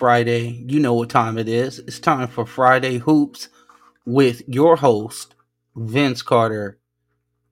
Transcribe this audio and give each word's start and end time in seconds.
Friday. 0.00 0.64
You 0.66 0.80
know 0.80 0.94
what 0.94 1.10
time 1.10 1.36
it 1.36 1.46
is. 1.46 1.78
It's 1.80 2.00
time 2.00 2.26
for 2.26 2.46
Friday 2.46 2.96
Hoops 2.96 3.50
with 4.06 4.40
your 4.48 4.76
host, 4.76 5.34
Vince 5.76 6.22
Carter. 6.22 6.78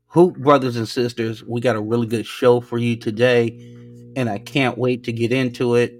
Hoop 0.07 0.39
brothers 0.39 0.75
and 0.77 0.89
sisters, 0.89 1.45
we 1.45 1.61
got 1.61 1.77
a 1.77 1.81
really 1.83 2.07
good 2.07 2.25
show 2.25 2.63
for 2.63 2.79
you 2.79 2.97
today, 2.97 3.51
and 4.17 4.31
I 4.31 4.39
can't 4.39 4.79
wait 4.79 5.05
to 5.05 5.13
get 5.13 5.31
into 5.31 5.75
it. 5.75 5.93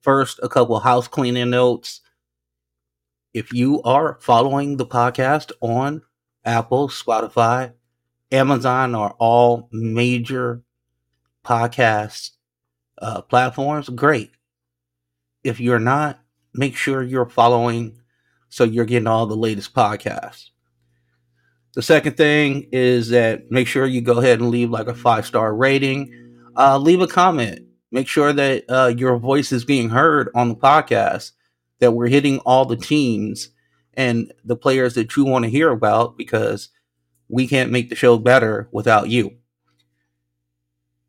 First, 0.00 0.40
a 0.42 0.48
couple 0.48 0.80
house 0.80 1.06
cleaning 1.06 1.50
notes. 1.50 2.00
If 3.34 3.52
you 3.52 3.82
are 3.82 4.16
following 4.22 4.78
the 4.78 4.86
podcast 4.86 5.52
on 5.60 6.00
Apple, 6.46 6.88
Spotify, 6.88 7.74
Amazon, 8.32 8.94
or 8.94 9.10
all 9.18 9.68
major 9.70 10.62
podcast 11.44 12.30
uh, 13.02 13.20
platforms, 13.20 13.90
great 13.90 14.30
if 15.44 15.60
you're 15.60 15.78
not, 15.78 16.20
make 16.54 16.76
sure 16.76 17.02
you're 17.02 17.28
following 17.28 18.00
so 18.48 18.64
you're 18.64 18.84
getting 18.84 19.06
all 19.06 19.26
the 19.26 19.36
latest 19.36 19.74
podcasts. 19.74 20.50
The 21.74 21.82
second 21.82 22.16
thing 22.16 22.68
is 22.70 23.08
that 23.08 23.50
make 23.50 23.66
sure 23.66 23.84
you 23.84 24.00
go 24.00 24.18
ahead 24.18 24.40
and 24.40 24.50
leave 24.50 24.70
like 24.70 24.86
a 24.86 24.94
five 24.94 25.26
star 25.26 25.54
rating. 25.54 26.12
Uh, 26.56 26.78
leave 26.78 27.00
a 27.00 27.06
comment. 27.08 27.66
Make 27.90 28.06
sure 28.06 28.32
that 28.32 28.64
uh, 28.68 28.94
your 28.96 29.18
voice 29.18 29.50
is 29.52 29.64
being 29.64 29.90
heard 29.90 30.30
on 30.34 30.48
the 30.48 30.54
podcast, 30.54 31.32
that 31.80 31.92
we're 31.92 32.08
hitting 32.08 32.38
all 32.40 32.64
the 32.64 32.76
teams 32.76 33.50
and 33.94 34.32
the 34.44 34.56
players 34.56 34.94
that 34.94 35.16
you 35.16 35.24
want 35.24 35.44
to 35.44 35.50
hear 35.50 35.70
about 35.70 36.16
because 36.16 36.70
we 37.28 37.48
can't 37.48 37.72
make 37.72 37.88
the 37.88 37.96
show 37.96 38.18
better 38.18 38.68
without 38.72 39.08
you. 39.08 39.36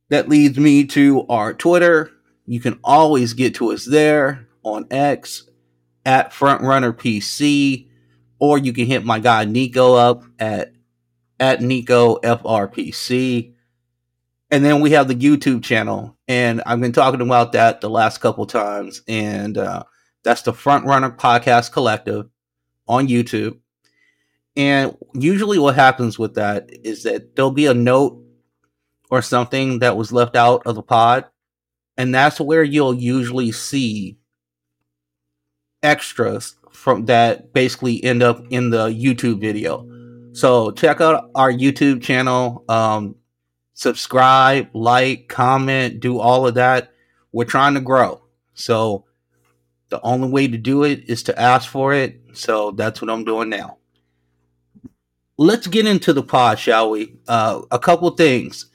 That 0.10 0.30
leads 0.30 0.58
me 0.58 0.86
to 0.88 1.26
our 1.28 1.54
Twitter. 1.54 2.12
You 2.46 2.60
can 2.60 2.80
always 2.84 3.34
get 3.34 3.56
to 3.56 3.72
us 3.72 3.86
there 3.86 4.48
on 4.64 4.86
X 4.92 5.50
at 6.06 6.32
Frontrunner 6.32 6.94
PC, 6.94 7.88
or 8.40 8.58
you 8.58 8.74
can 8.74 8.86
hit 8.86 9.06
my 9.06 9.20
guy 9.20 9.46
Nico 9.46 9.96
up 9.96 10.24
at 10.40 10.74
at 11.40 11.62
Nico 11.62 12.18
FRPC. 12.18 13.54
And 14.52 14.64
then 14.64 14.80
we 14.80 14.92
have 14.92 15.08
the 15.08 15.16
YouTube 15.16 15.64
channel, 15.64 16.18
and 16.28 16.62
I've 16.66 16.80
been 16.80 16.94
talking 16.94 17.22
about 17.22 17.54
that 17.54 17.82
the 17.82 17.90
last 17.90 18.20
couple 18.20 18.46
times, 18.46 19.02
and 19.08 19.58
uh, 19.58 19.84
that's 20.24 20.44
the 20.44 20.54
Frontrunner 20.54 21.18
Podcast 21.18 21.72
Collective 21.72 22.28
on 22.88 23.08
YouTube. 23.08 23.58
And 24.56 24.96
usually, 25.14 25.58
what 25.60 25.76
happens 25.76 26.20
with 26.20 26.36
that 26.36 26.70
is 26.72 27.04
that 27.04 27.36
there'll 27.36 27.52
be 27.52 27.66
a 27.66 27.74
note 27.74 28.22
or 29.10 29.22
something 29.22 29.80
that 29.80 29.98
was 29.98 30.12
left 30.12 30.36
out 30.36 30.62
of 30.66 30.76
the 30.76 30.84
pod, 30.84 31.26
and 31.98 32.14
that's 32.14 32.40
where 32.40 32.64
you'll 32.64 32.96
usually 32.96 33.52
see 33.52 34.18
extras 35.84 36.56
from 36.72 37.06
that 37.06 37.54
basically 37.54 38.04
end 38.04 38.22
up 38.22 38.44
in 38.50 38.70
the 38.70 38.88
YouTube 38.90 39.40
video. 39.40 39.88
So 40.34 40.72
check 40.72 41.00
out 41.00 41.30
our 41.36 41.52
YouTube 41.52 42.02
channel. 42.02 42.66
Um, 42.68 43.16
subscribe, 43.74 44.70
like, 44.74 45.30
comment, 45.30 46.00
do 46.00 46.20
all 46.20 46.46
of 46.48 46.56
that. 46.56 46.92
We're 47.32 47.46
trying 47.46 47.76
to 47.76 47.82
grow. 47.82 48.22
So 48.54 49.06
the 49.90 50.02
only 50.02 50.30
way 50.30 50.48
to 50.48 50.58
do 50.58 50.84
it 50.84 51.10
is 51.10 51.24
to 51.24 51.40
ask 51.40 51.70
for 51.70 51.94
it. 51.94 52.20
So 52.34 52.72
that's 52.72 53.02
what 53.02 53.10
I'm 53.10 53.24
doing 53.24 53.50
now. 53.50 53.78
Let's 55.38 55.68
get 55.68 55.86
into 55.86 56.14
the 56.14 56.24
pod, 56.24 56.60
shall 56.60 56.90
we? 56.90 57.16
Uh, 57.28 57.62
a 57.72 57.80
couple 57.80 58.10
things 58.12 58.68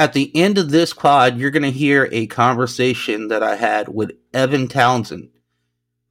at 0.00 0.14
the 0.14 0.34
end 0.34 0.56
of 0.56 0.70
this 0.70 0.94
pod, 0.94 1.36
you're 1.36 1.50
going 1.50 1.62
to 1.62 1.70
hear 1.70 2.08
a 2.10 2.26
conversation 2.28 3.28
that 3.28 3.42
I 3.42 3.54
had 3.54 3.86
with 3.86 4.12
Evan 4.32 4.66
Townsend. 4.66 5.28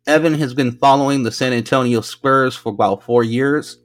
Evan 0.05 0.35
has 0.35 0.53
been 0.53 0.73
following 0.73 1.23
the 1.23 1.31
San 1.31 1.53
Antonio 1.53 2.01
Spurs 2.01 2.55
for 2.55 2.69
about 2.69 3.01
four 3.01 3.23
years, 3.23 3.79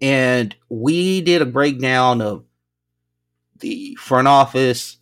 and 0.00 0.54
we 0.68 1.22
did 1.22 1.42
a 1.42 1.46
breakdown 1.46 2.22
of 2.22 2.44
the 3.58 3.96
front 3.96 4.28
office, 4.28 4.96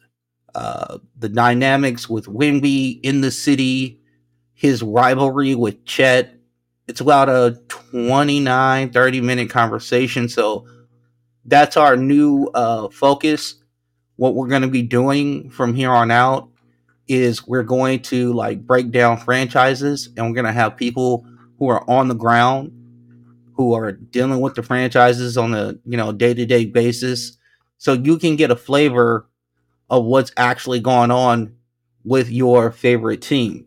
uh, 0.55 0.99
the 1.19 1.29
dynamics 1.29 2.09
with 2.09 2.25
Wemby 2.25 3.01
in 3.03 3.21
the 3.21 3.31
city, 3.31 4.01
his 4.55 4.83
rivalry 4.83 5.55
with 5.55 5.85
Chet. 5.85 6.35
It's 6.89 7.03
about 7.03 7.29
a 7.29 7.61
29, 7.69 8.91
30 8.91 9.21
minute 9.21 9.51
conversation. 9.51 10.31
So 10.31 10.67
that's 11.45 11.77
our 11.77 11.95
new 11.95 12.47
uh, 12.55 12.89
focus 12.89 13.57
what 14.17 14.35
we're 14.35 14.49
going 14.49 14.63
to 14.63 14.69
be 14.69 14.83
doing 14.83 15.51
from 15.51 15.75
here 15.75 15.91
on 15.91 16.11
out 16.11 16.49
is 17.07 17.47
we're 17.47 17.63
going 17.63 18.01
to 18.01 18.33
like 18.33 18.67
break 18.67 18.91
down 18.91 19.19
franchises 19.19 20.09
and 20.17 20.27
we're 20.27 20.35
going 20.35 20.47
to 20.47 20.53
have 20.53 20.77
people 20.77 21.27
who 21.59 21.69
are 21.69 21.89
on 21.89 22.09
the 22.09 22.15
ground 22.15 22.73
who 23.55 23.73
are 23.73 23.93
dealing 23.93 24.41
with 24.41 24.55
the 24.55 24.63
franchises 24.63 25.37
on 25.37 25.55
a 25.55 25.75
you 25.85 25.97
know 25.97 26.13
day-to-day 26.13 26.67
basis. 26.67 27.37
So 27.79 27.93
you 27.93 28.19
can 28.19 28.37
get 28.37 28.51
a 28.51 28.57
flavor 28.57 29.29
of 29.91 30.05
what's 30.05 30.33
actually 30.37 30.81
going 30.81 31.11
on 31.11 31.55
with 32.05 32.31
your 32.31 32.71
favorite 32.71 33.23
team. 33.23 33.67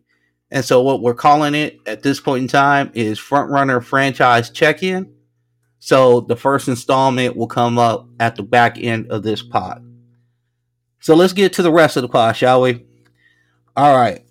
And 0.50 0.64
so 0.64 0.82
what 0.82 1.02
we're 1.02 1.14
calling 1.14 1.56
it 1.56 1.80
at 1.86 2.04
this 2.04 2.20
point 2.20 2.44
in 2.44 2.48
time 2.48 2.92
is 2.94 3.20
front 3.20 3.52
runner 3.52 3.82
franchise 3.82 4.50
check-in. 4.50 5.14
So 5.80 6.22
the 6.22 6.36
first 6.36 6.68
installment 6.68 7.36
will 7.36 7.48
come 7.48 7.78
up 7.78 8.08
at 8.20 8.36
the 8.36 8.44
back 8.44 8.78
end 8.78 9.12
of 9.12 9.24
this 9.24 9.44
pod 9.44 9.84
so 11.00 11.16
let's 11.16 11.34
get 11.34 11.54
to 11.54 11.62
the 11.62 11.72
rest 11.72 11.98
of 11.98 12.02
the 12.02 12.10
pod, 12.10 12.36
shall 12.36 12.62
we? 12.62 12.86
All 13.76 13.96
right. 13.96 14.24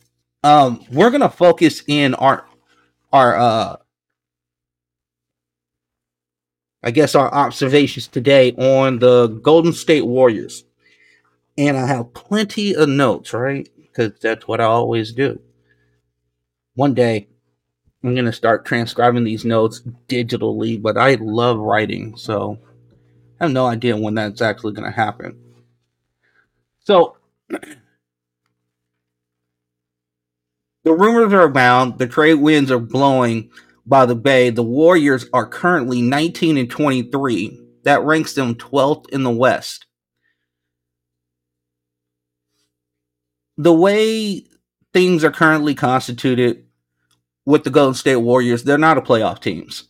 Um, 0.42 0.84
we're 0.92 1.10
gonna 1.10 1.28
focus 1.28 1.82
in 1.86 2.14
our 2.14 2.46
our 3.12 3.36
uh 3.36 3.76
I 6.82 6.90
guess 6.90 7.14
our 7.14 7.32
observations 7.32 8.06
today 8.06 8.52
on 8.52 9.00
the 9.00 9.26
Golden 9.26 9.72
State 9.72 10.06
Warriors. 10.06 10.64
And 11.58 11.76
I 11.76 11.86
have 11.86 12.14
plenty 12.14 12.74
of 12.74 12.88
notes, 12.88 13.32
right? 13.32 13.68
Because 13.76 14.12
that's 14.20 14.46
what 14.46 14.60
I 14.60 14.64
always 14.64 15.12
do. 15.12 15.40
One 16.74 16.94
day 16.94 17.28
I'm 18.04 18.14
gonna 18.14 18.32
start 18.32 18.64
transcribing 18.64 19.24
these 19.24 19.44
notes 19.44 19.82
digitally, 20.08 20.80
but 20.80 20.96
I 20.96 21.14
love 21.14 21.58
writing, 21.58 22.16
so 22.16 22.58
I 23.40 23.44
have 23.44 23.52
no 23.52 23.66
idea 23.66 23.96
when 23.96 24.14
that's 24.14 24.42
actually 24.42 24.74
gonna 24.74 24.92
happen. 24.92 25.45
So 26.86 27.16
the 30.84 30.92
rumors 30.92 31.32
are 31.32 31.42
abound. 31.42 31.98
The 31.98 32.06
trade 32.06 32.34
winds 32.34 32.70
are 32.70 32.78
blowing 32.78 33.50
by 33.84 34.06
the 34.06 34.14
Bay. 34.14 34.50
The 34.50 34.62
Warriors 34.62 35.26
are 35.32 35.48
currently 35.48 36.00
19 36.00 36.56
and 36.56 36.70
23. 36.70 37.60
That 37.82 38.04
ranks 38.04 38.34
them 38.34 38.54
12th 38.54 39.08
in 39.08 39.24
the 39.24 39.32
West. 39.32 39.86
The 43.58 43.74
way 43.74 44.46
things 44.92 45.24
are 45.24 45.32
currently 45.32 45.74
constituted 45.74 46.66
with 47.44 47.64
the 47.64 47.70
Golden 47.70 47.94
State 47.94 48.16
Warriors, 48.16 48.62
they're 48.62 48.78
not 48.78 48.98
a 48.98 49.02
playoff 49.02 49.40
teams. 49.40 49.88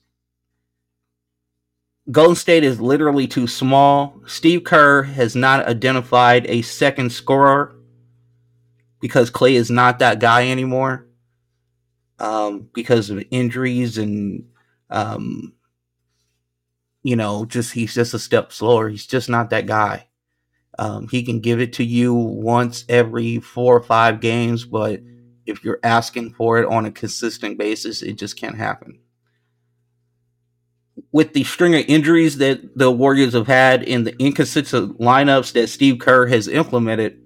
Golden 2.10 2.36
State 2.36 2.62
is 2.62 2.80
literally 2.80 3.26
too 3.26 3.48
small. 3.48 4.20
Steve 4.26 4.62
Kerr 4.62 5.02
has 5.02 5.34
not 5.34 5.66
identified 5.66 6.46
a 6.46 6.62
second 6.62 7.10
scorer 7.10 7.74
because 9.00 9.30
Klay 9.30 9.52
is 9.52 9.70
not 9.70 9.98
that 9.98 10.20
guy 10.20 10.48
anymore 10.48 11.08
um, 12.20 12.68
because 12.72 13.10
of 13.10 13.24
injuries 13.32 13.98
and, 13.98 14.44
um, 14.88 15.52
you 17.02 17.16
know, 17.16 17.44
just 17.44 17.72
he's 17.72 17.94
just 17.94 18.14
a 18.14 18.20
step 18.20 18.52
slower. 18.52 18.88
He's 18.88 19.06
just 19.06 19.28
not 19.28 19.50
that 19.50 19.66
guy. 19.66 20.06
Um, 20.78 21.08
he 21.08 21.24
can 21.24 21.40
give 21.40 21.60
it 21.60 21.72
to 21.74 21.84
you 21.84 22.14
once 22.14 22.84
every 22.88 23.40
four 23.40 23.76
or 23.76 23.82
five 23.82 24.20
games, 24.20 24.64
but 24.64 25.00
if 25.44 25.64
you're 25.64 25.80
asking 25.82 26.34
for 26.34 26.58
it 26.58 26.66
on 26.66 26.86
a 26.86 26.92
consistent 26.92 27.58
basis, 27.58 28.02
it 28.02 28.12
just 28.12 28.36
can't 28.36 28.56
happen 28.56 29.00
with 31.16 31.32
the 31.32 31.44
string 31.44 31.74
of 31.74 31.82
injuries 31.88 32.36
that 32.36 32.76
the 32.76 32.90
Warriors 32.90 33.32
have 33.32 33.46
had 33.46 33.82
and 33.84 34.06
the 34.06 34.14
inconsistent 34.22 35.00
lineups 35.00 35.54
that 35.54 35.68
Steve 35.68 35.98
Kerr 35.98 36.26
has 36.26 36.46
implemented, 36.46 37.18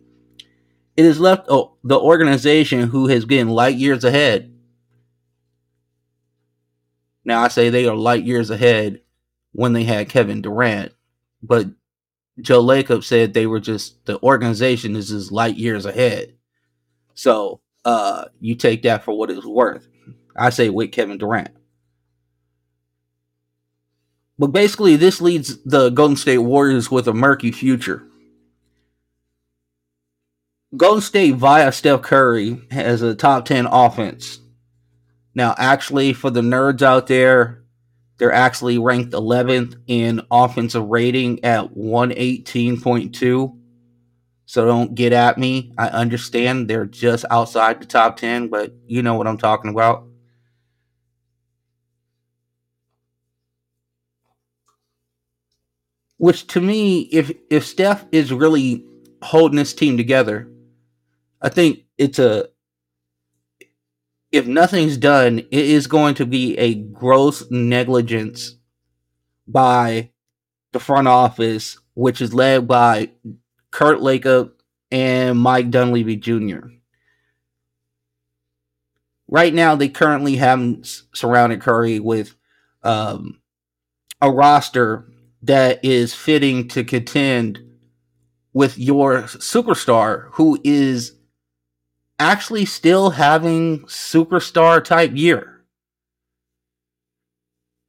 it 0.96 1.04
has 1.04 1.18
left 1.18 1.46
oh, 1.48 1.74
the 1.82 1.98
organization 1.98 2.86
who 2.86 3.08
has 3.08 3.24
been 3.24 3.48
light 3.48 3.74
years 3.74 4.04
ahead. 4.04 4.56
Now, 7.24 7.42
I 7.42 7.48
say 7.48 7.68
they 7.68 7.88
are 7.88 7.96
light 7.96 8.22
years 8.22 8.48
ahead 8.48 9.00
when 9.50 9.72
they 9.72 9.82
had 9.82 10.08
Kevin 10.08 10.40
Durant, 10.40 10.92
but 11.42 11.66
Joe 12.40 12.62
Lacob 12.62 13.02
said 13.02 13.34
they 13.34 13.48
were 13.48 13.58
just 13.58 14.06
the 14.06 14.22
organization 14.22 14.94
is 14.94 15.08
just 15.08 15.32
light 15.32 15.56
years 15.56 15.84
ahead. 15.84 16.36
So 17.14 17.60
uh, 17.84 18.26
you 18.38 18.54
take 18.54 18.82
that 18.82 19.02
for 19.02 19.18
what 19.18 19.32
it's 19.32 19.44
worth. 19.44 19.88
I 20.36 20.50
say 20.50 20.68
with 20.68 20.92
Kevin 20.92 21.18
Durant. 21.18 21.50
But 24.40 24.48
basically, 24.48 24.96
this 24.96 25.20
leads 25.20 25.62
the 25.64 25.90
Golden 25.90 26.16
State 26.16 26.38
Warriors 26.38 26.90
with 26.90 27.06
a 27.06 27.12
murky 27.12 27.52
future. 27.52 28.02
Golden 30.74 31.02
State 31.02 31.34
via 31.34 31.70
Steph 31.72 32.02
Curry 32.02 32.62
has 32.70 33.02
a 33.02 33.14
top 33.14 33.44
10 33.44 33.66
offense 33.66 34.40
Now, 35.34 35.54
actually, 35.58 36.14
for 36.14 36.30
the 36.30 36.40
nerds 36.40 36.80
out 36.80 37.06
there, 37.06 37.64
they're 38.18 38.32
actually 38.32 38.78
ranked 38.78 39.12
11th 39.12 39.76
in 39.86 40.22
offensive 40.30 40.86
rating 40.86 41.44
at 41.44 41.74
118.2. 41.74 43.58
So 44.46 44.66
don't 44.66 44.94
get 44.94 45.12
at 45.12 45.38
me. 45.38 45.74
I 45.78 45.88
understand 45.88 46.68
they're 46.68 46.86
just 46.86 47.26
outside 47.30 47.82
the 47.82 47.86
top 47.86 48.16
10, 48.16 48.48
but 48.48 48.74
you 48.86 49.02
know 49.02 49.16
what 49.16 49.26
I'm 49.26 49.38
talking 49.38 49.70
about. 49.70 50.06
Which 56.20 56.46
to 56.48 56.60
me, 56.60 57.08
if 57.12 57.32
if 57.48 57.64
Steph 57.64 58.04
is 58.12 58.30
really 58.30 58.84
holding 59.22 59.56
this 59.56 59.72
team 59.72 59.96
together, 59.96 60.50
I 61.40 61.48
think 61.48 61.84
it's 61.96 62.18
a 62.18 62.48
if 64.30 64.46
nothing's 64.46 64.98
done, 64.98 65.38
it 65.38 65.50
is 65.50 65.86
going 65.86 66.16
to 66.16 66.26
be 66.26 66.58
a 66.58 66.74
gross 66.74 67.50
negligence 67.50 68.56
by 69.48 70.10
the 70.72 70.78
front 70.78 71.08
office, 71.08 71.78
which 71.94 72.20
is 72.20 72.34
led 72.34 72.68
by 72.68 73.12
Kirk 73.70 74.00
Lacob 74.00 74.50
and 74.90 75.38
Mike 75.38 75.70
Dunleavy 75.70 76.16
Jr. 76.16 76.66
Right 79.26 79.54
now, 79.54 79.74
they 79.74 79.88
currently 79.88 80.36
haven't 80.36 81.04
surrounded 81.14 81.62
Curry 81.62 81.98
with 81.98 82.36
um, 82.82 83.40
a 84.20 84.30
roster 84.30 85.06
that 85.42 85.84
is 85.84 86.14
fitting 86.14 86.68
to 86.68 86.84
contend 86.84 87.60
with 88.52 88.78
your 88.78 89.22
superstar, 89.22 90.28
who 90.32 90.58
is 90.64 91.14
actually 92.18 92.66
still 92.66 93.10
having 93.10 93.80
superstar 93.84 94.82
type 94.84 95.12
year. 95.14 95.64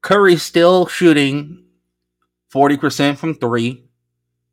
Curry's 0.01 0.43
still 0.43 0.87
shooting 0.87 1.65
40% 2.53 3.17
from 3.17 3.35
three, 3.35 3.83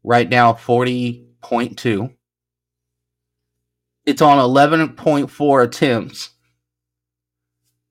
right 0.03 0.29
now 0.29 0.53
40.2. 0.53 2.15
It's 4.05 4.23
on 4.23 4.39
11.4 4.39 5.65
attempts. 5.65 6.31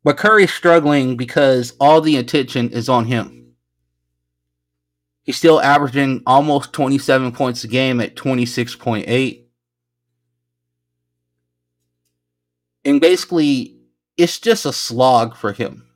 But 0.03 0.17
Curry's 0.17 0.53
struggling 0.53 1.17
because 1.17 1.73
all 1.79 2.01
the 2.01 2.17
attention 2.17 2.69
is 2.69 2.89
on 2.89 3.05
him. 3.05 3.36
He's 5.27 5.37
still 5.37 5.61
averaging 5.61 6.23
almost 6.25 6.73
27 6.73 7.33
points 7.33 7.63
a 7.63 7.67
game 7.67 8.01
at 8.01 8.15
26.8. 8.15 9.43
And 12.85 13.01
basically, 13.01 13.77
it's 14.17 14.39
just 14.39 14.65
a 14.65 14.73
slog 14.73 15.35
for 15.35 15.53
him 15.53 15.87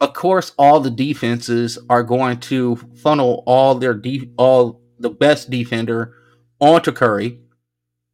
of 0.00 0.14
course, 0.14 0.52
all 0.58 0.80
the 0.80 0.90
defenses 0.90 1.78
are 1.90 2.02
going 2.02 2.40
to 2.40 2.76
funnel 3.02 3.42
all 3.46 3.74
their 3.74 3.94
de- 3.94 4.32
all 4.38 4.80
the 4.98 5.10
best 5.10 5.50
defender 5.50 6.14
onto 6.58 6.90
Curry. 6.90 7.38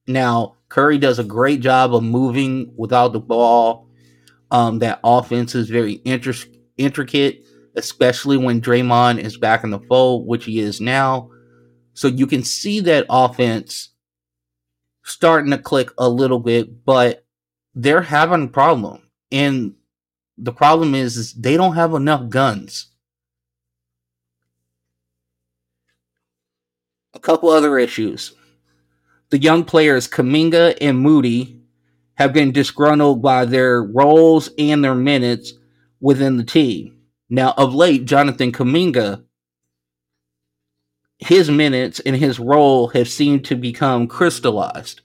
Now, 0.08 0.56
Curry 0.68 0.98
does 0.98 1.18
a 1.18 1.24
great 1.24 1.60
job 1.60 1.94
of 1.94 2.02
moving 2.02 2.72
without 2.76 3.12
the 3.12 3.20
ball. 3.20 3.88
Um, 4.50 4.80
that 4.80 5.00
offense 5.02 5.54
is 5.54 5.68
very 5.68 5.94
intricate, 6.04 7.46
especially 7.76 8.36
when 8.36 8.60
Draymond 8.60 9.18
is 9.18 9.36
back 9.36 9.62
in 9.62 9.70
the 9.70 9.78
fold, 9.78 10.26
which 10.26 10.44
he 10.44 10.58
is 10.58 10.80
now. 10.80 11.30
So 11.94 12.08
you 12.08 12.26
can 12.26 12.42
see 12.42 12.80
that 12.80 13.06
offense 13.08 13.90
starting 15.02 15.50
to 15.50 15.58
click 15.58 15.90
a 15.98 16.08
little 16.08 16.40
bit, 16.40 16.84
but 16.84 17.24
they're 17.74 18.02
having 18.02 18.44
a 18.44 18.48
problem. 18.48 19.02
And 19.30 19.74
the 20.38 20.52
problem 20.52 20.94
is, 20.94 21.16
is 21.16 21.32
they 21.34 21.56
don't 21.56 21.74
have 21.74 21.94
enough 21.94 22.28
guns. 22.28 22.88
A 27.14 27.18
couple 27.18 27.48
other 27.48 27.78
issues. 27.78 28.34
The 29.30 29.38
young 29.38 29.64
players 29.64 30.08
Kuminga 30.08 30.76
and 30.80 30.98
Moody 30.98 31.60
have 32.14 32.32
been 32.32 32.52
disgruntled 32.52 33.22
by 33.22 33.44
their 33.44 33.82
roles 33.82 34.50
and 34.58 34.82
their 34.84 34.94
minutes 34.94 35.52
within 36.00 36.36
the 36.36 36.44
team. 36.44 36.95
Now, 37.28 37.54
of 37.56 37.74
late, 37.74 38.04
Jonathan 38.04 38.52
Kuminga, 38.52 39.24
his 41.18 41.50
minutes 41.50 42.00
and 42.00 42.16
his 42.16 42.38
role 42.38 42.88
have 42.88 43.08
seemed 43.08 43.44
to 43.46 43.56
become 43.56 44.06
crystallized. 44.06 45.00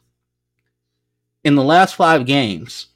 In 1.43 1.55
the 1.55 1.63
last 1.63 1.95
five 1.95 2.25
games, 2.25 2.87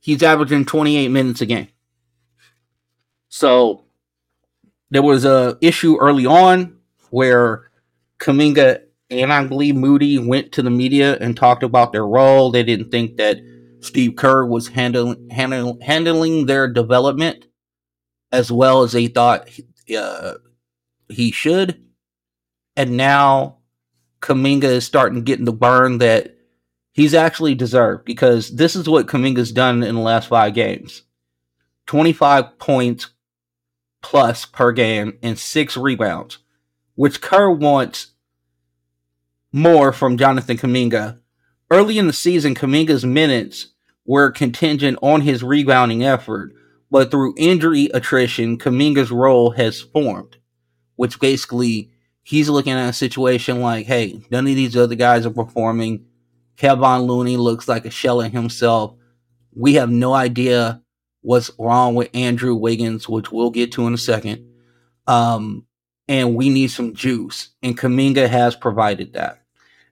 he's 0.00 0.22
averaging 0.22 0.66
28 0.66 1.08
minutes 1.08 1.40
a 1.40 1.46
game. 1.46 1.68
So 3.28 3.84
there 4.90 5.02
was 5.02 5.24
a 5.24 5.56
issue 5.60 5.96
early 5.98 6.26
on 6.26 6.76
where 7.10 7.70
Kuminga 8.18 8.82
and 9.10 9.32
I 9.32 9.46
believe 9.46 9.74
Moody 9.74 10.18
went 10.18 10.52
to 10.52 10.62
the 10.62 10.70
media 10.70 11.16
and 11.18 11.36
talked 11.36 11.62
about 11.62 11.92
their 11.92 12.06
role. 12.06 12.50
They 12.50 12.62
didn't 12.62 12.90
think 12.90 13.16
that 13.16 13.38
Steve 13.80 14.16
Kerr 14.16 14.44
was 14.44 14.68
handling 14.68 15.30
handling 15.30 15.80
handling 15.80 16.46
their 16.46 16.68
development 16.68 17.46
as 18.32 18.52
well 18.52 18.82
as 18.82 18.92
they 18.92 19.06
thought 19.06 19.48
uh, 19.96 20.34
he 21.08 21.30
should. 21.30 21.82
And 22.76 22.96
now 22.96 23.58
Kuminga 24.20 24.64
is 24.64 24.86
starting 24.86 25.24
getting 25.24 25.44
the 25.44 25.52
burn 25.52 25.98
that 25.98 26.36
he's 26.92 27.14
actually 27.14 27.54
deserved 27.54 28.04
because 28.04 28.50
this 28.50 28.76
is 28.76 28.88
what 28.88 29.06
Kuminga's 29.06 29.52
done 29.52 29.82
in 29.82 29.94
the 29.94 30.00
last 30.00 30.28
five 30.28 30.54
games 30.54 31.02
25 31.86 32.58
points 32.58 33.08
plus 34.02 34.44
per 34.44 34.72
game 34.72 35.18
and 35.22 35.38
six 35.38 35.76
rebounds, 35.76 36.38
which 36.94 37.20
Kerr 37.20 37.50
wants 37.50 38.08
more 39.52 39.92
from 39.92 40.18
Jonathan 40.18 40.56
Kuminga. 40.56 41.20
Early 41.70 41.98
in 41.98 42.06
the 42.06 42.12
season, 42.12 42.54
Kuminga's 42.54 43.04
minutes 43.04 43.68
were 44.06 44.30
contingent 44.30 44.98
on 45.02 45.20
his 45.20 45.42
rebounding 45.42 46.02
effort, 46.02 46.54
but 46.90 47.10
through 47.10 47.34
injury 47.36 47.90
attrition, 47.92 48.56
Kuminga's 48.56 49.10
role 49.10 49.50
has 49.50 49.80
formed, 49.80 50.38
which 50.96 51.20
basically 51.20 51.90
he's 52.22 52.48
looking 52.48 52.72
at 52.72 52.88
a 52.88 52.92
situation 52.94 53.60
like, 53.60 53.86
hey, 53.86 54.22
none 54.30 54.46
of 54.46 54.54
these 54.54 54.76
other 54.76 54.94
guys 54.94 55.26
are 55.26 55.30
performing. 55.30 56.06
Kevon 56.56 57.06
Looney 57.06 57.36
looks 57.36 57.68
like 57.68 57.84
a 57.84 57.90
shell 57.90 58.22
of 58.22 58.32
himself. 58.32 58.94
We 59.54 59.74
have 59.74 59.90
no 59.90 60.14
idea 60.14 60.82
what's 61.20 61.50
wrong 61.58 61.94
with 61.94 62.08
Andrew 62.14 62.54
Wiggins, 62.54 63.08
which 63.08 63.30
we'll 63.30 63.50
get 63.50 63.72
to 63.72 63.86
in 63.86 63.94
a 63.94 63.98
second. 63.98 64.46
Um, 65.06 65.66
and 66.08 66.34
we 66.34 66.48
need 66.48 66.68
some 66.68 66.94
juice. 66.94 67.50
And 67.62 67.78
Kuminga 67.78 68.28
has 68.28 68.56
provided 68.56 69.12
that. 69.12 69.42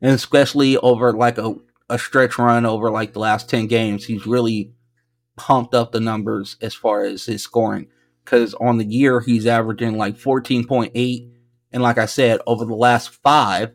And 0.00 0.12
especially 0.12 0.76
over 0.78 1.12
like 1.12 1.38
a, 1.38 1.54
a 1.88 1.98
stretch 1.98 2.38
run 2.38 2.66
over 2.66 2.90
like 2.90 3.12
the 3.12 3.20
last 3.20 3.48
10 3.48 3.66
games, 3.66 4.04
he's 4.04 4.26
really 4.26 4.72
pumped 5.36 5.74
up 5.74 5.92
the 5.92 6.00
numbers 6.00 6.56
as 6.60 6.74
far 6.74 7.04
as 7.04 7.26
his 7.26 7.42
scoring. 7.42 7.88
Because 8.24 8.54
on 8.54 8.78
the 8.78 8.84
year, 8.84 9.20
he's 9.20 9.46
averaging 9.46 9.96
like 9.96 10.16
14.8. 10.16 11.30
And 11.72 11.82
like 11.82 11.98
I 11.98 12.06
said, 12.06 12.40
over 12.46 12.64
the 12.64 12.74
last 12.74 13.10
five, 13.22 13.72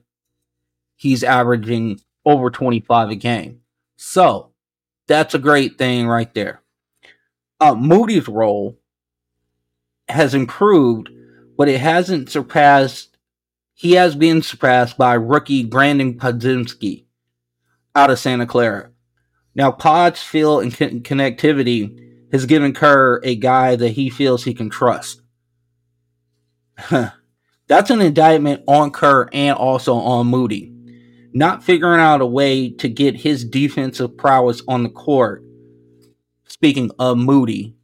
he's 0.96 1.24
averaging 1.24 2.02
over 2.26 2.50
25 2.50 3.10
a 3.12 3.16
game. 3.16 3.62
So 3.96 4.52
that's 5.08 5.34
a 5.34 5.40
great 5.40 5.78
thing 5.78 6.08
right 6.08 6.34
there. 6.34 6.62
Uh, 7.60 7.76
Moody's 7.76 8.28
role 8.28 8.78
has 10.10 10.34
improved, 10.34 11.10
but 11.58 11.70
it 11.70 11.80
hasn't 11.80 12.30
surpassed. 12.30 13.18
He 13.74 13.94
has 13.94 14.16
been 14.16 14.42
surpassed 14.42 14.98
by 14.98 15.14
rookie 15.14 15.64
Brandon 15.64 16.16
Podziemski 16.16 17.06
out 17.96 18.10
of 18.10 18.20
Santa 18.20 18.46
Clara. 18.46 18.92
Now, 19.56 19.72
Pod's 19.72 20.22
feel 20.22 20.60
and 20.60 20.76
con- 20.76 21.02
connectivity 21.02 22.32
has 22.32 22.46
given 22.46 22.74
Kerr 22.74 23.20
a 23.24 23.36
guy 23.36 23.76
that 23.76 23.90
he 23.90 24.10
feels 24.10 24.44
he 24.44 24.54
can 24.54 24.70
trust. 24.70 25.22
That's 26.90 27.90
an 27.90 28.02
indictment 28.02 28.64
on 28.68 28.92
Kerr 28.92 29.30
and 29.34 29.58
also 29.58 29.96
on 29.96 30.28
Moody 30.28 30.72
not 31.34 31.64
figuring 31.64 32.02
out 32.02 32.22
a 32.22 32.26
way 32.26 32.70
to 32.70 32.90
get 32.90 33.16
his 33.16 33.46
defensive 33.46 34.18
prowess 34.18 34.62
on 34.68 34.84
the 34.84 34.90
court, 34.90 35.44
speaking 36.46 36.92
of 37.00 37.18
Moody, 37.18 37.76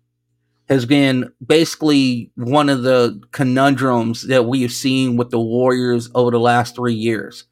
has 0.67 0.85
been 0.85 1.31
basically 1.45 2.31
one 2.35 2.69
of 2.69 2.83
the 2.83 3.21
conundrums 3.31 4.23
that 4.27 4.45
we 4.45 4.61
have 4.63 4.73
seen 4.73 5.15
with 5.15 5.29
the 5.29 5.39
Warriors 5.39 6.09
over 6.13 6.31
the 6.31 6.39
last 6.39 6.75
three 6.75 6.93
years. 6.93 7.45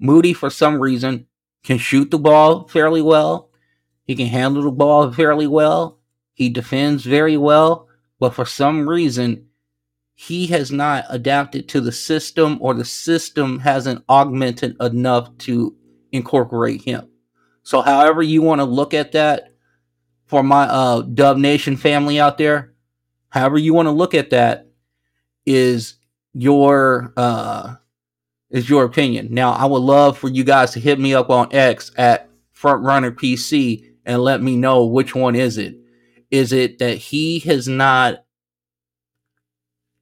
Moody, 0.00 0.32
for 0.32 0.48
some 0.48 0.80
reason, 0.80 1.26
can 1.64 1.78
shoot 1.78 2.10
the 2.10 2.18
ball 2.18 2.68
fairly 2.68 3.02
well. 3.02 3.50
He 4.04 4.14
can 4.14 4.26
handle 4.26 4.62
the 4.62 4.70
ball 4.70 5.10
fairly 5.10 5.46
well. 5.46 5.98
He 6.34 6.50
defends 6.50 7.04
very 7.04 7.36
well. 7.36 7.88
But 8.20 8.34
for 8.34 8.44
some 8.44 8.88
reason, 8.88 9.46
he 10.14 10.46
has 10.48 10.70
not 10.70 11.06
adapted 11.08 11.68
to 11.70 11.80
the 11.80 11.92
system 11.92 12.58
or 12.60 12.74
the 12.74 12.84
system 12.84 13.58
hasn't 13.60 14.04
augmented 14.08 14.76
enough 14.80 15.36
to 15.38 15.74
incorporate 16.12 16.82
him. 16.82 17.08
So, 17.62 17.80
however 17.80 18.22
you 18.22 18.42
want 18.42 18.60
to 18.60 18.66
look 18.66 18.94
at 18.94 19.12
that, 19.12 19.54
for 20.26 20.42
my 20.42 20.64
uh, 20.64 21.02
Dub 21.02 21.36
Nation 21.38 21.76
family 21.76 22.20
out 22.20 22.38
there, 22.38 22.74
however 23.30 23.58
you 23.58 23.74
want 23.74 23.86
to 23.86 23.92
look 23.92 24.14
at 24.14 24.30
that, 24.30 24.68
is 25.46 25.96
your 26.32 27.12
uh, 27.16 27.74
is 28.54 28.70
your 28.70 28.84
opinion. 28.84 29.26
Now, 29.32 29.50
I 29.50 29.64
would 29.64 29.82
love 29.82 30.16
for 30.16 30.28
you 30.28 30.44
guys 30.44 30.70
to 30.70 30.80
hit 30.80 31.00
me 31.00 31.12
up 31.12 31.28
on 31.28 31.52
X 31.52 31.90
at 31.96 32.30
Frontrunner 32.56 33.10
PC 33.10 33.84
and 34.06 34.22
let 34.22 34.40
me 34.40 34.56
know 34.56 34.86
which 34.86 35.12
one 35.12 35.34
is 35.34 35.58
it. 35.58 35.74
Is 36.30 36.52
it 36.52 36.78
that 36.78 36.96
he 36.96 37.40
has 37.40 37.66
not 37.66 38.24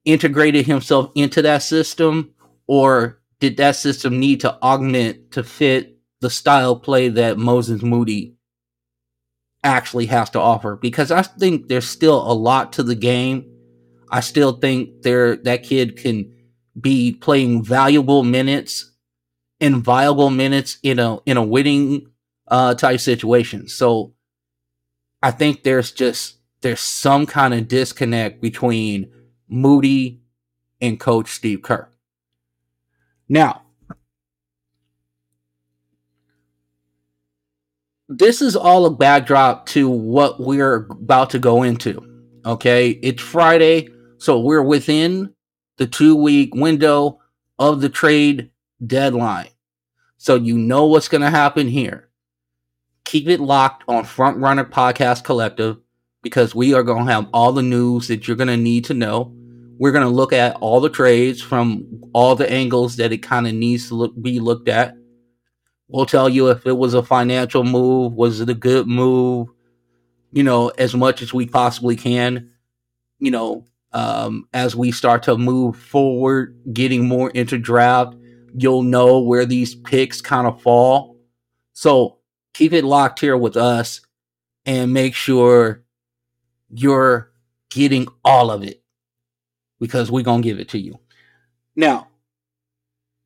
integrated 0.05 0.67
himself 0.67 1.11
into 1.15 1.41
that 1.41 1.63
system, 1.63 2.35
or 2.67 3.19
did 3.39 3.57
that 3.57 3.75
system 3.75 4.19
need 4.19 4.41
to 4.41 4.53
augment 4.61 5.31
to 5.31 5.43
fit 5.43 5.97
the 6.21 6.29
style 6.29 6.75
play 6.75 7.09
that 7.09 7.39
Moses 7.39 7.81
Moody 7.81 8.35
actually 9.63 10.05
has 10.05 10.29
to 10.29 10.39
offer? 10.39 10.75
Because 10.75 11.09
I 11.09 11.23
think 11.23 11.69
there's 11.69 11.89
still 11.89 12.21
a 12.21 12.33
lot 12.33 12.73
to 12.73 12.83
the 12.83 12.95
game. 12.95 13.49
I 14.11 14.19
still 14.19 14.51
think 14.51 15.01
there 15.01 15.37
that 15.37 15.63
kid 15.63 15.97
can 15.97 16.31
be 16.79 17.13
playing 17.13 17.63
valuable 17.63 18.23
minutes 18.23 18.91
and 19.59 19.83
viable 19.83 20.29
minutes 20.29 20.77
in 20.83 20.99
a 20.99 21.19
in 21.25 21.37
a 21.37 21.43
winning 21.43 22.07
uh 22.47 22.75
type 22.75 22.99
situation. 22.99 23.67
So 23.67 24.13
I 25.21 25.31
think 25.31 25.63
there's 25.63 25.91
just 25.91 26.37
there's 26.61 26.79
some 26.79 27.25
kind 27.25 27.53
of 27.53 27.67
disconnect 27.67 28.41
between 28.41 29.11
Moody 29.47 30.21
and 30.81 30.99
coach 30.99 31.29
Steve 31.29 31.61
Kerr. 31.61 31.89
Now, 33.29 33.61
this 38.09 38.41
is 38.41 38.55
all 38.55 38.85
a 38.85 38.91
backdrop 38.91 39.65
to 39.67 39.89
what 39.89 40.39
we're 40.39 40.87
about 40.89 41.29
to 41.31 41.39
go 41.39 41.63
into. 41.63 42.03
Okay, 42.45 42.89
it's 42.89 43.21
Friday, 43.21 43.87
so 44.17 44.39
we're 44.39 44.63
within 44.63 45.32
the 45.77 45.87
two 45.87 46.15
week 46.15 46.53
window 46.53 47.19
of 47.59 47.81
the 47.81 47.89
trade 47.89 48.51
deadline. 48.85 49.49
So 50.17 50.35
you 50.35 50.57
know 50.57 50.85
what's 50.85 51.07
going 51.07 51.21
to 51.21 51.29
happen 51.29 51.67
here. 51.67 52.09
Keep 53.05 53.27
it 53.27 53.39
locked 53.39 53.83
on 53.87 54.05
Front 54.05 54.37
Runner 54.37 54.63
Podcast 54.63 55.23
Collective 55.23 55.77
because 56.21 56.55
we 56.55 56.73
are 56.73 56.83
going 56.83 57.05
to 57.05 57.11
have 57.11 57.27
all 57.33 57.51
the 57.51 57.61
news 57.61 58.07
that 58.07 58.27
you're 58.27 58.37
going 58.37 58.47
to 58.47 58.57
need 58.57 58.85
to 58.85 58.93
know. 58.93 59.33
We're 59.77 59.91
going 59.91 60.05
to 60.05 60.09
look 60.09 60.31
at 60.31 60.55
all 60.57 60.79
the 60.79 60.89
trades 60.89 61.41
from 61.41 62.03
all 62.13 62.35
the 62.35 62.49
angles 62.49 62.95
that 62.95 63.11
it 63.11 63.17
kind 63.17 63.47
of 63.47 63.53
needs 63.53 63.89
to 63.89 63.95
look, 63.95 64.13
be 64.21 64.39
looked 64.39 64.69
at. 64.69 64.95
We'll 65.89 66.05
tell 66.05 66.29
you 66.29 66.49
if 66.49 66.65
it 66.65 66.77
was 66.77 66.93
a 66.93 67.03
financial 67.03 67.63
move, 67.63 68.13
was 68.13 68.39
it 68.39 68.49
a 68.49 68.53
good 68.53 68.87
move, 68.87 69.49
you 70.31 70.43
know, 70.43 70.69
as 70.69 70.95
much 70.95 71.21
as 71.21 71.33
we 71.33 71.45
possibly 71.45 71.95
can. 71.95 72.51
You 73.19 73.31
know, 73.31 73.65
um, 73.93 74.47
as 74.53 74.75
we 74.75 74.91
start 74.91 75.23
to 75.23 75.37
move 75.37 75.77
forward, 75.77 76.57
getting 76.73 77.07
more 77.07 77.29
into 77.29 77.57
draft, 77.57 78.15
you'll 78.55 78.83
know 78.83 79.19
where 79.19 79.45
these 79.45 79.75
picks 79.75 80.21
kind 80.21 80.47
of 80.47 80.61
fall. 80.61 81.17
So 81.73 82.17
keep 82.53 82.73
it 82.73 82.83
locked 82.83 83.19
here 83.19 83.37
with 83.37 83.55
us 83.55 84.01
and 84.65 84.93
make 84.93 85.13
sure 85.13 85.83
you're 86.69 87.31
getting 87.69 88.07
all 88.25 88.51
of 88.51 88.63
it 88.63 88.83
because 89.79 90.09
we're 90.09 90.23
going 90.23 90.41
to 90.41 90.47
give 90.47 90.59
it 90.59 90.69
to 90.69 90.79
you. 90.79 90.99
Now, 91.75 92.07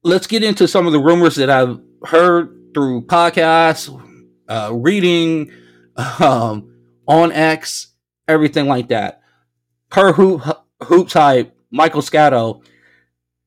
let's 0.03 0.27
get 0.27 0.43
into 0.43 0.67
some 0.67 0.85
of 0.85 0.93
the 0.93 0.99
rumors 0.99 1.35
that 1.35 1.49
I've 1.49 1.79
heard 2.03 2.73
through 2.73 3.03
podcasts, 3.03 3.89
uh, 4.47 4.71
reading, 4.73 5.51
um, 6.19 6.73
on 7.07 7.31
X, 7.31 7.87
everything 8.27 8.67
like 8.67 8.89
that 8.89 9.21
per 9.89 10.13
hoop, 10.13 10.41
hoops 10.83 11.13
hype, 11.13 11.55
Michael 11.71 12.01
Scotto, 12.01 12.61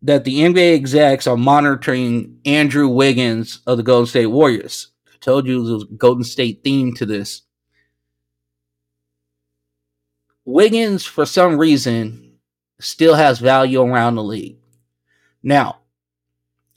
that 0.02 0.24
the 0.24 0.40
NBA 0.40 0.74
execs 0.74 1.26
are 1.26 1.36
monitoring 1.36 2.38
Andrew 2.44 2.88
Wiggins 2.88 3.60
of 3.66 3.76
the 3.76 3.82
Golden 3.82 4.06
State 4.06 4.26
Warriors. 4.26 4.92
I 5.06 5.16
told 5.20 5.46
you 5.46 5.62
there 5.62 5.74
was 5.74 5.82
a 5.84 5.94
Golden 5.94 6.24
State 6.24 6.62
theme 6.64 6.94
to 6.94 7.06
this. 7.06 7.42
Wiggins, 10.44 11.04
for 11.04 11.26
some 11.26 11.58
reason, 11.58 12.38
still 12.80 13.14
has 13.14 13.38
value 13.38 13.82
around 13.82 14.14
the 14.14 14.24
league. 14.24 14.56
Now, 15.42 15.80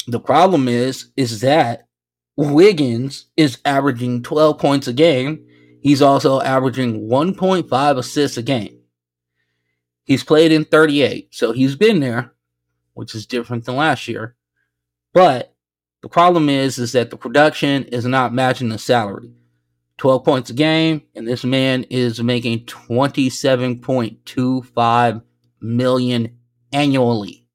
the 0.06 0.20
problem 0.20 0.68
is, 0.68 1.12
is 1.16 1.42
that 1.42 1.88
Wiggins 2.36 3.26
is 3.38 3.60
averaging 3.64 4.24
12 4.24 4.60
points 4.60 4.88
a 4.88 4.94
game. 4.94 5.46
He's 5.82 6.02
also 6.02 6.42
averaging 6.42 7.08
1.5 7.08 7.98
assists 7.98 8.38
a 8.38 8.44
game. 8.44 8.83
He's 10.06 10.24
played 10.24 10.52
in 10.52 10.66
38, 10.66 11.34
so 11.34 11.54
he's 11.54 11.76
been 11.76 12.02
there, 12.02 12.34
which 12.94 13.16
is 13.16 13.26
different 13.26 13.66
than 13.66 13.78
last 13.78 14.08
year. 14.08 14.36
But 15.14 15.56
the 16.02 16.10
problem 16.10 16.50
is, 16.50 16.78
is 16.78 16.92
that 16.92 17.10
the 17.10 17.18
production 17.18 17.86
is 17.86 18.06
not 18.06 18.34
matching 18.34 18.70
the 18.70 18.78
salary. 18.78 19.32
12 19.98 20.24
points 20.26 20.50
a 20.50 20.54
game, 20.54 21.04
and 21.16 21.28
this 21.28 21.46
man 21.46 21.84
is 21.86 22.22
making 22.22 22.66
27.25 22.66 25.22
million 25.62 26.38
annually. 26.74 27.48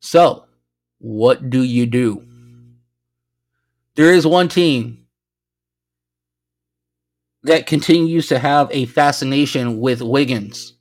So, 0.00 0.46
what 0.98 1.50
do 1.50 1.62
you 1.62 1.86
do? 1.86 2.22
There 3.96 4.12
is 4.12 4.26
one 4.26 4.48
team 4.48 5.06
that 7.42 7.66
continues 7.66 8.28
to 8.28 8.38
have 8.38 8.68
a 8.70 8.86
fascination 8.86 9.80
with 9.80 10.00
Wiggins 10.02 10.75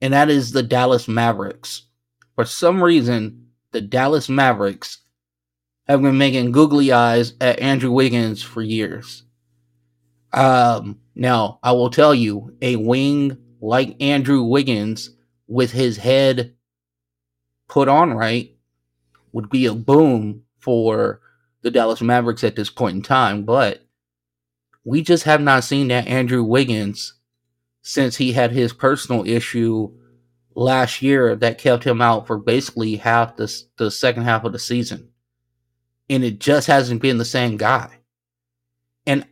and 0.00 0.12
that 0.12 0.30
is 0.30 0.52
the 0.52 0.62
Dallas 0.62 1.08
Mavericks. 1.08 1.82
For 2.34 2.44
some 2.44 2.82
reason, 2.82 3.48
the 3.72 3.80
Dallas 3.80 4.28
Mavericks 4.28 4.98
have 5.86 6.02
been 6.02 6.18
making 6.18 6.52
googly 6.52 6.92
eyes 6.92 7.34
at 7.40 7.60
Andrew 7.60 7.90
Wiggins 7.90 8.42
for 8.42 8.62
years. 8.62 9.24
Um, 10.32 11.00
now, 11.14 11.58
I 11.62 11.72
will 11.72 11.90
tell 11.90 12.14
you, 12.14 12.56
a 12.60 12.76
wing 12.76 13.38
like 13.60 14.00
Andrew 14.00 14.42
Wiggins 14.42 15.10
with 15.46 15.72
his 15.72 15.96
head 15.96 16.54
put 17.68 17.88
on 17.88 18.12
right 18.12 18.54
would 19.32 19.50
be 19.50 19.66
a 19.66 19.74
boom 19.74 20.42
for 20.58 21.20
the 21.62 21.70
Dallas 21.70 22.00
Mavericks 22.00 22.44
at 22.44 22.56
this 22.56 22.70
point 22.70 22.96
in 22.96 23.02
time, 23.02 23.44
but 23.44 23.84
we 24.84 25.02
just 25.02 25.24
have 25.24 25.40
not 25.40 25.64
seen 25.64 25.88
that 25.88 26.06
Andrew 26.06 26.42
Wiggins 26.42 27.14
since 27.88 28.16
he 28.16 28.34
had 28.34 28.52
his 28.52 28.74
personal 28.74 29.26
issue 29.26 29.90
last 30.54 31.00
year 31.00 31.34
that 31.34 31.56
kept 31.56 31.84
him 31.84 32.02
out 32.02 32.26
for 32.26 32.36
basically 32.36 32.96
half 32.96 33.34
the, 33.36 33.50
the 33.78 33.90
second 33.90 34.24
half 34.24 34.44
of 34.44 34.52
the 34.52 34.58
season. 34.58 35.08
And 36.10 36.22
it 36.22 36.38
just 36.38 36.66
hasn't 36.66 37.00
been 37.00 37.16
the 37.16 37.24
same 37.24 37.56
guy. 37.56 37.88
And 39.06 39.26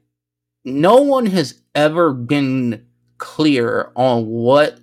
no 0.65 1.03
one 1.03 1.27
has 1.27 1.61
ever 1.75 2.15
been 2.15 2.87
clear 3.19 3.93
on 3.95 4.25
what 4.25 4.81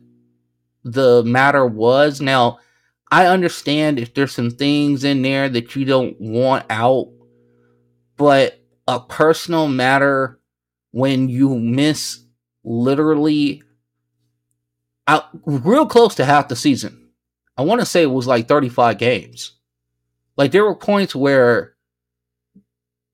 the 0.83 1.23
matter 1.23 1.65
was. 1.65 2.21
Now, 2.21 2.59
I 3.09 3.25
understand 3.25 3.97
if 3.97 4.13
there's 4.13 4.33
some 4.33 4.51
things 4.51 5.03
in 5.03 5.23
there 5.23 5.49
that 5.49 5.75
you 5.75 5.83
don't 5.83 6.15
want 6.21 6.67
out, 6.69 7.11
but 8.17 8.61
a 8.87 8.99
personal 8.99 9.67
matter 9.67 10.39
when 10.91 11.27
you 11.27 11.57
miss 11.57 12.22
literally 12.63 13.63
out 15.07 15.25
real 15.45 15.85
close 15.85 16.15
to 16.15 16.25
half 16.25 16.47
the 16.47 16.55
season. 16.55 17.09
I 17.57 17.63
want 17.63 17.81
to 17.81 17.85
say 17.85 18.01
it 18.01 18.07
was 18.07 18.27
like 18.27 18.47
35 18.47 18.97
games. 18.97 19.51
Like 20.37 20.51
there 20.51 20.63
were 20.63 20.75
points 20.75 21.15
where 21.15 21.75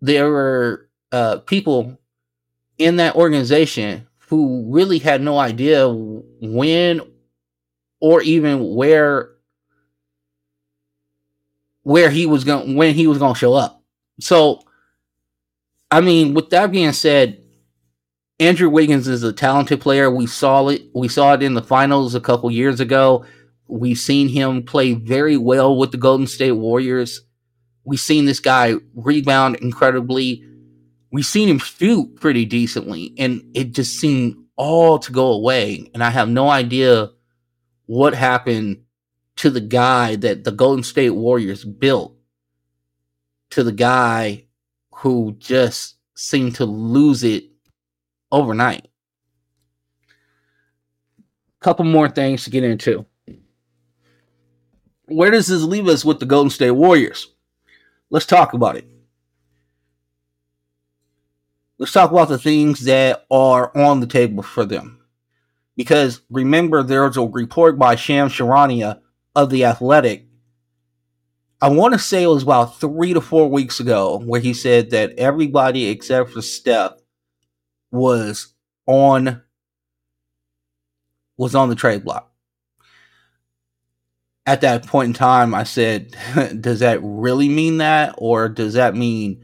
there 0.02 0.30
were 0.30 0.90
uh, 1.12 1.40
people 1.40 1.98
in 2.78 2.98
that 2.98 3.16
organization 3.16 4.08
who 4.30 4.66
really 4.72 5.00
had 5.00 5.22
no 5.22 5.38
idea 5.38 5.90
when 5.90 7.02
or 8.00 8.22
even 8.22 8.76
where 8.76 9.32
where 11.84 12.10
he 12.10 12.26
was 12.26 12.44
going 12.44 12.76
when 12.76 12.94
he 12.94 13.08
was 13.08 13.18
going 13.18 13.34
to 13.34 13.40
show 13.40 13.54
up. 13.54 13.84
So 14.22 14.62
I 15.92 16.02
mean, 16.02 16.34
with 16.34 16.52
that 16.52 16.72
being 16.72 16.94
said, 16.94 17.42
Andrew 18.40 18.70
Wiggins 18.70 19.08
is 19.10 19.24
a 19.24 19.34
talented 19.34 19.82
player. 19.82 20.10
We 20.10 20.26
saw 20.26 20.70
it. 20.70 20.84
We 20.94 21.10
saw 21.10 21.34
it 21.34 21.44
in 21.44 21.56
the 21.56 21.62
finals 21.62 22.16
a 22.16 22.22
couple 22.22 22.50
years 22.50 22.80
ago. 22.80 23.26
We've 23.68 23.98
seen 23.98 24.30
him 24.30 24.64
play 24.64 24.94
very 24.94 25.36
well 25.36 25.76
with 25.78 25.92
the 25.92 25.98
Golden 25.98 26.26
State 26.26 26.54
Warriors. 26.54 27.22
We've 27.84 28.00
seen 28.00 28.26
this 28.26 28.40
guy 28.40 28.76
rebound 28.96 29.58
incredibly. 29.58 30.46
We've 31.12 31.26
seen 31.26 31.50
him 31.50 31.60
shoot 31.60 32.16
pretty 32.16 32.46
decently, 32.46 33.14
and 33.18 33.44
it 33.54 33.74
just 33.74 34.00
seemed 34.00 34.38
all 34.56 35.00
to 35.00 35.12
go 35.12 35.34
away. 35.34 35.90
And 35.94 36.02
I 36.04 36.10
have 36.10 36.30
no 36.30 36.50
idea 36.50 37.10
what 37.88 38.14
happened 38.14 38.84
to 39.38 39.50
the 39.50 39.62
guy 39.62 40.16
that 40.16 40.46
the 40.46 40.52
Golden 40.52 40.84
State 40.84 41.12
Warriors 41.12 41.66
built, 41.66 42.16
to 43.50 43.64
the 43.64 43.72
guy 43.74 44.46
who 44.96 45.36
just 45.40 45.98
seemed 46.16 46.56
to 46.56 46.66
lose 46.66 47.24
it 47.24 47.49
overnight. 48.32 48.88
Couple 51.60 51.86
more 51.86 52.10
things 52.10 52.44
to 52.46 52.50
get 52.50 52.64
into. 52.64 53.06
Where 55.08 55.32
does 55.32 55.48
this 55.48 55.64
leave 55.64 55.88
us 55.88 56.06
with 56.06 56.20
the 56.20 56.26
Golden 56.26 56.50
State 56.50 56.72
Warriors? 56.72 57.34
Let's 58.10 58.26
talk 58.26 58.54
about 58.54 58.78
it. 58.78 58.88
Let's 61.78 61.92
talk 61.92 62.12
about 62.12 62.30
the 62.30 62.38
things 62.38 62.82
that 62.82 63.26
are 63.32 63.76
on 63.76 64.02
the 64.02 64.08
table 64.08 64.44
for 64.44 64.66
them. 64.66 65.00
Because 65.76 66.22
remember, 66.30 66.84
there 66.84 67.08
was 67.08 67.18
a 67.18 67.24
report 67.24 67.80
by 67.80 67.96
Shams 67.96 68.34
Charania 68.34 69.00
of 69.36 69.50
The 69.50 69.66
Athletic. 69.66 70.28
I 71.62 71.70
want 71.70 71.94
to 71.94 72.00
say 72.00 72.24
it 72.24 72.28
was 72.28 72.44
about 72.44 72.80
three 72.80 73.14
to 73.14 73.22
four 73.22 73.50
weeks 73.50 73.80
ago 73.80 74.20
where 74.20 74.42
he 74.42 74.54
said 74.54 74.92
that 74.92 75.18
everybody 75.18 75.88
except 75.88 76.32
for 76.32 76.42
Steph 76.42 76.94
was 77.92 78.54
on 78.86 79.42
was 81.38 81.56
on 81.56 81.70
the 81.70 81.76
trade 81.76 82.04
block. 82.04 82.32
At 84.46 84.62
that 84.62 84.86
point 84.86 85.08
in 85.08 85.14
time, 85.14 85.56
I 85.56 85.64
said, 85.64 86.16
does 86.60 86.80
that 86.80 87.00
really 87.02 87.48
mean 87.48 87.78
that? 87.78 88.16
Or 88.18 88.50
does 88.50 88.74
that 88.74 88.96
mean 88.96 89.42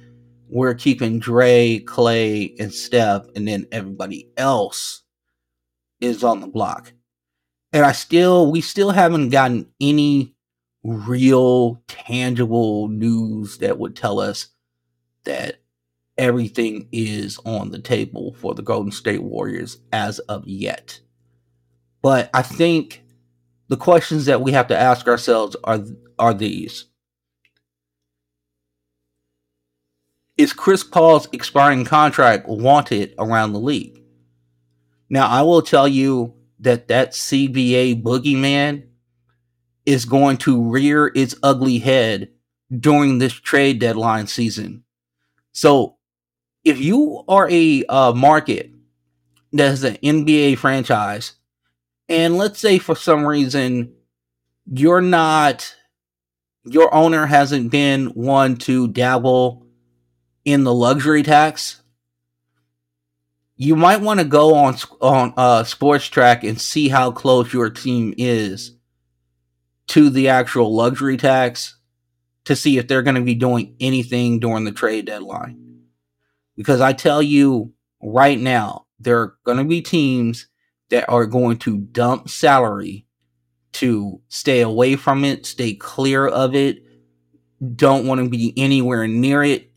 we're 0.49 0.73
keeping 0.73 1.19
Dre, 1.19 1.79
Klay, 1.85 2.53
and 2.59 2.73
Steph, 2.73 3.27
and 3.35 3.47
then 3.47 3.65
everybody 3.71 4.29
else 4.35 5.03
is 6.01 6.23
on 6.23 6.41
the 6.41 6.47
block? 6.47 6.91
And 7.71 7.85
I 7.85 7.93
still, 7.93 8.51
we 8.51 8.61
still 8.61 8.91
haven't 8.91 9.29
gotten 9.29 9.67
any 9.79 10.35
real 10.83 11.81
tangible 11.87 12.87
news 12.89 13.57
that 13.59 13.79
would 13.79 13.95
tell 13.95 14.19
us 14.19 14.47
that 15.23 15.61
everything 16.17 16.87
is 16.91 17.39
on 17.45 17.71
the 17.71 17.79
table 17.79 18.35
for 18.39 18.53
the 18.53 18.61
Golden 18.61 18.91
State 18.91 19.23
Warriors 19.23 19.79
as 19.91 20.19
of 20.19 20.47
yet. 20.47 20.99
But 22.01 22.29
I 22.33 22.41
think 22.41 23.03
the 23.67 23.77
questions 23.77 24.25
that 24.25 24.41
we 24.41 24.51
have 24.51 24.67
to 24.67 24.77
ask 24.77 25.07
ourselves 25.07 25.55
are 25.63 25.83
are 26.17 26.33
these. 26.33 26.85
Is 30.37 30.53
Chris 30.53 30.83
Paul's 30.83 31.27
expiring 31.31 31.85
contract 31.85 32.47
wanted 32.47 33.15
around 33.17 33.53
the 33.53 33.59
league? 33.59 34.01
Now, 35.09 35.27
I 35.27 35.43
will 35.43 35.61
tell 35.61 35.87
you 35.87 36.33
that 36.59 36.89
that 36.89 37.11
CBA 37.11 38.01
boogeyman 38.03 38.87
is 39.85 40.05
going 40.05 40.37
to 40.37 40.69
rear 40.69 41.11
its 41.15 41.35
ugly 41.43 41.77
head 41.77 42.29
during 42.77 43.19
this 43.19 43.33
trade 43.33 43.79
deadline 43.79 44.27
season. 44.27 44.83
So, 45.53 45.94
if 46.65 46.81
you 46.81 47.23
are 47.27 47.47
a 47.49 47.85
uh, 47.85 48.11
market 48.11 48.71
that 49.53 49.69
has 49.69 49.83
an 49.83 49.97
NBA 49.97 50.57
franchise, 50.57 51.33
and 52.09 52.37
let's 52.37 52.59
say 52.59 52.79
for 52.79 52.95
some 52.95 53.25
reason 53.25 53.93
you're 54.65 55.01
not, 55.01 55.75
your 56.63 56.93
owner 56.93 57.27
hasn't 57.27 57.71
been 57.71 58.07
one 58.07 58.57
to 58.57 58.87
dabble 58.87 59.67
in 60.43 60.63
the 60.63 60.73
luxury 60.73 61.21
tax, 61.21 61.81
you 63.55 63.75
might 63.75 64.01
want 64.01 64.19
to 64.19 64.25
go 64.25 64.55
on 64.55 64.75
on 64.99 65.33
uh, 65.37 65.63
Spotrac 65.63 66.47
and 66.47 66.59
see 66.59 66.89
how 66.89 67.11
close 67.11 67.53
your 67.53 67.69
team 67.69 68.13
is 68.17 68.73
to 69.87 70.09
the 70.09 70.29
actual 70.29 70.75
luxury 70.75 71.15
tax 71.15 71.77
to 72.45 72.55
see 72.55 72.77
if 72.77 72.87
they're 72.87 73.03
going 73.03 73.15
to 73.15 73.21
be 73.21 73.35
doing 73.35 73.75
anything 73.79 74.39
during 74.39 74.65
the 74.65 74.71
trade 74.71 75.05
deadline. 75.05 75.64
Because 76.55 76.81
I 76.81 76.93
tell 76.93 77.21
you 77.21 77.73
right 78.01 78.39
now, 78.39 78.85
there 78.99 79.19
are 79.19 79.35
going 79.43 79.57
to 79.57 79.63
be 79.63 79.81
teams 79.81 80.47
that 80.89 81.09
are 81.09 81.25
going 81.25 81.57
to 81.59 81.77
dump 81.77 82.29
salary 82.29 83.05
to 83.73 84.21
stay 84.29 84.61
away 84.61 84.95
from 84.95 85.25
it, 85.25 85.45
stay 85.45 85.73
clear 85.73 86.27
of 86.27 86.55
it, 86.55 86.83
don't 87.75 88.05
want 88.05 88.21
to 88.21 88.29
be 88.29 88.53
anywhere 88.57 89.07
near 89.07 89.43
it. 89.43 89.71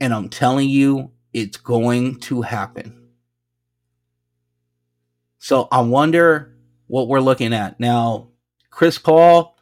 And 0.00 0.14
I'm 0.14 0.28
telling 0.28 0.68
you, 0.68 1.12
it's 1.32 1.56
going 1.56 2.20
to 2.20 2.42
happen. 2.42 3.10
So 5.38 5.68
I 5.70 5.82
wonder 5.82 6.56
what 6.86 7.08
we're 7.08 7.20
looking 7.20 7.52
at. 7.52 7.78
Now, 7.78 8.28
Chris 8.70 8.98
Paul 8.98 9.56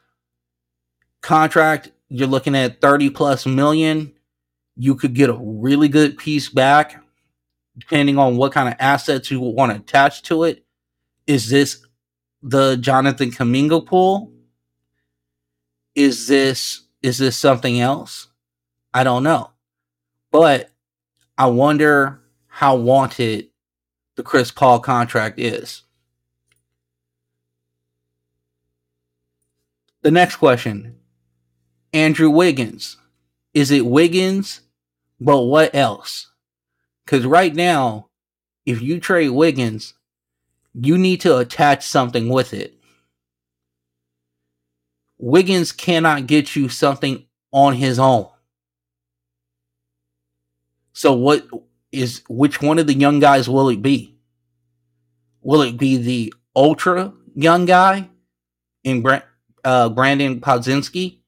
contract, 1.21 1.91
you're 2.09 2.29
looking 2.29 2.55
at 2.55 2.81
30 2.81 3.11
plus 3.11 3.47
million. 3.47 4.12
You 4.83 4.97
could 4.97 5.14
get 5.14 5.31
a 5.31 5.38
really 5.40 5.87
good 5.87 6.18
piece 6.18 6.49
back 6.49 7.01
depending 7.79 8.18
on 8.18 8.37
what 8.37 8.51
kind 8.51 8.68
of 8.68 8.75
assets 8.81 9.31
you 9.31 9.38
want 9.38 9.71
to 9.71 9.79
attach 9.79 10.23
to 10.23 10.42
it. 10.42 10.64
Is 11.25 11.49
this 11.49 11.87
the 12.42 12.77
Jonathan 12.79 13.31
Kuminga 13.31 13.87
pool? 13.87 14.33
Is 15.95 16.27
this 16.27 16.83
is 17.01 17.18
this 17.18 17.38
something 17.38 17.79
else? 17.79 18.27
I 18.92 19.05
don't 19.05 19.23
know. 19.23 19.53
But 20.33 20.73
I 21.38 21.47
wonder 21.47 22.21
how 22.49 22.75
wanted 22.75 23.51
the 24.16 24.25
Chris 24.25 24.51
Paul 24.51 24.81
contract 24.81 25.38
is. 25.38 25.85
The 30.01 30.11
next 30.11 30.37
question 30.38 30.97
Andrew 31.92 32.31
Wiggins. 32.31 32.97
Is 33.55 33.71
it 33.71 33.87
Wiggins? 33.87 34.62
But 35.25 35.43
what 35.43 35.73
else? 35.73 36.33
Because 37.05 37.25
right 37.25 37.55
now, 37.55 38.09
if 38.67 38.83
you 38.83 38.99
trade 38.99 39.31
Wiggins, 39.31 39.95
you 40.75 40.99
need 40.99 41.21
to 41.21 41.39
attach 41.39 41.87
something 41.87 42.29
with 42.29 42.53
it. 42.53 42.77
Wiggins 45.19 45.71
cannot 45.71 46.27
get 46.27 46.57
you 46.57 46.69
something 46.69 47.25
on 47.53 47.75
his 47.75 48.01
own. 48.01 48.31
So 50.93 51.13
what 51.13 51.47
is 51.93 52.23
which 52.29 52.61
one 52.61 52.81
of 52.81 52.89
the 52.89 52.95
young 52.95 53.21
guys 53.21 53.49
will 53.49 53.69
it 53.69 53.81
be? 53.81 54.19
Will 55.41 55.63
it 55.63 55.77
be 55.77 55.99
the 55.99 56.35
ultra 56.57 57.13
young 57.37 57.65
guy 57.65 58.09
in 58.83 59.07
uh, 59.65 59.89
Brandon 59.91 60.41
Podziemski? 60.41 61.19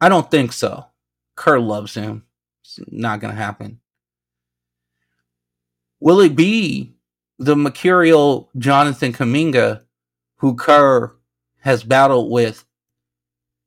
I 0.00 0.08
don't 0.08 0.30
think 0.30 0.52
so. 0.52 0.86
Kerr 1.34 1.58
loves 1.58 1.94
him. 1.94 2.24
It's 2.78 2.92
not 2.92 3.20
gonna 3.20 3.34
happen. 3.34 3.80
Will 5.98 6.20
it 6.20 6.36
be 6.36 6.94
the 7.38 7.56
mercurial 7.56 8.50
Jonathan 8.56 9.12
Kuminga 9.12 9.82
who 10.36 10.54
Kerr 10.54 11.14
has 11.60 11.82
battled 11.84 12.30
with 12.30 12.64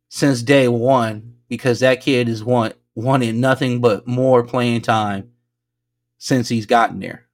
since 0.10 0.42
day 0.42 0.68
one 0.68 1.36
because 1.48 1.80
that 1.82 2.02
kid 2.02 2.30
is 2.30 2.44
want, 2.44 2.76
wanted 2.96 3.36
nothing 3.36 3.82
but 3.82 4.08
more 4.08 4.44
playing 4.44 4.82
time 4.82 5.32
since 6.18 6.50
he's 6.50 6.66
gotten 6.66 7.00
there? 7.00 7.28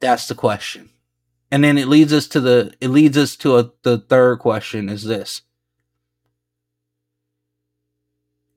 That's 0.00 0.26
the 0.28 0.34
question. 0.34 0.90
And 1.50 1.62
then 1.62 1.76
it 1.78 1.88
leads 1.88 2.12
us 2.12 2.26
to 2.28 2.40
the 2.40 2.72
it 2.80 2.88
leads 2.88 3.18
us 3.18 3.36
to 3.36 3.58
a, 3.58 3.70
the 3.82 3.98
third 3.98 4.38
question 4.38 4.88
is 4.88 5.04
this. 5.04 5.42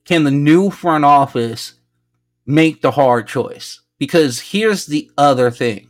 Can 0.05 0.23
the 0.23 0.31
new 0.31 0.69
front 0.69 1.05
office 1.05 1.75
make 2.45 2.81
the 2.81 2.91
hard 2.91 3.27
choice? 3.27 3.81
Because 3.97 4.39
here's 4.39 4.85
the 4.85 5.09
other 5.17 5.49
thing 5.49 5.89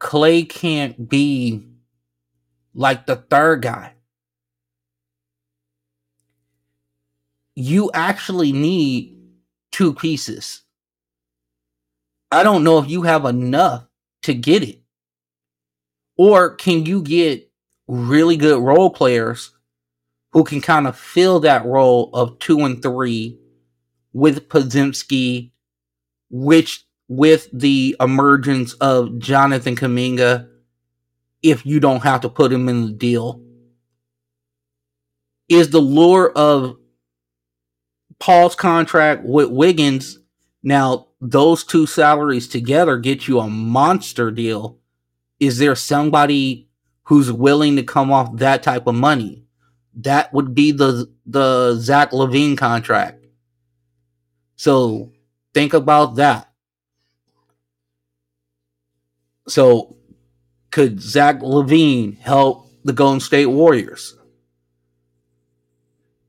Klay 0.00 0.48
can't 0.48 1.08
be 1.08 1.66
like 2.74 3.06
the 3.06 3.16
third 3.16 3.62
guy. 3.62 3.92
You 7.54 7.90
actually 7.94 8.52
need 8.52 9.16
two 9.70 9.94
pieces. 9.94 10.62
I 12.32 12.42
don't 12.42 12.64
know 12.64 12.78
if 12.78 12.90
you 12.90 13.02
have 13.02 13.24
enough 13.24 13.86
to 14.22 14.34
get 14.34 14.64
it. 14.64 14.80
Or 16.16 16.50
can 16.56 16.84
you 16.84 17.00
get 17.00 17.50
really 17.86 18.36
good 18.36 18.60
role 18.60 18.90
players 18.90 19.53
who 20.34 20.42
can 20.42 20.60
kind 20.60 20.86
of 20.88 20.98
fill 20.98 21.40
that 21.40 21.64
role 21.64 22.10
of 22.12 22.38
two 22.40 22.60
and 22.64 22.82
three 22.82 23.38
with 24.12 24.48
Podziemski, 24.48 25.52
which 26.28 26.84
with 27.08 27.48
the 27.52 27.96
emergence 28.00 28.74
of 28.74 29.18
Jonathan 29.20 29.76
Kuminga, 29.76 30.48
if 31.42 31.64
you 31.64 31.78
don't 31.78 32.02
have 32.02 32.20
to 32.22 32.28
put 32.28 32.52
him 32.52 32.68
in 32.68 32.86
the 32.86 32.92
deal, 32.92 33.40
is 35.48 35.70
the 35.70 35.80
lure 35.80 36.32
of 36.32 36.76
Paul's 38.18 38.56
contract 38.56 39.22
with 39.24 39.50
Wiggins. 39.50 40.18
Now, 40.64 41.08
those 41.20 41.62
two 41.62 41.86
salaries 41.86 42.48
together 42.48 42.98
get 42.98 43.28
you 43.28 43.38
a 43.38 43.48
monster 43.48 44.32
deal. 44.32 44.80
Is 45.38 45.58
there 45.58 45.76
somebody 45.76 46.68
who's 47.04 47.30
willing 47.30 47.76
to 47.76 47.84
come 47.84 48.10
off 48.10 48.36
that 48.38 48.64
type 48.64 48.88
of 48.88 48.96
money? 48.96 49.43
That 49.96 50.32
would 50.32 50.54
be 50.54 50.72
the 50.72 51.10
the 51.26 51.76
Zach 51.76 52.10
LaVine 52.10 52.56
contract. 52.56 53.24
So 54.56 55.12
think 55.52 55.74
about 55.74 56.16
that. 56.16 56.50
So 59.46 59.96
could 60.70 61.00
Zach 61.00 61.40
LaVine 61.40 62.18
help 62.18 62.70
the 62.84 62.92
Golden 62.92 63.20
State 63.20 63.46
Warriors? 63.46 64.16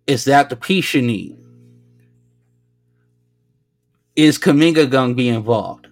Is 0.08 0.26
that 0.26 0.50
the 0.50 0.56
piece 0.56 0.94
you 0.94 1.02
need? 1.02 1.40
Is 4.16 4.38
Kuminga 4.38 4.90
going 4.90 5.10
to 5.10 5.16
be 5.16 5.30
involved? 5.30 5.88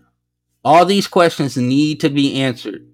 All 0.64 0.86
these 0.86 1.08
questions 1.08 1.58
need 1.58 2.00
to 2.02 2.10
be 2.10 2.40
answered. 2.42 2.88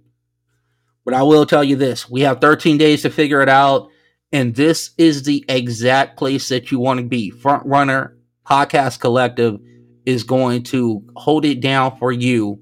But 1.06 1.14
I 1.14 1.24
will 1.24 1.46
tell 1.46 1.64
you 1.64 1.76
this 1.76 2.10
we 2.10 2.22
have 2.22 2.42
13 2.42 2.78
days 2.78 3.02
to 3.02 3.10
figure 3.10 3.42
it 3.42 3.50
out. 3.50 3.90
And 4.32 4.56
this 4.56 4.92
is 4.98 5.24
the 5.24 5.44
exact 5.50 6.18
place 6.18 6.50
that 6.50 6.72
you 6.72 6.80
want 6.80 7.00
to 7.00 7.06
be. 7.06 7.30
Front 7.32 7.66
Runner 7.66 8.18
Podcast 8.46 9.00
Collective 9.00 9.60
is 10.06 10.24
going 10.24 10.64
to 10.64 11.04
hold 11.16 11.46
it 11.46 11.62
down 11.62 11.98
for 11.98 12.12
you, 12.12 12.62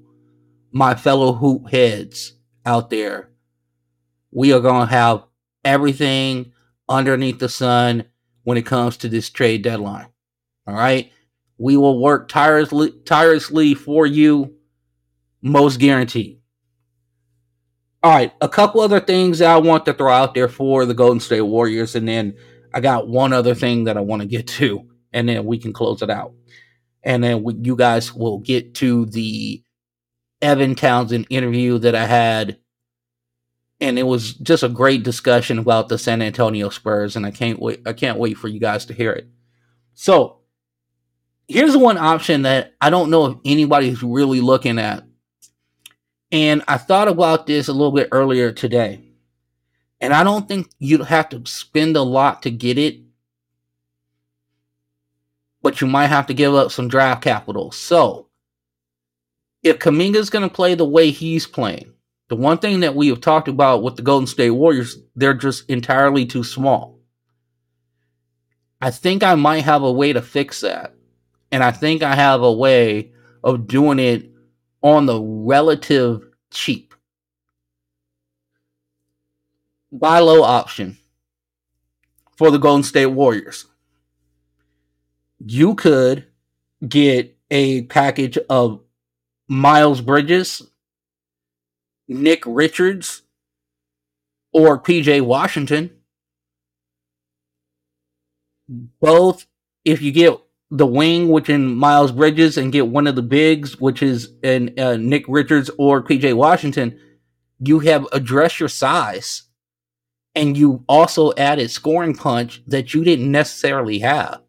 my 0.72 0.94
fellow 0.94 1.32
hoop 1.32 1.70
heads 1.70 2.34
out 2.64 2.90
there. 2.90 3.30
We 4.30 4.52
are 4.52 4.60
going 4.60 4.86
to 4.86 4.92
have 4.92 5.24
everything 5.64 6.52
underneath 6.88 7.38
the 7.38 7.48
sun 7.48 8.04
when 8.44 8.56
it 8.58 8.66
comes 8.66 8.96
to 8.98 9.08
this 9.08 9.30
trade 9.30 9.62
deadline. 9.62 10.08
All 10.66 10.74
right. 10.74 11.12
We 11.58 11.76
will 11.76 12.00
work 12.00 12.28
tirelessly, 12.28 12.92
tirelessly 13.04 13.74
for 13.74 14.06
you, 14.06 14.54
most 15.42 15.78
guaranteed. 15.78 16.37
All 18.00 18.14
right, 18.14 18.32
a 18.40 18.48
couple 18.48 18.80
other 18.80 19.00
things 19.00 19.42
I 19.42 19.56
want 19.56 19.84
to 19.86 19.92
throw 19.92 20.12
out 20.12 20.32
there 20.32 20.48
for 20.48 20.86
the 20.86 20.94
Golden 20.94 21.18
State 21.18 21.40
Warriors, 21.40 21.96
and 21.96 22.06
then 22.06 22.36
I 22.72 22.80
got 22.80 23.08
one 23.08 23.32
other 23.32 23.56
thing 23.56 23.84
that 23.84 23.96
I 23.96 24.00
want 24.00 24.22
to 24.22 24.28
get 24.28 24.46
to, 24.46 24.88
and 25.12 25.28
then 25.28 25.44
we 25.44 25.58
can 25.58 25.72
close 25.72 26.00
it 26.00 26.08
out. 26.08 26.32
And 27.02 27.24
then 27.24 27.42
we, 27.42 27.54
you 27.54 27.74
guys 27.74 28.14
will 28.14 28.38
get 28.38 28.74
to 28.76 29.06
the 29.06 29.64
Evan 30.40 30.76
Townsend 30.76 31.26
interview 31.28 31.78
that 31.78 31.96
I 31.96 32.06
had, 32.06 32.58
and 33.80 33.98
it 33.98 34.04
was 34.04 34.34
just 34.34 34.62
a 34.62 34.68
great 34.68 35.02
discussion 35.02 35.58
about 35.58 35.88
the 35.88 35.98
San 35.98 36.22
Antonio 36.22 36.68
Spurs, 36.68 37.16
and 37.16 37.26
I 37.26 37.32
can't 37.32 37.58
wait. 37.58 37.82
I 37.84 37.94
can't 37.94 38.18
wait 38.18 38.38
for 38.38 38.46
you 38.46 38.60
guys 38.60 38.86
to 38.86 38.94
hear 38.94 39.10
it. 39.10 39.26
So, 39.94 40.38
here's 41.48 41.76
one 41.76 41.98
option 41.98 42.42
that 42.42 42.74
I 42.80 42.90
don't 42.90 43.10
know 43.10 43.26
if 43.26 43.38
anybody's 43.44 44.04
really 44.04 44.40
looking 44.40 44.78
at 44.78 45.02
and 46.30 46.62
I 46.68 46.76
thought 46.76 47.08
about 47.08 47.46
this 47.46 47.68
a 47.68 47.72
little 47.72 47.92
bit 47.92 48.08
earlier 48.12 48.52
today. 48.52 49.02
And 50.00 50.12
I 50.12 50.22
don't 50.22 50.46
think 50.46 50.70
you'd 50.78 51.02
have 51.02 51.28
to 51.30 51.42
spend 51.46 51.96
a 51.96 52.02
lot 52.02 52.42
to 52.42 52.50
get 52.50 52.78
it. 52.78 53.00
But 55.62 55.80
you 55.80 55.86
might 55.86 56.06
have 56.06 56.26
to 56.26 56.34
give 56.34 56.54
up 56.54 56.70
some 56.70 56.88
draft 56.88 57.22
capital. 57.22 57.72
So, 57.72 58.28
if 59.62 59.78
Kuminga's 59.80 60.30
going 60.30 60.48
to 60.48 60.54
play 60.54 60.74
the 60.74 60.84
way 60.84 61.10
he's 61.10 61.46
playing, 61.46 61.92
the 62.28 62.36
one 62.36 62.58
thing 62.58 62.80
that 62.80 62.94
we 62.94 63.08
have 63.08 63.20
talked 63.20 63.48
about 63.48 63.82
with 63.82 63.96
the 63.96 64.02
Golden 64.02 64.26
State 64.26 64.50
Warriors, 64.50 64.96
they're 65.16 65.34
just 65.34 65.68
entirely 65.68 66.26
too 66.26 66.44
small. 66.44 67.00
I 68.80 68.92
think 68.92 69.24
I 69.24 69.34
might 69.34 69.64
have 69.64 69.82
a 69.82 69.90
way 69.90 70.12
to 70.12 70.22
fix 70.22 70.60
that. 70.60 70.94
And 71.50 71.64
I 71.64 71.72
think 71.72 72.02
I 72.02 72.14
have 72.14 72.42
a 72.42 72.52
way 72.52 73.12
of 73.42 73.66
doing 73.66 73.98
it 73.98 74.30
on 74.82 75.06
the 75.06 75.20
relative 75.20 76.24
cheap. 76.50 76.94
Buy 79.90 80.18
low 80.18 80.42
option 80.42 80.98
for 82.36 82.50
the 82.50 82.58
Golden 82.58 82.82
State 82.82 83.06
Warriors. 83.06 83.66
You 85.44 85.74
could 85.74 86.26
get 86.86 87.36
a 87.50 87.82
package 87.82 88.38
of 88.50 88.80
Miles 89.48 90.00
Bridges, 90.00 90.62
Nick 92.06 92.42
Richards, 92.46 93.22
or 94.52 94.78
PJ 94.78 95.22
Washington. 95.22 95.90
Both, 98.68 99.46
if 99.84 100.02
you 100.02 100.12
get 100.12 100.38
the 100.70 100.86
wing, 100.86 101.28
which 101.28 101.48
in 101.48 101.74
Miles 101.74 102.12
Bridges, 102.12 102.58
and 102.58 102.72
get 102.72 102.88
one 102.88 103.06
of 103.06 103.16
the 103.16 103.22
bigs, 103.22 103.80
which 103.80 104.02
is 104.02 104.32
in 104.42 104.78
uh, 104.78 104.96
Nick 104.96 105.24
Richards 105.28 105.70
or 105.78 106.02
PJ 106.02 106.34
Washington, 106.34 106.98
you 107.58 107.78
have 107.80 108.06
addressed 108.12 108.60
your 108.60 108.68
size, 108.68 109.44
and 110.34 110.56
you 110.56 110.84
also 110.88 111.32
added 111.36 111.70
scoring 111.70 112.14
punch 112.14 112.62
that 112.66 112.92
you 112.92 113.02
didn't 113.02 113.30
necessarily 113.32 113.98
have. 114.00 114.42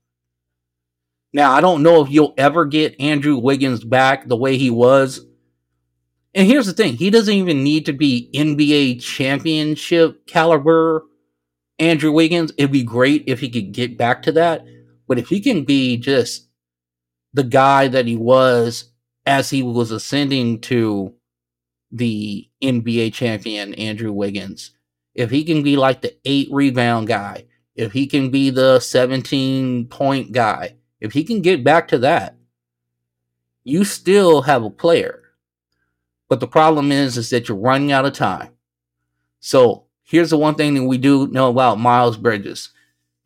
Now 1.32 1.52
I 1.52 1.62
don't 1.62 1.84
know 1.84 2.04
if 2.04 2.10
you'll 2.10 2.34
ever 2.38 2.66
get 2.66 3.00
Andrew 3.00 3.38
Wiggins 3.38 3.84
back 3.84 4.28
the 4.28 4.36
way 4.36 4.58
he 4.58 4.70
was. 4.70 5.26
And 6.34 6.48
here's 6.48 6.66
the 6.66 6.74
thing: 6.74 6.98
he 6.98 7.10
doesn't 7.10 7.34
even 7.34 7.64
need 7.64 7.86
to 7.86 7.94
be 7.94 8.30
NBA 8.36 9.02
championship 9.02 10.28
caliber. 10.28 11.06
Andrew 11.78 12.12
Wiggins. 12.12 12.52
It'd 12.58 12.74
be 12.74 12.84
great 12.84 13.24
if 13.26 13.40
he 13.40 13.50
could 13.50 13.72
get 13.72 13.98
back 13.98 14.24
to 14.24 14.34
that 14.34 14.66
but 15.10 15.18
if 15.18 15.28
he 15.28 15.42
can 15.42 15.66
be 15.66 15.98
just 15.98 16.48
the 17.34 17.44
guy 17.44 17.88
that 17.88 18.06
he 18.06 18.16
was 18.16 18.92
as 19.26 19.50
he 19.50 19.64
was 19.64 19.90
ascending 19.90 20.62
to 20.62 21.16
the 21.92 22.48
NBA 22.62 23.14
champion, 23.14 23.74
Andrew 23.74 24.12
Wiggins, 24.14 24.72
if 25.16 25.32
he 25.32 25.44
can 25.44 25.64
be 25.64 25.76
like 25.76 26.02
the 26.02 26.16
eight 26.26 26.48
rebound 26.52 27.08
guy, 27.08 27.46
if 27.76 27.92
he 27.92 28.06
can 28.06 28.30
be 28.30 28.52
the 28.52 28.80
17 28.80 29.88
point 29.88 30.32
guy, 30.32 30.76
if 31.02 31.14
he 31.14 31.24
can 31.24 31.42
get 31.42 31.64
back 31.64 31.88
to 31.88 31.98
that, 31.98 32.38
you 33.64 33.84
still 33.84 34.44
have 34.44 34.64
a 34.64 34.70
player. 34.70 35.24
But 36.28 36.40
the 36.40 36.48
problem 36.48 36.92
is, 36.92 37.18
is 37.18 37.32
that 37.32 37.50
you're 37.50 37.58
running 37.58 37.92
out 37.92 38.06
of 38.06 38.14
time. 38.14 38.52
So 39.40 39.86
here's 40.04 40.30
the 40.30 40.38
one 40.38 40.54
thing 40.54 40.76
that 40.76 40.84
we 40.84 41.00
do 41.00 41.26
know 41.30 41.50
about 41.50 41.80
Miles 41.80 42.16
Bridges. 42.16 42.70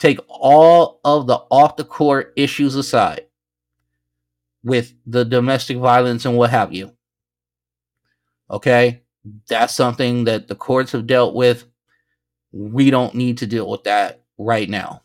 Take 0.04 0.20
all 0.28 1.00
of 1.06 1.28
the 1.28 1.36
off 1.50 1.78
the 1.78 1.86
court 1.86 2.34
issues 2.36 2.76
aside 2.76 3.22
with 4.62 4.94
the 5.06 5.24
domestic 5.24 5.78
violence 5.78 6.26
and 6.26 6.36
what 6.36 6.50
have 6.50 6.74
you. 6.74 6.92
Okay? 8.52 9.02
That's 9.48 9.74
something 9.74 10.26
that 10.26 10.50
the 10.50 10.56
courts 10.56 10.92
have 10.92 11.08
dealt 11.08 11.36
with. 11.36 11.64
We 12.52 12.92
don't 12.92 13.16
need 13.16 13.38
to 13.38 13.48
deal 13.48 13.70
with 13.70 13.86
that 13.86 14.26
right 14.38 14.70
now. 14.70 15.04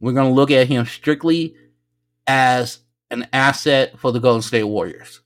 We're 0.00 0.12
going 0.12 0.28
to 0.28 0.36
look 0.36 0.50
at 0.50 0.68
him 0.68 0.84
strictly 0.84 1.54
as 2.26 2.80
an 3.10 3.26
asset 3.32 3.98
for 3.98 4.12
the 4.12 4.20
Golden 4.20 4.42
State 4.42 4.64
Warriors. 4.64 5.22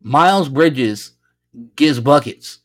Miles 0.00 0.48
Bridges 0.48 1.10
gives 1.74 1.98
buckets. 1.98 2.60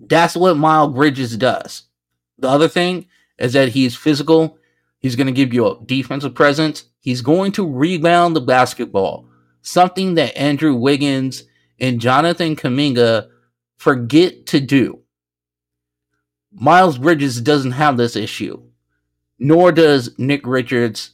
That's 0.00 0.34
what 0.34 0.56
Miles 0.56 0.92
Bridges 0.92 1.36
does. 1.36 1.84
The 2.38 2.48
other 2.48 2.68
thing 2.68 3.06
is 3.38 3.52
that 3.52 3.70
he's 3.70 3.96
physical. 3.96 4.58
He's 4.98 5.16
going 5.16 5.26
to 5.26 5.32
give 5.32 5.52
you 5.52 5.66
a 5.66 5.84
defensive 5.84 6.34
presence. 6.34 6.84
He's 7.00 7.20
going 7.20 7.52
to 7.52 7.70
rebound 7.70 8.34
the 8.34 8.40
basketball, 8.40 9.28
something 9.62 10.14
that 10.14 10.36
Andrew 10.36 10.74
Wiggins 10.74 11.44
and 11.78 12.00
Jonathan 12.00 12.56
Kuminga 12.56 13.28
forget 13.76 14.46
to 14.46 14.60
do. 14.60 15.00
Miles 16.52 16.98
Bridges 16.98 17.40
doesn't 17.40 17.72
have 17.72 17.96
this 17.96 18.16
issue, 18.16 18.62
nor 19.38 19.72
does 19.72 20.16
Nick 20.18 20.46
Richards 20.46 21.10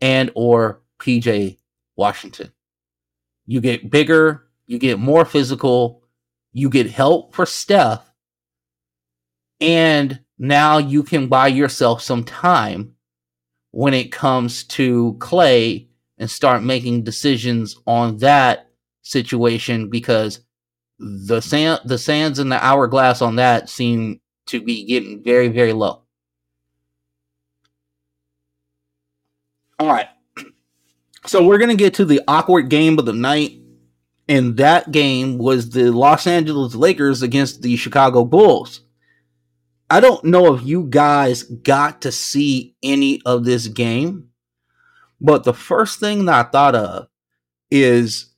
and 0.00 0.30
or 0.34 0.82
PJ 0.98 1.58
Washington. 1.96 2.52
You 3.46 3.60
get 3.60 3.90
bigger, 3.90 4.46
you 4.66 4.78
get 4.78 4.98
more 4.98 5.24
physical, 5.24 6.02
you 6.52 6.68
get 6.68 6.90
help 6.90 7.34
for 7.34 7.46
Steph, 7.46 8.10
and 9.60 10.20
now 10.42 10.76
you 10.76 11.04
can 11.04 11.28
buy 11.28 11.46
yourself 11.46 12.02
some 12.02 12.24
time 12.24 12.96
when 13.70 13.94
it 13.94 14.10
comes 14.10 14.64
to 14.64 15.14
Klay 15.20 15.86
and 16.18 16.28
start 16.28 16.64
making 16.64 17.04
decisions 17.04 17.76
on 17.86 18.18
that 18.18 18.68
situation 19.02 19.88
because 19.88 20.40
the 20.98 21.40
sand 21.40 21.80
the 21.84 21.96
sands 21.96 22.40
in 22.40 22.48
the 22.48 22.64
hourglass 22.64 23.22
on 23.22 23.36
that 23.36 23.68
seem 23.68 24.20
to 24.46 24.60
be 24.60 24.84
getting 24.84 25.22
very 25.22 25.46
very 25.46 25.72
low. 25.72 26.02
All 29.78 29.88
right. 29.88 30.08
So 31.24 31.46
we're 31.46 31.58
going 31.58 31.70
to 31.70 31.76
get 31.76 31.94
to 31.94 32.04
the 32.04 32.20
awkward 32.26 32.68
game 32.68 32.98
of 32.98 33.06
the 33.06 33.12
night 33.12 33.52
and 34.28 34.56
that 34.56 34.90
game 34.90 35.38
was 35.38 35.70
the 35.70 35.92
Los 35.92 36.26
Angeles 36.26 36.74
Lakers 36.74 37.22
against 37.22 37.62
the 37.62 37.76
Chicago 37.76 38.24
Bulls. 38.24 38.80
I 39.92 40.00
don't 40.00 40.24
know 40.24 40.54
if 40.54 40.64
you 40.64 40.86
guys 40.88 41.42
got 41.42 42.00
to 42.00 42.12
see 42.12 42.74
any 42.82 43.20
of 43.26 43.44
this 43.44 43.66
game, 43.66 44.30
but 45.20 45.44
the 45.44 45.52
first 45.52 46.00
thing 46.00 46.24
that 46.24 46.46
I 46.46 46.48
thought 46.48 46.74
of 46.74 47.08
is 47.70 48.32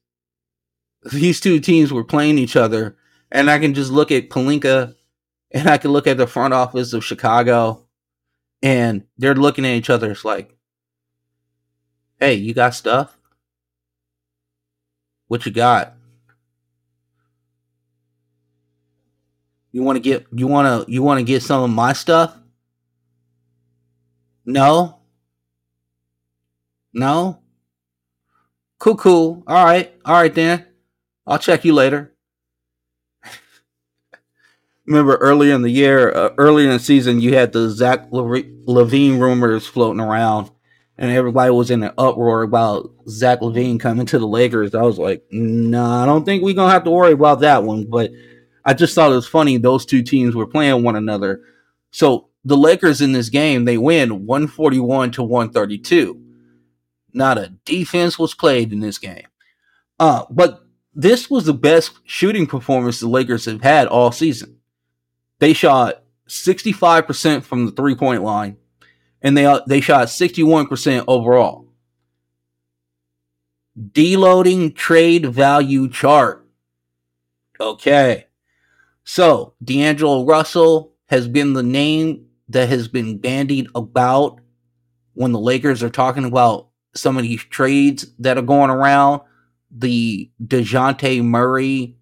these 1.13 1.39
two 1.39 1.61
teams 1.61 1.93
were 1.93 2.03
playing 2.03 2.39
each 2.39 2.57
other, 2.57 2.97
and 3.31 3.49
I 3.49 3.61
can 3.61 3.73
just 3.73 3.93
look 3.93 4.11
at 4.11 4.31
Pelinka 4.31 4.97
and 5.53 5.69
I 5.69 5.79
can 5.79 5.93
look 5.93 6.09
at 6.09 6.17
the 6.17 6.27
front 6.27 6.55
office 6.55 6.93
of 6.93 7.05
Chicago, 7.05 7.87
and 8.61 9.05
they're 9.17 9.37
looking 9.37 9.65
at 9.65 9.77
each 9.77 9.91
other. 9.91 10.11
It's 10.11 10.25
like, 10.25 10.57
hey, 12.19 12.35
you 12.35 12.53
got 12.53 12.75
stuff? 12.75 13.17
What 15.29 15.47
you 15.47 15.53
got? 15.53 15.94
You 19.75 19.83
want 19.83 19.97
to 19.97 20.01
get 20.01 20.25
you 20.33 20.47
want 20.47 20.87
to 20.87 20.93
you 20.93 21.03
want 21.03 21.19
to 21.19 21.25
get 21.25 21.43
some 21.43 21.65
of 21.65 21.69
my 21.69 21.95
stuff? 21.95 22.39
No. 24.47 25.01
No. 26.93 27.41
Cool, 28.79 28.97
cool. 28.97 29.43
All 29.49 29.65
right, 29.65 29.93
all 30.05 30.15
right 30.15 30.33
then. 30.33 30.65
I'll 31.27 31.41
check 31.41 31.65
you 31.65 31.75
later. 31.75 32.15
Remember 34.87 35.17
earlier 35.17 35.57
in 35.57 35.63
the 35.63 35.71
year, 35.71 36.13
uh, 36.13 36.31
earlier 36.39 36.67
in 36.67 36.75
the 36.75 36.79
season, 36.79 37.21
you 37.21 37.35
had 37.35 37.53
the 37.53 37.69
Zach 37.69 38.13
LaVine 38.13 39.19
rumors 39.19 39.67
floating 39.67 40.01
around, 40.01 40.53
and 40.97 41.11
everybody 41.11 41.51
was 41.51 41.73
in 41.73 41.83
an 41.83 41.95
uproar 41.99 42.43
about 42.43 42.93
Zach 43.09 43.41
LaVine 43.41 43.81
coming 43.81 44.07
to 44.07 44.21
the 44.21 44.29
Lakers. 44.29 44.73
I 44.73 44.83
was 44.83 45.01
like, 45.01 45.25
no, 45.33 45.83
nah, 45.83 46.05
I 46.05 46.07
don't 46.07 46.25
think 46.25 46.45
we're 46.45 46.55
gonna 46.55 46.71
have 46.71 46.85
to 46.85 46.93
worry 46.93 47.15
about 47.15 47.41
that 47.41 47.65
one. 47.65 47.87
But 47.91 48.13
I 48.65 48.75
just 48.75 48.95
thought 48.95 49.13
it 49.13 49.17
was 49.17 49.29
funny 49.29 49.57
those 49.57 49.85
two 49.85 50.03
teams 50.03 50.35
were 50.35 50.47
playing 50.47 50.83
one 50.83 50.97
another. 50.97 51.43
So 51.91 52.29
the 52.45 52.57
Lakers 52.57 53.01
in 53.01 53.13
this 53.13 53.29
game, 53.29 53.65
they 53.65 53.79
win 53.79 54.27
141 54.27 55.11
to 55.13 55.23
132. 55.23 56.21
Not 57.13 57.39
a 57.39 57.53
defense 57.65 58.19
was 58.19 58.35
played 58.35 58.73
in 58.73 58.81
this 58.81 58.99
game. 58.99 59.27
Uh, 60.01 60.25
but 60.31 60.65
this 60.95 61.31
was 61.31 61.45
the 61.45 61.55
best 61.55 61.93
shooting 62.05 62.47
performance 62.47 63.01
the 63.01 63.09
Lakers 63.09 63.45
have 63.47 63.63
had 63.63 63.87
all 63.87 64.13
season. 64.13 64.59
They 65.39 65.53
shot 65.53 66.03
65% 66.29 67.43
from 67.45 67.67
the 67.67 67.73
three 67.73 67.95
point 67.95 68.23
line, 68.23 68.57
and 69.23 69.37
they 69.37 69.61
they 69.67 69.81
shot 69.81 70.09
61% 70.09 71.05
overall. 71.07 71.69
Deloading 73.79 74.75
trade 74.75 75.27
value 75.27 75.89
chart. 75.89 76.47
Okay. 77.59 78.27
So 79.05 79.55
D'Angelo 79.63 80.25
Russell 80.25 80.95
has 81.07 81.29
been 81.29 81.53
the 81.53 81.63
name 81.63 82.27
that 82.49 82.69
has 82.69 82.89
been 82.89 83.19
bandied 83.19 83.69
about 83.75 84.41
when 85.13 85.33
the 85.33 85.39
Lakers 85.39 85.83
are 85.83 85.91
talking 85.91 86.25
about 86.25 86.69
some 86.95 87.17
of 87.17 87.23
these 87.23 87.43
trades 87.45 88.07
that 88.19 88.39
are 88.39 88.43
going 88.43 88.71
around. 88.71 89.21
The 89.77 90.31
Dejounte 90.43 91.23
Murray 91.23 91.97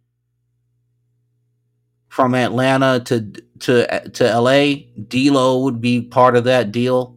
from 2.08 2.34
Atlanta 2.34 3.00
to 3.06 3.32
to 3.60 4.10
to 4.10 4.38
LA, 4.40 4.74
D'Lo 5.08 5.62
would 5.62 5.80
be 5.80 6.02
part 6.02 6.36
of 6.36 6.44
that 6.44 6.70
deal. 6.70 7.16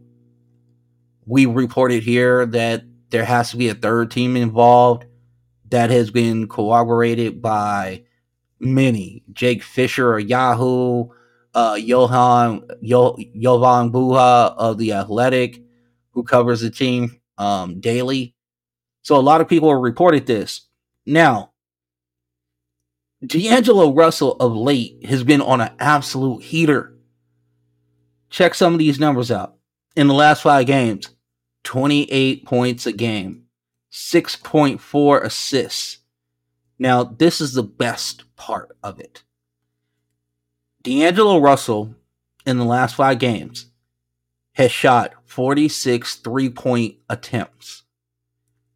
We 1.25 1.45
reported 1.45 2.03
here 2.03 2.45
that 2.45 2.83
there 3.09 3.25
has 3.25 3.51
to 3.51 3.57
be 3.57 3.67
a 3.67 3.75
third 3.75 4.11
team 4.11 4.37
involved. 4.37 5.05
That 5.69 5.89
has 5.89 6.11
been 6.11 6.47
corroborated 6.47 7.41
by 7.41 8.04
many. 8.65 9.23
Jake 9.31 9.63
Fisher 9.63 10.17
of 10.17 10.27
Yahoo, 10.27 11.09
uh, 11.53 11.77
Johan 11.79 12.67
Yo, 12.81 13.17
Jovan 13.39 13.91
Buha 13.91 14.55
of 14.57 14.77
the 14.77 14.93
Athletic, 14.93 15.61
who 16.11 16.23
covers 16.23 16.61
the 16.61 16.69
team 16.69 17.19
um, 17.37 17.79
daily. 17.79 18.35
So 19.01 19.15
a 19.15 19.21
lot 19.21 19.41
of 19.41 19.47
people 19.47 19.73
reported 19.75 20.25
this. 20.25 20.61
Now, 21.05 21.51
D'Angelo 23.25 23.93
Russell 23.93 24.33
of 24.33 24.55
late 24.55 25.05
has 25.05 25.23
been 25.23 25.41
on 25.41 25.61
an 25.61 25.71
absolute 25.79 26.43
heater. 26.43 26.95
Check 28.29 28.53
some 28.53 28.73
of 28.73 28.79
these 28.79 28.99
numbers 28.99 29.31
out. 29.31 29.55
In 29.95 30.07
the 30.07 30.13
last 30.13 30.41
five 30.41 30.65
games, 30.65 31.09
28 31.63 32.45
points 32.45 32.85
a 32.85 32.91
game, 32.91 33.43
6.4 33.91 35.23
assists. 35.23 35.99
Now, 36.77 37.03
this 37.03 37.39
is 37.39 37.53
the 37.53 37.63
best 37.63 38.23
part 38.35 38.75
of 38.83 38.99
it. 38.99 39.23
D'Angelo 40.83 41.39
Russell, 41.39 41.95
in 42.45 42.57
the 42.57 42.65
last 42.65 42.95
five 42.95 43.17
games, 43.19 43.67
has 44.53 44.71
shot 44.71 45.13
46 45.25 46.15
three 46.17 46.49
point 46.49 46.95
attempts. 47.09 47.83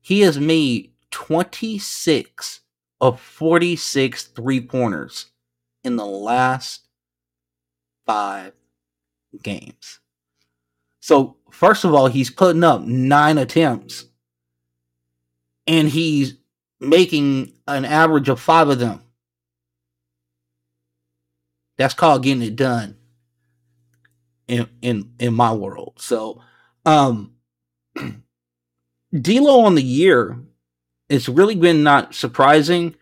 He 0.01 0.21
has 0.21 0.39
made 0.39 0.91
26 1.11 2.61
of 3.01 3.19
46 3.19 4.23
three 4.23 4.61
pointers 4.61 5.27
in 5.83 5.95
the 5.95 6.05
last 6.05 6.87
five 8.05 8.53
games. 9.43 9.99
So, 10.99 11.37
first 11.51 11.85
of 11.85 11.93
all, 11.93 12.07
he's 12.07 12.29
putting 12.29 12.63
up 12.63 12.81
nine 12.81 13.37
attempts 13.37 14.05
and 15.67 15.87
he's 15.87 16.38
making 16.79 17.53
an 17.67 17.85
average 17.85 18.29
of 18.29 18.39
five 18.39 18.69
of 18.69 18.79
them. 18.79 19.01
That's 21.77 21.93
called 21.93 22.23
getting 22.23 22.43
it 22.43 22.55
done 22.55 22.97
in 24.47 24.67
in 24.81 25.13
in 25.19 25.33
my 25.33 25.53
world. 25.53 25.93
So, 25.99 26.41
um 26.85 27.33
D'Lo 29.13 29.61
on 29.61 29.75
the 29.75 29.83
year 29.83 30.39
it's 31.09 31.27
really 31.27 31.55
been 31.55 31.81
not 31.81 32.13
surprising. 32.13 32.95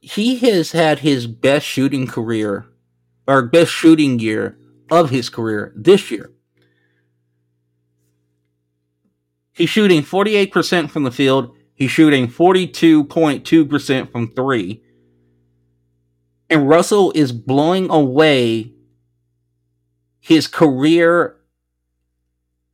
He 0.00 0.38
has 0.38 0.70
had 0.70 1.00
his 1.00 1.26
best 1.26 1.66
shooting 1.66 2.06
career 2.06 2.66
or 3.26 3.42
best 3.42 3.72
shooting 3.72 4.20
year 4.20 4.56
of 4.90 5.10
his 5.10 5.28
career 5.28 5.72
this 5.76 6.10
year. 6.10 6.32
He's 9.52 9.68
shooting 9.68 10.02
48% 10.02 10.88
from 10.88 11.02
the 11.02 11.10
field. 11.10 11.57
He's 11.78 11.92
shooting 11.92 12.26
42.2% 12.26 14.10
from 14.10 14.34
three. 14.34 14.82
And 16.50 16.68
Russell 16.68 17.12
is 17.14 17.30
blowing 17.30 17.88
away 17.88 18.72
his 20.18 20.48
career 20.48 21.36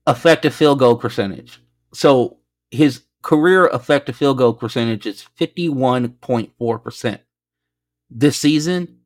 effective 0.07 0.55
field 0.55 0.79
goal 0.79 0.97
percentage. 0.97 1.61
So 1.93 2.39
his 2.71 3.03
career 3.21 3.67
effective 3.67 4.17
field 4.17 4.39
goal 4.39 4.55
percentage 4.55 5.05
is 5.05 5.27
51.4%. 5.39 7.19
This 8.09 8.39
season, 8.39 9.01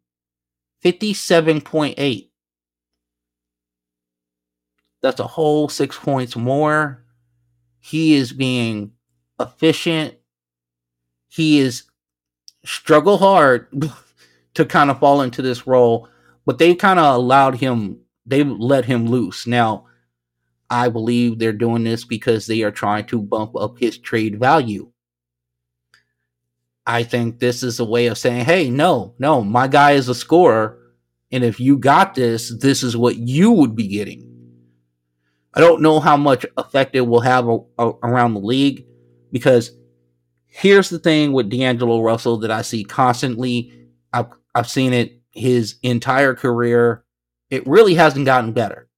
57.8. 0.85 2.31
That's 5.03 5.19
a 5.19 5.27
whole 5.27 5.69
six 5.69 5.99
points 5.99 6.37
more. 6.37 7.05
He 7.81 8.15
is 8.15 8.33
being 8.33 8.93
efficient. 9.41 10.15
He 11.29 11.59
is 11.59 11.85
struggle 12.65 13.19
hard 13.19 13.69
to 14.55 14.65
kind 14.65 14.91
of 14.91 14.99
fall 14.99 15.23
into 15.23 15.43
this 15.43 15.67
role, 15.67 16.09
but 16.47 16.59
they've 16.59 16.79
kind 16.79 16.99
of 16.99 17.15
allowed 17.15 17.57
him, 17.57 18.01
they've 18.27 18.49
let 18.49 18.85
him 18.85 19.07
loose. 19.07 19.47
Now, 19.47 19.87
I 20.71 20.89
believe 20.89 21.39
they're 21.39 21.53
doing 21.53 21.85
this 21.85 22.05
because 22.05 22.47
they 22.47 22.63
are 22.63 22.71
trying 22.71 23.07
to 23.07 23.23
bump 23.23 23.57
up 23.57 23.79
his 23.79 23.99
trade 23.99 24.39
value. 24.39 24.91
I 26.87 27.03
think 27.03 27.39
this 27.39 27.63
is 27.63 27.81
a 27.81 27.85
way 27.85 28.07
of 28.07 28.19
saying, 28.19 28.47
hey, 28.47 28.71
no, 28.71 29.15
no, 29.19 29.43
my 29.43 29.69
guy 29.69 29.93
is 29.93 30.09
a 30.09 30.15
scorer. 30.15 30.79
And 31.31 31.45
if 31.45 31.61
you 31.61 31.77
got 31.77 32.15
this, 32.15 32.49
this 32.61 32.83
is 32.83 32.97
what 32.97 33.17
you 33.17 33.53
would 33.53 33.77
be 33.77 33.89
getting. 33.89 34.25
I 35.53 35.61
don't 35.61 35.83
know 35.83 36.01
how 36.01 36.17
much 36.17 36.47
effect 36.57 36.95
it 36.95 37.03
will 37.03 37.21
have 37.21 37.49
a, 37.49 37.59
a, 37.79 37.89
around 38.03 38.35
the 38.35 38.41
league 38.41 38.88
because 39.31 39.73
here's 40.47 40.91
the 40.91 40.99
thing 40.99 41.33
with 41.33 41.51
D'Angelo 41.51 42.03
Russell 42.03 42.39
that 42.39 42.51
I 42.51 42.63
see 42.63 42.85
constantly. 42.85 43.89
I've, 44.13 44.27
I've 44.55 44.69
seen 44.69 44.93
it 44.93 45.21
his 45.31 45.77
entire 45.83 46.35
career. 46.35 47.05
It 47.51 47.67
really 47.67 47.95
hasn't 47.95 48.27
gotten 48.27 48.53
better. 48.53 48.89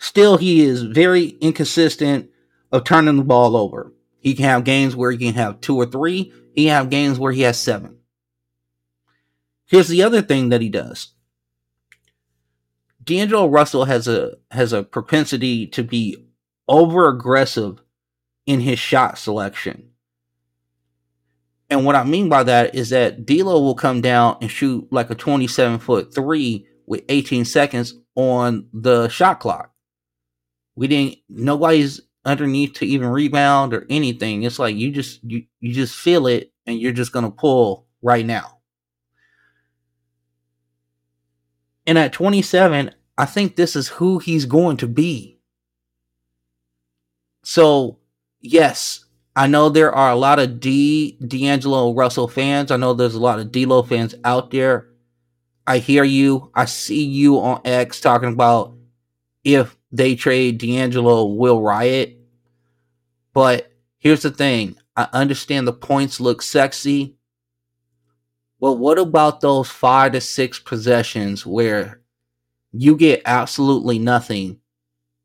Still, 0.00 0.36
he 0.36 0.62
is 0.62 0.82
very 0.82 1.26
inconsistent 1.40 2.30
of 2.70 2.84
turning 2.84 3.16
the 3.16 3.24
ball 3.24 3.56
over. 3.56 3.92
He 4.20 4.34
can 4.34 4.44
have 4.44 4.64
games 4.64 4.94
where 4.94 5.10
he 5.10 5.18
can 5.18 5.34
have 5.34 5.60
two 5.60 5.76
or 5.76 5.86
three. 5.86 6.32
He 6.54 6.64
can 6.64 6.74
have 6.74 6.90
games 6.90 7.18
where 7.18 7.32
he 7.32 7.42
has 7.42 7.58
seven. 7.58 7.98
Here's 9.66 9.88
the 9.88 10.02
other 10.02 10.22
thing 10.22 10.48
that 10.48 10.62
he 10.62 10.68
does. 10.68 11.12
D'Angelo 13.04 13.48
Russell 13.48 13.86
has 13.86 14.06
a 14.06 14.36
has 14.50 14.72
a 14.72 14.82
propensity 14.82 15.66
to 15.68 15.82
be 15.82 16.27
over 16.68 17.08
aggressive 17.08 17.80
in 18.46 18.60
his 18.60 18.78
shot 18.78 19.18
selection. 19.18 19.90
And 21.70 21.84
what 21.84 21.96
I 21.96 22.04
mean 22.04 22.28
by 22.28 22.44
that 22.44 22.74
is 22.74 22.90
that 22.90 23.26
D'Lo 23.26 23.60
will 23.60 23.74
come 23.74 24.00
down 24.00 24.38
and 24.40 24.50
shoot 24.50 24.90
like 24.90 25.10
a 25.10 25.14
27 25.14 25.78
foot 25.80 26.14
three 26.14 26.66
with 26.86 27.04
18 27.08 27.44
seconds 27.44 27.94
on 28.16 28.68
the 28.72 29.08
shot 29.08 29.40
clock. 29.40 29.72
We 30.76 30.88
didn't. 30.88 31.18
Nobody's 31.28 32.00
underneath 32.24 32.74
to 32.74 32.86
even 32.86 33.08
rebound 33.08 33.74
or 33.74 33.86
anything. 33.90 34.42
It's 34.44 34.58
like 34.58 34.76
you 34.76 34.90
just 34.90 35.22
you 35.24 35.44
you 35.60 35.74
just 35.74 35.94
feel 35.94 36.26
it 36.26 36.52
and 36.66 36.78
you're 36.78 36.92
just 36.92 37.12
gonna 37.12 37.30
pull 37.30 37.86
right 38.00 38.24
now. 38.24 38.58
And 41.86 41.98
at 41.98 42.12
27, 42.12 42.94
I 43.16 43.24
think 43.24 43.56
this 43.56 43.74
is 43.74 43.88
who 43.88 44.18
he's 44.18 44.44
going 44.44 44.76
to 44.78 44.86
be. 44.86 45.37
So, 47.50 47.96
yes, 48.42 49.06
I 49.34 49.46
know 49.46 49.70
there 49.70 49.90
are 49.90 50.10
a 50.10 50.16
lot 50.16 50.38
of 50.38 50.60
D 50.60 51.16
D'Angelo 51.26 51.94
Russell 51.94 52.28
fans. 52.28 52.70
I 52.70 52.76
know 52.76 52.92
there's 52.92 53.14
a 53.14 53.18
lot 53.18 53.38
of 53.38 53.50
D'Lo 53.50 53.82
fans 53.82 54.14
out 54.22 54.50
there. 54.50 54.90
I 55.66 55.78
hear 55.78 56.04
you. 56.04 56.50
I 56.54 56.66
see 56.66 57.02
you 57.02 57.40
on 57.40 57.62
X 57.64 58.02
talking 58.02 58.34
about 58.34 58.74
if 59.44 59.78
they 59.90 60.14
trade 60.14 60.58
D'Angelo, 60.58 61.24
will 61.24 61.62
riot. 61.62 62.18
But 63.32 63.72
here's 63.96 64.20
the 64.20 64.30
thing: 64.30 64.76
I 64.94 65.08
understand 65.14 65.66
the 65.66 65.72
points 65.72 66.20
look 66.20 66.42
sexy, 66.42 67.16
but 68.60 68.74
what 68.74 68.98
about 68.98 69.40
those 69.40 69.70
five 69.70 70.12
to 70.12 70.20
six 70.20 70.58
possessions 70.58 71.46
where 71.46 72.02
you 72.72 72.94
get 72.94 73.22
absolutely 73.24 73.98
nothing, 73.98 74.60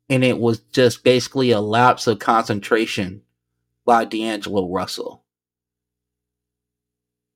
and 0.08 0.24
it 0.24 0.38
was 0.38 0.60
just 0.72 1.04
basically 1.04 1.50
a 1.50 1.60
lapse 1.60 2.06
of 2.06 2.18
concentration 2.18 3.22
by 3.84 4.04
D'Angelo 4.04 4.68
Russell? 4.70 5.24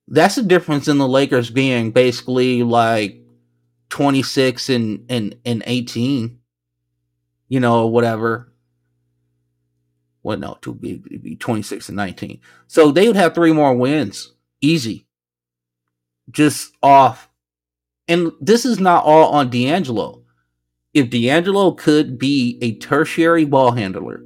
That's 0.06 0.36
the 0.36 0.42
difference 0.42 0.88
in 0.88 0.98
the 0.98 1.08
Lakers 1.08 1.50
being 1.50 1.90
basically 1.90 2.62
like 2.62 3.22
26 3.90 4.70
and, 4.70 5.04
and, 5.10 5.36
and 5.44 5.62
18, 5.66 6.38
you 7.48 7.60
know, 7.60 7.86
whatever. 7.86 8.52
Well, 10.22 10.38
no, 10.38 10.58
to 10.62 10.74
be, 10.74 10.96
be 10.96 11.36
26 11.36 11.88
and 11.88 11.96
19. 11.96 12.40
So 12.66 12.90
they 12.90 13.06
would 13.06 13.16
have 13.16 13.34
three 13.34 13.52
more 13.52 13.74
wins. 13.74 14.32
Easy. 14.60 15.06
Just 16.30 16.72
off. 16.82 17.28
And 18.08 18.32
this 18.40 18.64
is 18.64 18.80
not 18.80 19.04
all 19.04 19.30
on 19.30 19.50
D'Angelo. 19.50 20.17
If 20.98 21.10
D'Angelo 21.10 21.70
could 21.70 22.18
be 22.18 22.58
a 22.60 22.74
tertiary 22.74 23.44
ball 23.44 23.70
handler, 23.70 24.24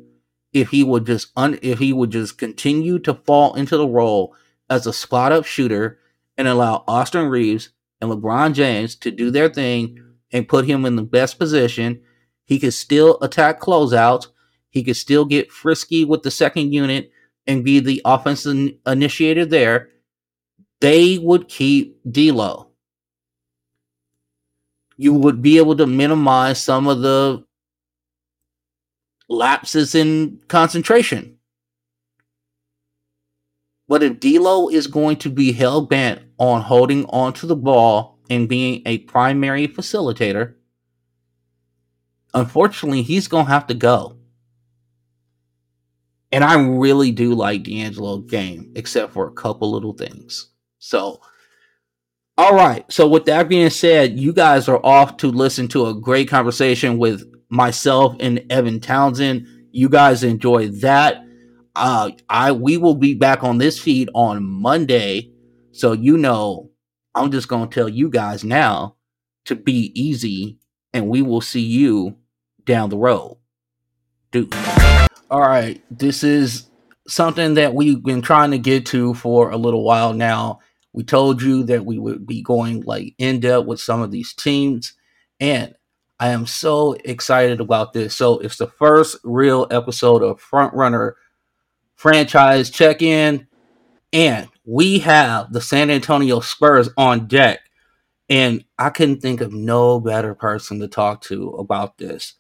if 0.55 0.71
he 0.71 0.83
would 0.83 1.05
just 1.05 1.31
un, 1.37 1.59
if 1.61 1.81
he 1.81 1.93
would 1.93 2.11
just 2.11 2.39
continue 2.39 2.99
to 3.01 3.13
fall 3.13 3.53
into 3.57 3.77
the 3.77 3.87
role 3.87 4.35
as 4.71 4.87
a 4.87 4.93
spot 4.95 5.33
up 5.33 5.45
shooter 5.45 5.99
and 6.39 6.49
allow 6.49 6.83
Austin 6.89 7.27
Reaves 7.27 7.69
and 8.01 8.11
LeBron 8.11 8.55
James 8.55 8.97
to 8.97 9.11
do 9.11 9.31
their 9.31 9.51
thing 9.51 10.03
and 10.33 10.49
put 10.49 10.65
him 10.65 10.87
in 10.87 10.97
the 10.97 11.03
best 11.03 11.39
position, 11.39 12.01
he 12.47 12.59
could 12.59 12.73
still 12.73 13.19
attack 13.21 13.61
closeouts. 13.61 14.29
He 14.71 14.83
could 14.83 14.97
still 14.97 15.27
get 15.27 15.53
frisky 15.53 16.07
with 16.07 16.23
the 16.23 16.31
second 16.31 16.73
unit 16.73 17.13
and 17.47 17.67
be 17.67 17.81
the 17.81 18.01
offensive 18.07 18.71
initiator 18.87 19.45
there. 19.45 19.91
They 20.81 21.19
would 21.19 21.49
keep 21.49 22.01
D'Lo. 22.11 22.72
You 24.97 25.15
would 25.15 25.43
be 25.43 25.59
able 25.59 25.77
to 25.77 25.87
minimize 25.87 26.63
some 26.63 26.87
of 26.87 27.01
the 27.01 27.45
lapses 29.29 29.95
in 29.95 30.41
concentration. 30.49 31.39
But 33.89 34.03
if 34.03 34.21
D'Lo 34.21 34.69
is 34.69 34.87
going 34.87 35.17
to 35.19 35.31
be 35.31 35.53
hell 35.53 35.83
bent 35.83 36.23
on 36.39 36.63
holding 36.63 37.05
onto 37.07 37.47
the 37.47 37.57
ball 37.57 38.19
and 38.31 38.49
being 38.49 38.83
a 38.87 38.99
primary 38.99 39.69
facilitator, 39.69 40.55
unfortunately, 42.33 43.03
he's 43.03 43.29
going 43.29 43.47
to 43.47 43.53
have 43.53 43.67
to 43.67 43.75
go. 43.75 44.17
And 46.31 46.43
I 46.43 46.55
really 46.55 47.11
do 47.11 47.35
like 47.35 47.65
D'Angelo's 47.65 48.31
game, 48.31 48.73
except 48.75 49.13
for 49.13 49.29
a 49.29 49.33
couple 49.33 49.71
little 49.71 49.93
things. 49.93 50.49
So, 50.79 51.21
all 52.39 52.55
right. 52.55 52.91
So, 52.91 53.07
with 53.07 53.27
that 53.27 53.49
being 53.49 53.71
said, 53.71 54.19
you 54.19 54.33
guys 54.33 54.69
are 54.69 54.85
off 54.85 55.19
to 55.19 55.29
listen 55.29 55.69
to 55.69 55.87
a 55.87 55.95
great 55.95 56.29
conversation 56.29 56.99
with 56.99 57.25
myself 57.51 58.17
and 58.21 58.45
Evan 58.51 58.81
Townsend. 58.81 59.47
You 59.71 59.89
guys 59.89 60.25
enjoy 60.25 60.69
that. 60.69 61.25
Uh, 61.77 62.11
I 62.29 62.53
we 62.53 62.77
will 62.77 62.95
be 62.95 63.15
back 63.15 63.45
on 63.45 63.59
this 63.59 63.79
feed 63.79 64.09
on 64.15 64.45
Monday, 64.45 65.31
so 65.73 65.93
you 65.93 66.17
know 66.19 66.71
I'm 67.15 67.31
just 67.31 67.49
gonna 67.49 67.67
tell 67.67 67.89
you 67.89 68.09
guys 68.11 68.45
now 68.45 68.97
to 69.45 69.55
be 69.55 69.93
easy, 69.95 70.59
and 70.93 71.09
we 71.09 71.23
will 71.23 71.41
see 71.41 71.61
you 71.61 72.17
down 72.65 72.91
the 72.91 72.99
road. 72.99 73.39
Dude. 74.31 74.55
All 75.31 75.41
right, 75.41 75.83
this 75.91 76.23
is 76.23 76.69
something 77.07 77.55
that 77.55 77.75
we've 77.75 78.03
been 78.03 78.23
trying 78.23 78.51
to 78.53 78.59
get 78.59 78.87
to 78.87 79.15
for 79.15 79.51
a 79.51 79.57
little 79.57 79.85
while 79.85 80.13
now. 80.13 80.61
We 80.93 81.05
told 81.05 81.43
you 81.43 81.65
that 81.65 81.87
we 81.87 81.99
would 81.99 82.27
be 82.27 82.43
going 82.43 82.83
like 82.83 83.15
in 83.19 83.41
depth 83.41 83.67
with 83.67 83.81
some 83.81 84.03
of 84.03 84.11
these 84.11 84.35
teams, 84.35 84.95
and 85.41 85.75
I 86.21 86.29
am 86.29 86.47
so 86.47 86.93
excited 87.05 87.61
about 87.61 87.93
this. 87.93 88.15
So 88.15 88.39
it's 88.39 88.57
the 88.59 88.69
first 88.69 89.17
real 89.25 89.67
episode 89.71 90.23
of 90.23 90.41
Front 90.41 90.75
Runner 90.75 91.17
franchise 91.97 92.71
check 92.71 93.03
in, 93.03 93.47
and 94.13 94.49
we 94.65 95.01
have 95.01 95.53
the 95.53 95.61
San 95.61 95.91
Antonio 95.91 96.41
Spurs 96.41 96.89
on 96.97 97.27
deck. 97.27 97.61
And 98.29 98.65
I 98.79 98.91
couldn't 98.91 99.21
think 99.21 99.41
of 99.41 99.53
no 99.53 100.01
better 100.01 100.35
person 100.35 100.81
to 100.81 100.89
talk 100.89 101.23
to 101.23 101.51
about 101.51 101.99
this 101.99 102.35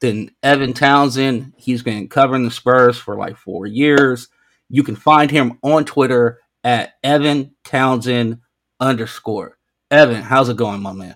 than 0.00 0.30
Evan 0.42 0.72
Townsend. 0.72 1.52
He's 1.56 1.82
been 1.82 2.08
covering 2.08 2.44
the 2.44 2.50
Spurs 2.50 2.96
for 2.96 3.16
like 3.16 3.36
four 3.36 3.66
years. 3.66 4.28
You 4.68 4.82
can 4.82 4.96
find 4.96 5.30
him 5.30 5.58
on 5.62 5.84
Twitter 5.84 6.38
at 6.66 6.94
Evan 7.04 7.54
Townsend 7.62 8.40
underscore. 8.80 9.56
Evan, 9.88 10.20
how's 10.20 10.48
it 10.48 10.56
going, 10.56 10.82
my 10.82 10.92
man? 10.92 11.14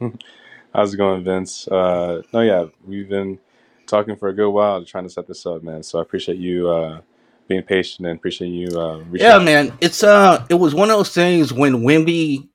How's 0.74 0.92
it 0.92 0.98
going, 0.98 1.24
Vince? 1.24 1.66
Uh, 1.68 2.20
no, 2.34 2.40
yeah, 2.42 2.66
we've 2.84 3.08
been 3.08 3.38
talking 3.86 4.14
for 4.14 4.28
a 4.28 4.34
good 4.34 4.50
while 4.50 4.84
trying 4.84 5.04
to 5.04 5.10
set 5.10 5.26
this 5.26 5.46
up, 5.46 5.62
man. 5.62 5.82
So 5.82 5.98
I 5.98 6.02
appreciate 6.02 6.36
you 6.36 6.68
uh, 6.68 7.00
being 7.48 7.62
patient 7.62 8.06
and 8.06 8.18
appreciate 8.18 8.48
you. 8.48 8.78
Uh, 8.78 9.02
yeah, 9.12 9.36
out. 9.36 9.44
man. 9.44 9.72
It's 9.80 10.02
uh, 10.02 10.44
it 10.50 10.54
was 10.56 10.74
one 10.74 10.90
of 10.90 10.98
those 10.98 11.14
things 11.14 11.50
when 11.50 11.76
Wemby 11.76 12.50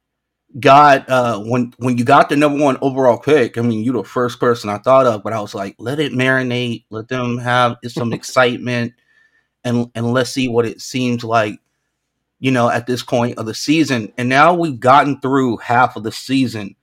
got 0.59 1.09
uh 1.09 1.39
when 1.39 1.73
when 1.77 1.97
you 1.97 2.03
got 2.03 2.29
the 2.29 2.35
number 2.35 2.63
one 2.63 2.77
overall 2.81 3.17
pick. 3.17 3.57
I 3.57 3.61
mean, 3.61 3.83
you're 3.83 3.93
the 3.93 4.03
first 4.03 4.39
person 4.39 4.69
I 4.69 4.77
thought 4.77 5.07
of, 5.07 5.23
but 5.23 5.33
I 5.33 5.41
was 5.41 5.55
like, 5.55 5.75
let 5.79 5.99
it 5.99 6.11
marinate, 6.11 6.85
let 6.91 7.07
them 7.07 7.39
have 7.39 7.77
some 7.87 8.13
excitement, 8.13 8.93
and 9.63 9.89
and 9.95 10.13
let's 10.13 10.31
see 10.31 10.47
what 10.47 10.65
it 10.65 10.81
seems 10.81 11.23
like. 11.23 11.59
You 12.39 12.51
know, 12.51 12.69
at 12.69 12.87
this 12.87 13.03
point 13.03 13.37
of 13.37 13.45
the 13.45 13.53
season, 13.53 14.11
and 14.17 14.27
now 14.27 14.55
we've 14.55 14.79
gotten 14.79 15.19
through 15.19 15.57
half 15.57 15.95
of 15.95 16.03
the 16.03 16.11
season. 16.11 16.75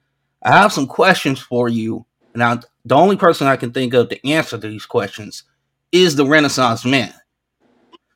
I 0.43 0.53
have 0.53 0.73
some 0.73 0.87
questions 0.87 1.41
for 1.41 1.69
you. 1.69 2.07
Now, 2.35 2.61
the 2.85 2.95
only 2.95 3.17
person 3.17 3.49
I 3.49 3.57
can 3.57 3.73
think 3.73 3.93
of 3.93 4.09
to 4.09 4.29
answer 4.29 4.57
these 4.57 4.87
questions 4.87 5.43
is 5.91 6.15
the 6.15 6.27
Renaissance 6.27 6.85
man. 6.85 7.13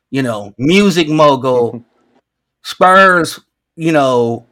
You 0.09 0.23
know, 0.23 0.53
music 0.57 1.09
mogul, 1.09 1.83
Spurs, 2.63 3.39
you 3.75 3.91
know, 3.91 4.45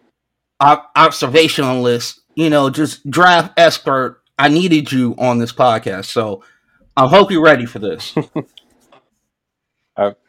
observationalist, 0.62 2.20
you 2.36 2.50
know, 2.50 2.70
just 2.70 3.10
draft 3.10 3.54
expert. 3.58 4.22
I 4.38 4.50
needed 4.50 4.92
you 4.92 5.16
on 5.18 5.38
this 5.38 5.54
podcast. 5.54 6.06
So 6.06 6.44
I 6.98 7.08
hope 7.08 7.32
you're 7.32 7.44
ready 7.44 7.66
for 7.66 7.80
this. 7.80 8.16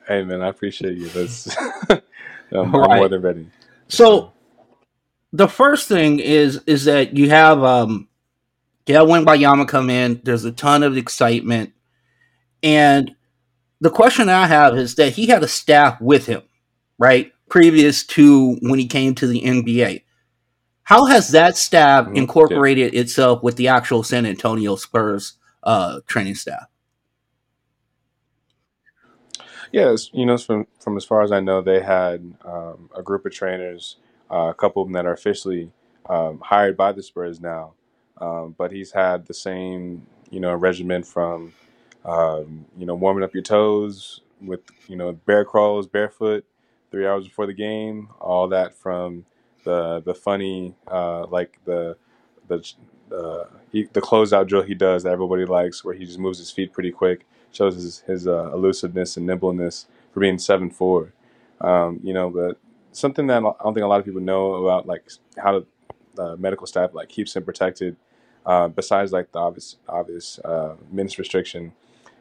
Hey, 0.07 0.25
man, 0.25 0.43
I 0.43 0.49
appreciate 0.49 0.99
you. 0.99 1.09
That's, 1.09 1.57
I'm, 1.59 1.73
right. 1.89 2.03
I'm 2.53 2.71
more 2.71 3.09
than 3.09 3.23
ready. 3.23 3.47
So, 3.89 4.33
the 5.33 5.49
first 5.49 5.89
thing 5.89 6.19
is 6.19 6.61
is 6.67 6.85
that 6.85 7.17
you 7.17 7.31
have 7.31 7.63
um 7.63 8.09
Gail 8.85 9.07
Wembanyama 9.07 9.69
come 9.69 9.91
in. 9.91 10.21
There's 10.25 10.45
a 10.45 10.53
ton 10.53 10.83
of 10.83 10.97
excitement. 10.97 11.73
And 12.63 13.15
the 13.81 13.91
question 13.91 14.29
I 14.29 14.47
have 14.47 14.77
is 14.77 14.97
that 14.97 15.13
he 15.13 15.27
had 15.27 15.43
a 15.43 15.49
staff 15.49 16.01
with 16.01 16.27
him, 16.27 16.43
right? 16.99 17.33
Previous 17.49 18.05
to 18.07 18.57
when 18.61 18.79
he 18.79 18.87
came 18.87 19.15
to 19.17 19.27
the 19.27 19.43
NBA. 19.43 20.03
How 20.85 21.05
has 21.07 21.31
that 21.31 21.57
staff 21.57 22.07
mm-hmm. 22.07 22.17
incorporated 22.17 22.93
yeah. 22.93 23.01
itself 23.01 23.43
with 23.43 23.57
the 23.57 23.69
actual 23.69 24.03
San 24.03 24.27
Antonio 24.27 24.77
Spurs 24.77 25.35
uh, 25.63 26.01
training 26.07 26.35
staff? 26.35 26.67
Yes, 29.73 30.11
you 30.15 30.27
know, 30.27 30.39
from 30.39 30.67
from 30.81 30.97
as 30.99 31.05
far 31.05 31.23
as 31.23 31.33
I 31.33 31.41
know, 31.41 31.63
they 31.63 31.83
had 31.83 32.35
um, 32.45 32.91
a 32.97 33.03
group 33.03 33.27
of 33.27 33.33
trainers, 33.33 33.97
uh, 34.31 34.49
a 34.51 34.55
couple 34.55 34.83
of 34.83 34.89
them 34.89 34.95
that 34.95 35.07
are 35.07 35.15
officially 35.15 35.73
um, 36.09 36.41
hired 36.41 36.77
by 36.77 36.93
the 36.93 37.03
Spurs 37.05 37.41
now, 37.41 37.75
um, 38.21 38.55
but 38.59 38.73
he's 38.73 38.93
had 38.93 39.27
the 39.27 39.35
same, 39.35 40.07
you 40.31 40.41
know, 40.41 40.55
regimen 40.55 41.05
from, 41.05 41.55
um, 42.05 42.67
you 42.79 42.87
know, 42.87 42.95
warming 42.97 43.25
up 43.25 43.35
your 43.35 43.45
toes 43.45 44.23
with, 44.43 44.61
you 44.89 44.97
know, 44.97 45.13
bear 45.13 45.45
crawls 45.45 45.87
barefoot 45.87 46.45
three 46.91 47.07
hours 47.07 47.27
before 47.29 47.47
the 47.47 47.55
game. 47.55 48.09
All 48.21 48.49
that 48.49 48.75
from 48.75 49.27
the 49.65 50.03
the 50.05 50.15
funny, 50.15 50.75
uh, 50.89 51.27
like 51.29 51.59
the 51.67 51.97
the 52.49 52.65
uh, 53.15 53.45
he, 53.73 53.85
the 53.93 54.01
closeout 54.01 54.49
drill 54.49 54.63
he 54.63 54.75
does 54.75 55.03
that 55.05 55.13
everybody 55.13 55.45
likes, 55.45 55.85
where 55.85 55.95
he 55.95 56.05
just 56.07 56.19
moves 56.19 56.39
his 56.39 56.51
feet 56.51 56.73
pretty 56.73 56.91
quick, 56.91 57.27
shows 57.53 57.75
his 57.75 58.01
his 58.01 58.27
uh, 58.27 58.51
elusiveness 58.53 59.17
and 59.17 59.27
nimbleness 59.27 59.87
for 60.13 60.21
being 60.21 60.39
seven 60.39 60.71
four. 60.71 61.13
Um, 61.61 62.01
you 62.03 62.13
know, 62.13 62.29
but 62.31 62.59
something 62.93 63.27
that 63.29 63.39
I 63.39 63.41
don't 63.41 63.75
think 63.75 63.85
a 63.85 63.87
lot 63.87 64.01
of 64.01 64.05
people 64.05 64.21
know 64.21 64.55
about, 64.55 64.87
like 64.87 65.09
how 65.39 65.65
the 66.15 66.37
medical 66.37 66.67
staff 66.67 66.91
like 66.95 67.09
keeps 67.09 67.37
him 67.37 67.45
protected. 67.45 67.97
Uh, 68.45 68.67
besides 68.67 69.13
like 69.13 69.31
the 69.31 69.39
obvious 69.39 69.77
obvious 69.89 70.39
uh, 70.41 70.75
restriction, 70.93 71.73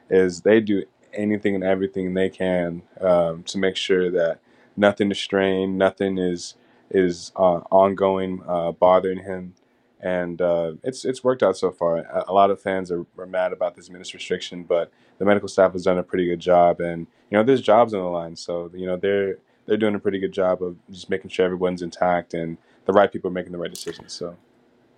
is 0.09 0.41
they 0.41 0.59
do 0.59 0.84
anything 1.13 1.55
and 1.55 1.63
everything 1.63 2.13
they 2.13 2.29
can 2.29 2.84
um, 2.99 3.43
to 3.43 3.57
make 3.57 3.75
sure 3.75 4.11
that 4.11 4.39
nothing 4.77 5.11
is 5.11 5.19
strained, 5.19 5.77
nothing 5.77 6.17
is 6.17 6.55
is 6.89 7.32
uh, 7.36 7.61
ongoing, 7.71 8.43
uh, 8.47 8.71
bothering 8.71 9.23
him, 9.23 9.53
and 10.02 10.41
uh, 10.41 10.74
it's 10.84 11.06
it's 11.06 11.24
worked 11.24 11.43
out 11.43 11.58
so 11.58 11.72
far. 11.72 11.97
A, 11.97 12.26
a 12.28 12.34
lot 12.34 12.52
of 12.52 12.60
fans 12.60 12.91
are, 12.91 13.06
are 13.18 13.26
mad 13.26 13.54
about 13.54 13.76
this 13.76 13.89
minutes 13.89 14.14
restriction, 14.14 14.64
but 14.64 14.91
the 15.20 15.26
medical 15.26 15.47
staff 15.47 15.74
has 15.74 15.84
done 15.84 15.97
a 15.97 16.04
pretty 16.04 16.26
good 16.26 16.39
job, 16.39 16.80
and 16.82 17.08
you 17.30 17.38
know 17.38 17.43
there's 17.43 17.62
jobs 17.62 17.93
on 17.93 18.02
the 18.02 18.08
line, 18.08 18.36
so 18.36 18.70
you 18.74 18.86
know 18.86 18.97
they're 18.97 19.38
they're 19.66 19.78
doing 19.78 19.95
a 19.95 19.99
pretty 19.99 20.20
good 20.20 20.32
job 20.32 20.62
of 20.64 20.76
just 20.89 21.10
making 21.10 21.30
sure 21.30 21.45
everyone's 21.45 21.82
intact 21.82 22.34
and 22.34 22.58
the 22.86 22.93
right 22.93 23.12
people 23.12 23.30
are 23.30 23.34
making 23.34 23.52
the 23.52 23.58
right 23.58 23.72
decisions. 23.72 24.12
So 24.14 24.36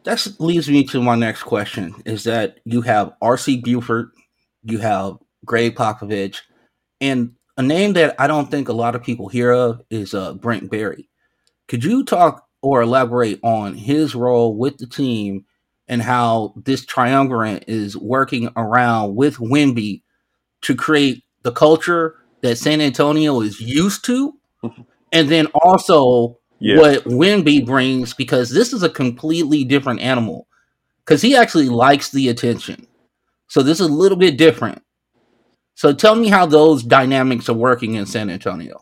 that 0.06 0.26
leads 0.40 0.70
me 0.70 0.86
to 0.86 1.02
my 1.02 1.16
next 1.16 1.44
question: 1.44 2.02
is 2.06 2.24
that 2.24 2.60
you 2.64 2.82
have 2.82 3.14
R.C. 3.22 3.58
Buford, 3.58 4.12
you 4.64 4.80
have 4.80 5.18
Gregg 5.46 5.76
Popovich, 5.76 6.40
and 7.02 7.34
a 7.58 7.62
name 7.62 7.94
that 7.94 8.16
I 8.20 8.28
don't 8.28 8.50
think 8.50 8.70
a 8.70 8.74
lot 8.74 8.96
of 8.96 9.04
people 9.04 9.28
hear 9.28 9.52
of 9.52 9.82
is 9.90 10.14
uh, 10.14 10.34
Brent 10.34 10.72
Barry. 10.72 11.10
Could 11.68 11.84
you 11.84 12.04
talk 12.04 12.43
or 12.64 12.82
elaborate 12.82 13.40
on 13.44 13.76
his 13.76 14.16
role 14.16 14.56
with 14.56 14.78
the 14.78 14.88
team 14.88 15.46
and 15.90 16.02
how 16.02 16.54
this 16.56 16.86
triumvirate 16.86 17.66
is 17.68 17.98
working 17.98 18.50
around 18.56 19.16
with 19.16 19.36
Wemby 19.36 20.02
to 20.62 20.74
create 20.74 21.24
the 21.44 21.52
culture 21.52 22.16
that 22.42 22.58
San 22.58 22.80
Antonio 22.80 23.42
is 23.42 23.60
used 23.60 24.06
to, 24.06 24.34
and 25.12 25.30
then 25.30 25.48
also 25.62 26.40
yeah. 26.60 26.78
what 26.80 27.04
Wemby 27.04 27.66
brings 27.66 28.14
because 28.14 28.50
this 28.50 28.72
is 28.72 28.82
a 28.82 28.90
completely 28.90 29.66
different 29.66 30.00
animal 30.00 30.48
because 31.06 31.22
he 31.22 31.36
actually 31.36 31.68
likes 31.68 32.12
the 32.12 32.30
attention. 32.30 32.88
So 33.48 33.62
this 33.62 33.82
is 33.82 33.88
a 33.88 33.94
little 33.94 34.18
bit 34.18 34.38
different. 34.38 34.82
So 35.76 35.92
tell 35.94 36.16
me 36.16 36.30
how 36.30 36.46
those 36.46 36.82
dynamics 36.82 37.50
are 37.50 37.54
working 37.54 37.96
in 37.96 38.06
San 38.06 38.30
Antonio. 38.30 38.80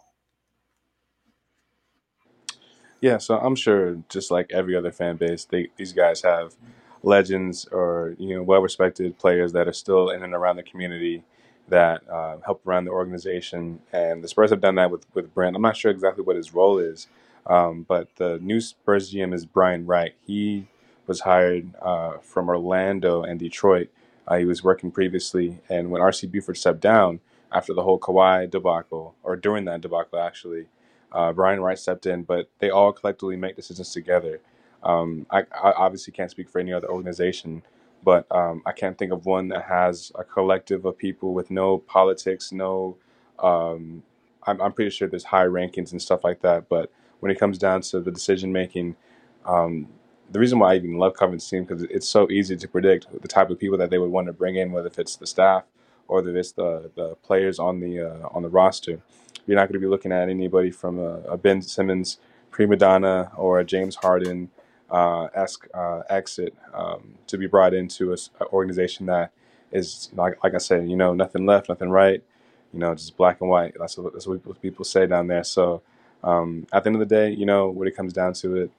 Yeah, 3.02 3.20
so 3.20 3.40
I'm 3.40 3.56
sure 3.56 3.98
just 4.10 4.32
like 4.32 4.52
every 4.52 4.76
other 4.78 4.92
fan 4.92 5.18
base, 5.18 5.46
they, 5.46 5.70
these 5.78 5.94
guys 5.94 6.24
have 6.24 6.56
legends 7.04 7.68
or 7.72 8.16
you 8.20 8.36
know 8.36 8.44
well-respected 8.44 9.20
players 9.20 9.54
that 9.54 9.68
are 9.70 9.74
still 9.74 10.12
in 10.12 10.24
and 10.24 10.36
around 10.36 10.58
the 10.58 10.64
community 10.64 11.24
that 11.70 12.04
uh, 12.10 12.38
help 12.46 12.68
around 12.68 12.86
the 12.86 12.92
organization. 12.92 13.82
And 13.94 14.24
the 14.24 14.30
Spurs 14.30 14.52
have 14.52 14.62
done 14.62 14.76
that 14.76 14.92
with 14.92 15.06
with 15.16 15.34
Brent. 15.34 15.56
I'm 15.56 15.64
not 15.64 15.78
sure 15.78 15.92
exactly 15.92 16.26
what 16.26 16.38
his 16.38 16.54
role 16.54 16.80
is, 16.80 17.08
um, 17.48 17.84
but 17.88 18.10
the 18.18 18.40
new 18.42 18.62
Spurs 18.62 19.14
GM 19.14 19.34
is 19.34 19.46
Brian 19.48 19.88
Wright. 19.88 20.16
He 20.28 20.68
was 21.08 21.22
hired 21.22 21.74
uh, 21.82 22.20
from 22.20 22.50
Orlando 22.50 23.24
and 23.24 23.40
Detroit 23.40 23.88
uh, 24.28 24.38
he 24.38 24.46
was 24.46 24.64
working 24.64 24.92
previously, 24.92 25.60
and 25.70 25.92
when 25.92 26.02
R.C. 26.02 26.28
Buford 26.28 26.58
stepped 26.58 26.82
down 26.82 27.20
after 27.52 27.74
the 27.74 27.84
whole 27.84 28.00
Kawhi 28.00 28.50
debacle, 28.50 29.16
or 29.24 29.36
during 29.36 29.66
that 29.66 29.82
debacle 29.82 30.20
actually, 30.20 30.68
uh, 31.12 31.34
Brian 31.34 31.62
Wright 31.62 31.78
stepped 31.78 32.06
in, 32.06 32.24
but 32.24 32.50
they 32.60 32.70
all 32.70 32.92
collectively 32.92 33.36
make 33.36 33.56
decisions 33.56 33.92
together. 33.92 34.40
Um, 34.84 35.26
I, 35.30 35.42
I, 35.42 35.72
obviously 35.74 36.12
can't 36.14 36.32
speak 36.32 36.50
for 36.50 36.60
any 36.60 36.74
other 36.74 36.90
organization, 36.90 37.62
but 38.04 38.26
um, 38.32 38.64
I 38.66 38.72
can't 38.72 38.98
think 38.98 39.12
of 39.12 39.26
one 39.26 39.50
that 39.50 39.64
has 39.66 40.12
a 40.16 40.24
collective 40.24 40.86
of 40.86 40.98
people 40.98 41.34
with 41.34 41.52
no 41.52 41.78
politics, 41.78 42.52
no. 42.52 42.98
Um, 43.38 44.04
I'm, 44.48 44.60
I'm, 44.60 44.74
pretty 44.74 44.90
sure 44.90 45.08
there's 45.08 45.26
high 45.26 45.46
rankings 45.46 45.92
and 45.92 46.02
stuff 46.02 46.24
like 46.24 46.42
that, 46.42 46.68
but 46.68 46.92
when 47.20 47.32
it 47.32 47.40
comes 47.40 47.60
down 47.60 47.82
to 47.82 48.00
the 48.00 48.12
decision 48.12 48.52
making, 48.52 48.96
um, 49.46 49.88
the 50.32 50.40
reason 50.40 50.60
why 50.60 50.74
I 50.74 50.76
even 50.78 50.98
love 50.98 51.14
covering 51.14 51.38
the 51.38 51.46
team 51.46 51.66
because 51.66 51.84
it's 51.84 52.08
so 52.08 52.30
easy 52.32 52.56
to 52.56 52.68
predict 52.68 53.08
the 53.22 53.28
type 53.28 53.50
of 53.50 53.60
people 53.60 53.78
that 53.78 53.90
they 53.90 53.98
would 53.98 54.10
want 54.10 54.28
to 54.28 54.34
bring 54.34 54.56
in, 54.56 54.72
whether 54.72 54.88
if 54.88 54.98
it's 54.98 55.16
the 55.16 55.28
staff 55.28 55.66
or 56.08 56.28
if 56.28 56.36
it's 56.36 56.54
the, 56.54 56.90
the 56.96 57.16
players 57.24 57.60
on 57.60 57.80
the 57.80 58.02
uh, 58.02 58.30
on 58.32 58.42
the 58.42 58.50
roster. 58.50 59.02
You're 59.48 59.58
not 59.58 59.68
going 59.68 59.74
to 59.74 59.80
be 59.80 59.88
looking 59.88 60.12
at 60.12 60.30
anybody 60.30 60.72
from 60.72 61.00
a, 61.00 61.22
a 61.22 61.38
Ben 61.38 61.62
Simmons 61.62 62.20
prima 62.52 62.76
donna 62.76 63.32
or 63.38 63.60
a 63.60 63.66
James 63.66 63.96
Harden 63.96 64.50
uh, 64.90 65.26
esque 65.34 65.68
uh, 65.74 66.02
exit 66.10 66.56
um, 66.74 67.16
to 67.28 67.38
be 67.38 67.48
brought 67.48 67.74
into 67.74 68.12
an 68.14 68.20
organization 68.54 69.06
that 69.08 69.32
is 69.72 70.10
like, 70.16 70.44
like 70.44 70.54
I 70.54 70.60
said, 70.60 70.90
you 70.90 70.96
know, 70.96 71.14
nothing 71.14 71.46
left, 71.46 71.70
nothing 71.70 71.90
right, 71.90 72.24
you 72.74 72.80
know, 72.80 72.94
just 72.96 73.18
black 73.18 73.42
and 73.42 73.50
white. 73.50 73.76
That's 73.80 73.98
what, 73.98 74.14
that's 74.14 74.28
what 74.28 74.62
people 74.62 74.86
say 74.86 75.08
down 75.08 75.28
there. 75.28 75.44
So 75.44 75.82
um, 76.24 76.68
at 76.74 76.84
the 76.84 76.90
end 76.90 77.02
of 77.02 77.08
the 77.08 77.16
day, 77.16 77.32
you 77.32 77.46
know, 77.46 77.70
when 77.70 77.88
it 77.88 77.96
comes 77.96 78.14
down 78.14 78.34
to 78.36 78.58
it, 78.58 78.72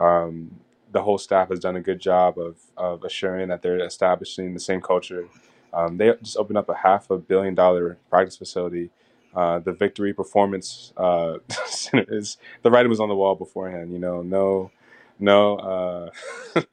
um, 0.00 0.52
the 0.92 1.02
whole 1.02 1.18
staff 1.18 1.50
has 1.50 1.60
done 1.60 1.76
a 1.76 1.80
good 1.80 2.00
job 2.00 2.38
of, 2.38 2.56
of 2.76 3.04
assuring 3.04 3.48
that 3.48 3.62
they're 3.62 3.84
establishing 3.84 4.54
the 4.54 4.60
same 4.60 4.80
culture. 4.80 5.26
Um, 5.72 5.98
they 5.98 6.12
just 6.22 6.36
opened 6.38 6.58
up 6.58 6.68
a 6.68 6.74
half 6.76 7.10
a 7.10 7.18
billion 7.18 7.54
dollar 7.54 7.98
practice 8.08 8.36
facility. 8.36 8.90
Uh, 9.38 9.60
the 9.60 9.72
Victory 9.72 10.12
Performance 10.12 10.92
uh, 10.96 11.38
is 11.94 12.38
the 12.62 12.70
writing 12.72 12.90
was 12.90 12.98
on 12.98 13.08
the 13.08 13.14
wall 13.14 13.36
beforehand. 13.36 13.92
You 13.92 14.00
know, 14.00 14.22
no, 14.22 14.72
no, 15.20 15.56
uh, 15.58 16.10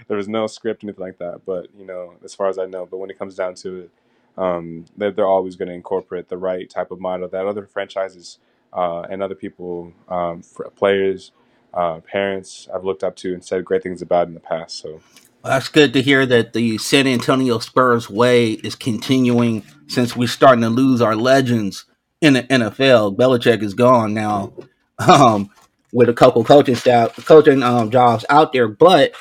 there 0.08 0.18
was 0.18 0.30
no 0.30 0.48
script 0.48 0.86
anything 0.86 1.04
like 1.04 1.18
that. 1.18 1.42
But 1.46 1.68
you 1.78 1.86
know, 1.86 2.14
as 2.24 2.34
far 2.34 2.48
as 2.48 2.58
I 2.58 2.66
know, 2.66 2.86
but 2.86 2.98
when 2.98 3.10
it 3.10 3.20
comes 3.20 3.36
down 3.36 3.56
to 3.56 3.82
it, 3.82 3.92
um, 4.38 4.86
they're, 4.96 5.12
they're 5.12 5.28
always 5.28 5.58
going 5.58 5.68
to 5.68 5.74
incorporate 5.74 6.30
the 6.30 6.38
right 6.38 6.70
type 6.70 6.92
of 6.92 7.02
model 7.02 7.28
that 7.28 7.46
other 7.46 7.66
franchises 7.66 8.38
uh, 8.72 9.02
and 9.02 9.22
other 9.22 9.36
people, 9.36 9.92
um, 10.08 10.44
players 10.78 11.32
uh, 11.74 12.00
parents 12.00 12.68
I've 12.74 12.84
looked 12.84 13.04
up 13.04 13.16
to 13.18 13.34
and 13.34 13.44
said 13.44 13.66
great 13.66 13.84
things 13.84 14.02
about 14.02 14.28
in 14.28 14.34
the 14.34 14.40
past. 14.40 14.80
So 14.80 15.02
that's 15.44 15.68
good 15.68 15.94
to 15.94 16.02
hear 16.02 16.26
that 16.26 16.54
the 16.54 16.78
San 16.78 17.08
Antonio 17.08 17.60
Spurs 17.60 18.10
way 18.10 18.54
is 18.54 18.76
continuing 18.76 19.64
since 19.88 20.16
we're 20.16 20.28
starting 20.28 20.62
to 20.62 20.70
lose 20.70 21.02
our 21.02 21.16
legends 21.16 21.86
in 22.22 22.34
the 22.34 22.44
NFL. 22.44 23.16
Belichick 23.16 23.62
is 23.62 23.74
gone 23.74 24.14
now, 24.14 24.54
um, 25.00 25.50
with 25.94 26.10
a 26.10 26.14
couple 26.14 26.44
coaching 26.44 26.76
staff, 26.76 27.16
coaching 27.26 27.64
um, 27.64 27.92
jobs 27.92 28.26
out 28.30 28.54
there, 28.54 28.68
but 28.68 29.14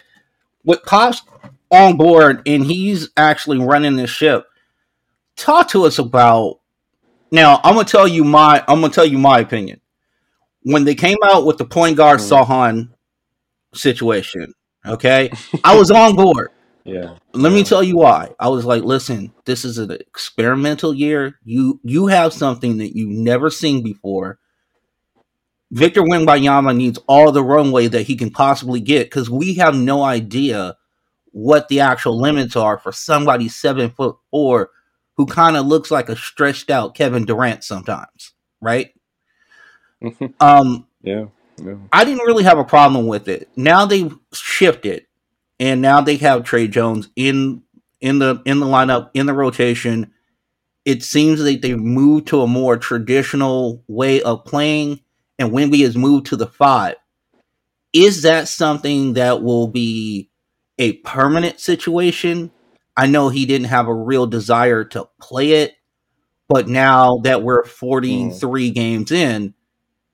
with 0.64 0.82
Pop's 0.84 1.22
on 1.70 1.96
board 1.96 2.42
and 2.46 2.64
he's 2.64 3.10
actually 3.16 3.58
running 3.58 3.96
the 3.96 4.06
ship. 4.06 4.46
Talk 5.36 5.68
to 5.70 5.84
us 5.84 5.98
about 5.98 6.60
now. 7.30 7.60
I'm 7.62 7.74
gonna 7.74 7.84
tell 7.84 8.08
you 8.08 8.24
my. 8.24 8.64
I'm 8.66 8.80
gonna 8.80 8.92
tell 8.92 9.04
you 9.04 9.18
my 9.18 9.40
opinion 9.40 9.80
when 10.66 10.84
they 10.84 10.96
came 10.96 11.18
out 11.24 11.46
with 11.46 11.58
the 11.58 11.64
point 11.64 11.96
guard 11.96 12.18
mm. 12.18 12.28
Sochan 12.28 12.88
situation, 13.72 14.52
okay, 14.84 15.30
I 15.64 15.76
was 15.76 15.90
on 15.92 16.16
board. 16.16 16.50
Yeah. 16.86 17.16
Let 17.32 17.52
me 17.52 17.64
tell 17.64 17.82
you 17.82 17.96
why. 17.96 18.34
I 18.38 18.48
was 18.48 18.64
like, 18.64 18.82
listen, 18.82 19.32
this 19.44 19.64
is 19.64 19.78
an 19.78 19.90
experimental 19.90 20.94
year. 20.94 21.38
You 21.44 21.80
you 21.82 22.06
have 22.06 22.32
something 22.32 22.78
that 22.78 22.96
you've 22.96 23.10
never 23.10 23.50
seen 23.50 23.82
before. 23.82 24.38
Victor 25.70 26.02
Wembanyama 26.02 26.76
needs 26.76 26.98
all 27.08 27.32
the 27.32 27.42
runway 27.42 27.88
that 27.88 28.02
he 28.02 28.14
can 28.16 28.30
possibly 28.30 28.80
get 28.80 29.06
because 29.06 29.28
we 29.28 29.54
have 29.54 29.74
no 29.74 30.04
idea 30.04 30.76
what 31.32 31.68
the 31.68 31.80
actual 31.80 32.18
limits 32.18 32.56
are 32.56 32.78
for 32.78 32.92
somebody 32.92 33.48
seven 33.48 33.90
foot 33.90 34.16
four 34.30 34.70
who 35.16 35.26
kind 35.26 35.56
of 35.56 35.66
looks 35.66 35.90
like 35.90 36.08
a 36.08 36.16
stretched 36.16 36.70
out 36.70 36.94
Kevin 36.94 37.24
Durant 37.24 37.64
sometimes, 37.64 38.32
right? 38.60 38.90
um, 40.40 40.86
yeah, 41.02 41.26
yeah. 41.58 41.76
I 41.92 42.04
didn't 42.04 42.26
really 42.26 42.44
have 42.44 42.58
a 42.58 42.64
problem 42.64 43.06
with 43.06 43.28
it. 43.28 43.48
Now 43.56 43.86
they've 43.86 44.14
shifted, 44.32 45.06
and 45.58 45.80
now 45.80 46.00
they 46.00 46.16
have 46.16 46.44
Tre 46.44 46.68
Jones 46.68 47.08
in 47.16 47.62
in 48.00 48.18
the 48.18 48.42
in 48.44 48.60
the 48.60 48.66
lineup 48.66 49.10
in 49.14 49.26
the 49.26 49.34
rotation. 49.34 50.12
It 50.84 51.02
seems 51.02 51.42
that 51.42 51.62
they've 51.62 51.78
moved 51.78 52.28
to 52.28 52.42
a 52.42 52.46
more 52.46 52.76
traditional 52.76 53.82
way 53.88 54.22
of 54.22 54.44
playing, 54.44 55.00
and 55.38 55.50
Wemby 55.50 55.82
has 55.82 55.96
moved 55.96 56.26
to 56.26 56.36
the 56.36 56.46
five. 56.46 56.94
Is 57.92 58.22
that 58.22 58.48
something 58.48 59.14
that 59.14 59.42
will 59.42 59.68
be 59.68 60.30
a 60.78 60.94
permanent 60.98 61.60
situation? 61.60 62.52
I 62.96 63.06
know 63.06 63.28
he 63.28 63.46
didn't 63.46 63.68
have 63.68 63.88
a 63.88 63.94
real 63.94 64.26
desire 64.26 64.84
to 64.84 65.08
play 65.20 65.52
it, 65.52 65.74
but 66.48 66.68
now 66.68 67.18
that 67.24 67.42
we're 67.42 67.64
43 67.64 68.70
mm. 68.70 68.74
games 68.74 69.10
in, 69.10 69.54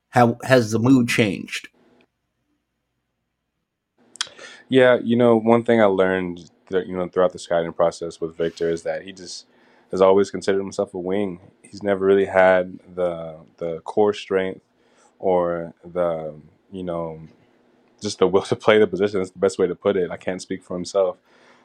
how 0.09 0.38
has 0.43 0.70
the 0.70 0.78
mood 0.78 1.09
changed? 1.09 1.68
Yeah, 4.73 4.99
you 5.05 5.16
know, 5.16 5.37
one 5.37 5.64
thing 5.64 5.83
I 5.83 5.87
learned 5.87 6.51
you 6.70 6.97
know 6.97 7.09
throughout 7.09 7.33
the 7.35 7.41
scouting 7.41 7.75
process 7.75 8.20
with 8.20 8.37
Victor 8.37 8.70
is 8.70 8.85
that 8.85 9.05
he 9.05 9.12
just 9.12 9.47
has 9.93 10.03
always 10.03 10.31
considered 10.33 10.61
himself 10.61 10.95
a 10.95 11.01
wing. 11.01 11.41
He's 11.62 11.85
never 11.85 12.07
really 12.07 12.27
had 12.27 12.81
the 12.97 13.39
the 13.59 13.81
core 13.83 14.14
strength 14.14 14.62
or 15.20 15.75
the 15.85 16.35
you 16.73 16.85
know 16.85 17.20
just 18.03 18.18
the 18.20 18.29
will 18.29 18.43
to 18.43 18.57
play 18.57 18.79
the 18.79 18.87
position. 18.89 19.20
That's 19.20 19.33
the 19.33 19.41
best 19.41 19.59
way 19.59 19.66
to 19.68 19.77
put 19.77 19.97
it. 19.97 20.11
I 20.11 20.18
can't 20.18 20.43
speak 20.43 20.64
for 20.64 20.77
himself 20.77 21.18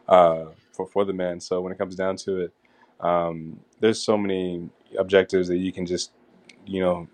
uh, 0.09 0.47
for 0.73 0.87
for 0.87 1.05
the 1.05 1.13
man. 1.13 1.41
So 1.41 1.61
when 1.61 1.73
it 1.73 1.79
comes 1.79 1.95
down 1.95 2.17
to 2.17 2.39
it, 2.41 2.53
um, 3.01 3.61
there's 3.81 4.01
so 4.03 4.17
many 4.17 4.69
objectives 4.99 5.49
that 5.49 5.57
you 5.57 5.73
can 5.73 5.85
just 5.87 6.11
you 6.67 6.81
know 6.81 7.07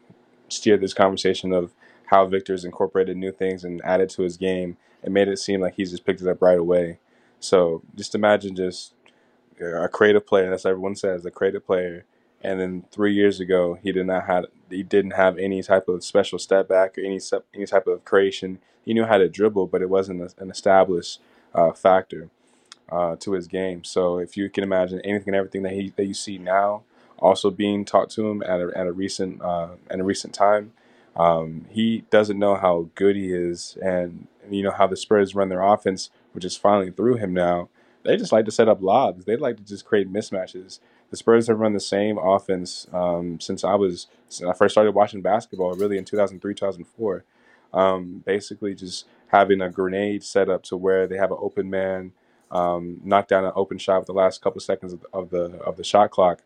steer 0.49 0.77
this 0.77 0.93
conversation 0.93 1.53
of 1.53 1.73
how 2.13 2.27
Victor's 2.27 2.63
incorporated 2.63 3.17
new 3.17 3.31
things 3.31 3.63
and 3.63 3.81
added 3.83 4.09
to 4.11 4.21
his 4.21 4.37
game 4.37 4.77
and 5.01 5.13
made 5.13 5.27
it 5.27 5.39
seem 5.39 5.59
like 5.61 5.73
he's 5.73 5.89
just 5.89 6.05
picked 6.05 6.21
it 6.21 6.27
up 6.27 6.43
right 6.43 6.59
away. 6.59 6.99
So 7.39 7.81
just 7.95 8.13
imagine 8.13 8.55
just 8.55 8.93
a 9.59 9.89
creative 9.89 10.27
player. 10.27 10.49
That's 10.49 10.63
what 10.63 10.71
everyone 10.71 10.95
says, 10.95 11.25
a 11.25 11.31
creative 11.31 11.65
player. 11.65 12.05
And 12.41 12.59
then 12.59 12.85
three 12.91 13.13
years 13.13 13.39
ago, 13.39 13.79
he 13.81 13.91
did 13.91 14.05
not 14.05 14.27
have 14.27 14.45
he 14.69 14.83
didn't 14.83 15.11
have 15.11 15.39
any 15.39 15.63
type 15.63 15.87
of 15.87 16.03
special 16.03 16.37
step 16.37 16.67
back 16.67 16.97
or 16.97 17.01
any 17.01 17.19
any 17.55 17.65
type 17.65 17.87
of 17.87 18.05
creation. 18.05 18.59
He 18.85 18.93
knew 18.93 19.05
how 19.05 19.17
to 19.17 19.27
dribble, 19.29 19.67
but 19.67 19.81
it 19.81 19.89
wasn't 19.89 20.33
an 20.37 20.51
established 20.51 21.19
uh, 21.55 21.71
factor 21.71 22.29
uh, 22.91 23.15
to 23.21 23.31
his 23.31 23.47
game. 23.47 23.83
So 23.83 24.19
if 24.19 24.37
you 24.37 24.49
can 24.49 24.63
imagine 24.63 24.99
anything 25.01 25.29
and 25.29 25.35
everything 25.35 25.63
that 25.63 25.73
he 25.73 25.93
that 25.95 26.05
you 26.05 26.13
see 26.13 26.37
now, 26.37 26.83
also 27.17 27.49
being 27.49 27.85
taught 27.85 28.09
to 28.11 28.29
him 28.29 28.43
at 28.43 28.59
a, 28.61 28.71
at 28.75 28.87
a 28.87 28.91
recent 28.91 29.41
uh, 29.41 29.69
at 29.89 29.99
a 29.99 30.03
recent 30.03 30.33
time, 30.33 30.73
um, 31.15 31.65
he 31.69 32.05
doesn't 32.09 32.39
know 32.39 32.55
how 32.55 32.89
good 32.95 33.15
he 33.15 33.31
is, 33.33 33.77
and 33.81 34.27
you 34.49 34.63
know 34.63 34.71
how 34.71 34.87
the 34.87 34.97
Spurs 34.97 35.35
run 35.35 35.49
their 35.49 35.61
offense, 35.61 36.09
which 36.33 36.45
is 36.45 36.57
finally 36.57 36.91
through 36.91 37.17
him 37.17 37.33
now. 37.33 37.69
They 38.03 38.17
just 38.17 38.31
like 38.31 38.45
to 38.45 38.51
set 38.51 38.67
up 38.67 38.81
lobs. 38.81 39.25
They 39.25 39.37
like 39.37 39.57
to 39.57 39.63
just 39.63 39.85
create 39.85 40.11
mismatches. 40.11 40.79
The 41.09 41.17
Spurs 41.17 41.47
have 41.47 41.59
run 41.59 41.73
the 41.73 41.79
same 41.79 42.17
offense 42.17 42.87
um, 42.91 43.39
since 43.39 43.63
I 43.63 43.75
was 43.75 44.07
since 44.27 44.49
I 44.49 44.53
first 44.53 44.73
started 44.73 44.93
watching 44.93 45.21
basketball, 45.21 45.73
really 45.75 45.97
in 45.97 46.05
2003, 46.05 46.53
2004. 46.53 47.23
Um, 47.73 48.23
basically, 48.25 48.75
just 48.75 49.05
having 49.27 49.61
a 49.61 49.69
grenade 49.69 50.23
set 50.23 50.49
up 50.49 50.63
to 50.63 50.77
where 50.77 51.07
they 51.07 51.17
have 51.17 51.31
an 51.31 51.37
open 51.39 51.69
man, 51.69 52.11
um, 52.51 52.99
knock 53.03 53.27
down 53.27 53.45
an 53.45 53.51
open 53.55 53.77
shot 53.77 53.99
with 53.99 54.07
the 54.07 54.13
last 54.13 54.41
couple 54.41 54.59
seconds 54.61 54.93
of, 54.93 55.05
of 55.13 55.29
the 55.29 55.57
of 55.59 55.77
the 55.77 55.83
shot 55.83 56.09
clock, 56.09 56.41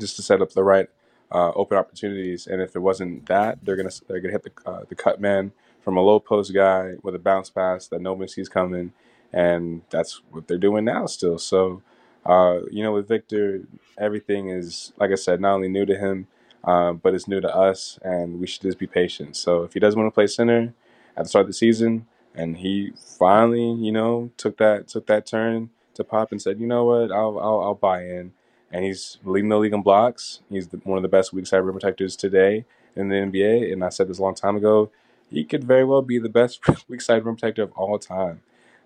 just 0.00 0.16
to 0.16 0.22
set 0.22 0.42
up 0.42 0.52
the 0.52 0.64
right 0.64 0.88
uh, 1.32 1.52
open 1.54 1.78
opportunities. 1.78 2.48
And 2.48 2.62
if 2.62 2.76
it 2.76 2.80
wasn't 2.80 3.26
that, 3.26 3.60
they're 3.64 3.76
gonna 3.76 3.90
they're 4.08 4.20
gonna 4.20 4.32
hit 4.32 4.44
the 4.44 4.70
uh, 4.70 4.84
the 4.88 4.96
cut 4.96 5.20
man 5.20 5.52
from 5.82 5.98
a 5.98 6.02
low 6.02 6.20
post 6.20 6.54
guy 6.54 6.94
with 7.02 7.16
a 7.16 7.20
bounce 7.20 7.50
pass 7.50 7.88
that 7.88 8.02
nobody 8.02 8.28
sees 8.30 8.50
coming, 8.50 8.92
and 9.32 9.82
that's 9.90 10.22
what 10.30 10.48
they're 10.48 10.58
doing 10.58 10.86
now 10.86 11.06
still. 11.06 11.38
So, 11.38 11.82
uh, 12.26 12.60
you 12.70 12.82
know, 12.84 12.92
with 12.92 13.08
Victor, 13.08 13.62
everything 13.98 14.50
is 14.50 14.92
like 14.98 15.12
I 15.12 15.16
said, 15.16 15.40
not 15.40 15.54
only 15.54 15.68
new 15.68 15.86
to 15.86 15.96
him, 15.98 16.28
uh, 16.64 16.92
but 16.94 17.14
it's 17.14 17.28
new 17.28 17.40
to 17.42 17.54
us, 17.56 17.98
and 18.02 18.40
we 18.40 18.46
should 18.48 18.62
just 18.62 18.78
be 18.78 18.88
patient. 18.88 19.36
So 19.36 19.64
if 19.64 19.74
he 19.74 19.80
doesn't 19.80 20.00
want 20.00 20.12
to 20.12 20.16
play 20.16 20.28
center 20.28 20.74
at 21.16 21.24
the 21.24 21.30
start 21.30 21.42
of 21.44 21.48
the 21.48 21.54
season, 21.54 22.06
and 22.34 22.58
he 22.58 22.92
finally, 23.18 23.72
you 23.74 23.92
know, 23.92 24.30
took 24.38 24.58
that 24.58 24.88
took 24.88 25.06
that 25.08 25.26
turn 25.26 25.70
to 25.94 26.04
pop 26.04 26.32
and 26.32 26.42
said, 26.42 26.60
you 26.60 26.66
know 26.68 26.84
what, 26.84 27.12
I'll 27.12 27.38
I'll, 27.40 27.60
I'll 27.62 27.74
buy 27.74 28.04
in 28.04 28.32
and 28.70 28.84
he's 28.84 29.18
leading 29.24 29.48
the 29.48 29.58
league 29.58 29.72
in 29.72 29.82
blocks. 29.82 30.40
He's 30.50 30.68
the, 30.68 30.78
one 30.78 30.98
of 30.98 31.02
the 31.02 31.08
best 31.08 31.32
weak 31.32 31.46
side 31.46 31.58
rim 31.58 31.74
protectors 31.74 32.16
today 32.16 32.64
in 32.94 33.08
the 33.08 33.16
NBA. 33.16 33.72
And 33.72 33.84
I 33.84 33.88
said 33.88 34.08
this 34.08 34.18
a 34.18 34.22
long 34.22 34.34
time 34.34 34.56
ago. 34.56 34.90
He 35.30 35.44
could 35.44 35.64
very 35.64 35.84
well 35.84 36.02
be 36.02 36.18
the 36.18 36.28
best 36.28 36.60
weak 36.88 37.00
side 37.00 37.24
rim 37.24 37.36
protector 37.36 37.62
of 37.62 37.72
all 37.72 37.98
time. 37.98 38.40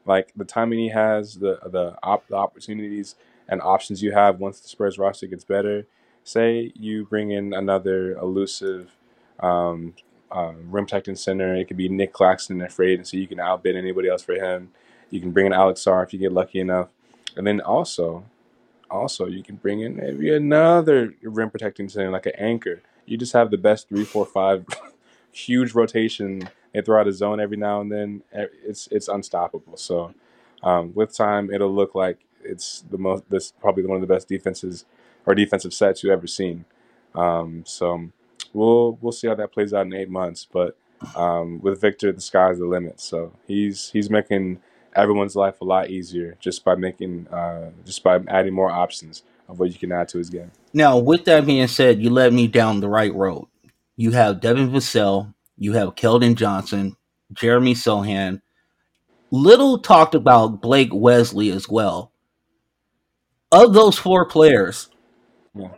Like 0.04 0.32
the 0.34 0.44
timing 0.44 0.78
he 0.78 0.88
has, 0.88 1.36
the 1.36 1.58
the, 1.64 1.96
op, 2.02 2.26
the 2.28 2.36
opportunities 2.36 3.14
and 3.48 3.60
options 3.62 4.02
you 4.02 4.12
have 4.12 4.40
once 4.40 4.60
the 4.60 4.68
Spurs 4.68 4.98
roster 4.98 5.26
gets 5.26 5.44
better. 5.44 5.86
Say 6.24 6.72
you 6.74 7.04
bring 7.04 7.30
in 7.30 7.52
another 7.52 8.12
elusive 8.12 8.92
um, 9.40 9.94
uh, 10.30 10.52
rim 10.68 10.86
protecting 10.86 11.16
center. 11.16 11.54
It 11.54 11.66
could 11.66 11.76
be 11.76 11.88
Nic 11.88 12.12
Claxton 12.12 12.62
afraid, 12.62 12.98
and 12.98 13.06
so 13.06 13.16
you 13.16 13.26
can 13.26 13.40
outbid 13.40 13.76
anybody 13.76 14.08
else 14.08 14.22
for 14.22 14.34
him. 14.34 14.70
You 15.10 15.20
can 15.20 15.30
bring 15.30 15.46
in 15.46 15.52
Alex 15.52 15.84
Sarr 15.84 16.04
if 16.04 16.12
you 16.12 16.18
get 16.18 16.32
lucky 16.32 16.58
enough. 16.60 16.88
And 17.36 17.46
then 17.46 17.60
also, 17.60 18.24
also, 18.92 19.26
you 19.26 19.42
can 19.44 19.56
bring 19.56 19.80
in 19.82 19.96
maybe 19.96 20.34
another 20.34 21.14
rim 21.22 21.50
protecting 21.50 21.90
center 21.90 22.12
like 22.12 22.26
an 22.26 22.34
anchor. 22.38 22.82
You 23.06 23.18
just 23.18 23.34
have 23.34 23.50
the 23.50 23.58
best 23.58 23.88
three, 23.90 24.04
four, 24.04 24.26
five, 24.26 24.66
huge 25.32 25.74
rotation. 25.74 26.48
They 26.74 26.82
throw 26.82 27.00
out 27.00 27.08
a 27.08 27.12
zone 27.12 27.40
every 27.40 27.58
now 27.58 27.82
and 27.82 27.92
then. 27.92 28.22
It's 28.32 28.88
it's 28.92 29.08
unstoppable. 29.08 29.78
So 29.78 30.14
um, 30.62 30.92
with 30.94 31.16
time, 31.16 31.52
it'll 31.52 31.74
look 31.74 31.94
like 31.96 32.20
it's 32.44 32.84
the 32.90 32.98
most. 32.98 33.24
This 33.30 33.52
probably 33.60 33.86
one 33.86 33.96
of 33.96 34.02
the 34.08 34.12
best 34.14 34.28
defenses 34.28 34.86
or 35.26 35.34
defensive 35.34 35.74
sets 35.74 36.04
you've 36.04 36.12
ever 36.12 36.28
seen. 36.28 36.66
Um, 37.14 37.64
so 37.66 38.10
we'll 38.54 38.98
we'll 39.02 39.12
see 39.12 39.28
how 39.28 39.36
that 39.36 39.52
plays 39.52 39.74
out 39.74 39.86
in 39.86 39.94
eight 39.94 40.10
months. 40.10 40.46
But 40.50 40.78
um, 41.16 41.60
with 41.62 41.80
Victor, 41.80 42.12
the 42.12 42.22
sky's 42.22 42.58
the 42.60 42.66
limit. 42.66 43.00
So 43.00 43.32
he's 43.48 43.90
he's 43.90 44.10
making 44.10 44.60
everyone's 44.94 45.36
life 45.36 45.60
a 45.60 45.64
lot 45.64 45.90
easier 45.90 46.36
just 46.40 46.64
by 46.64 46.74
making 46.74 47.26
uh, 47.28 47.70
just 47.84 48.02
by 48.02 48.20
adding 48.28 48.54
more 48.54 48.70
options 48.70 49.22
of 49.48 49.58
what 49.58 49.72
you 49.72 49.78
can 49.78 49.92
add 49.92 50.08
to 50.08 50.18
his 50.18 50.30
game. 50.30 50.50
Now, 50.72 50.98
with 50.98 51.24
that 51.26 51.46
being 51.46 51.66
said, 51.66 52.00
you 52.00 52.10
led 52.10 52.32
me 52.32 52.46
down 52.48 52.80
the 52.80 52.88
right 52.88 53.14
road. 53.14 53.46
You 53.96 54.12
have 54.12 54.40
Devin 54.40 54.70
Vassell, 54.70 55.34
you 55.56 55.72
have 55.74 55.94
Keldon 55.94 56.34
Johnson, 56.34 56.96
Jeremy 57.32 57.74
Sochan. 57.74 58.40
Little 59.30 59.78
talked 59.78 60.14
about 60.14 60.60
Blake 60.60 60.90
Wesley 60.92 61.50
as 61.50 61.68
well. 61.68 62.12
Of 63.50 63.74
those 63.74 63.98
four 63.98 64.26
players, 64.26 64.88
yeah. 65.54 65.68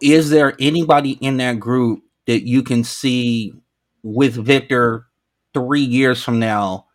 is 0.00 0.28
there 0.30 0.54
anybody 0.60 1.12
in 1.12 1.38
that 1.38 1.58
group 1.58 2.02
that 2.26 2.46
you 2.46 2.62
can 2.62 2.84
see 2.84 3.54
with 4.02 4.34
Victor 4.34 5.06
three 5.54 5.80
years 5.80 6.22
from 6.22 6.38
now 6.38 6.86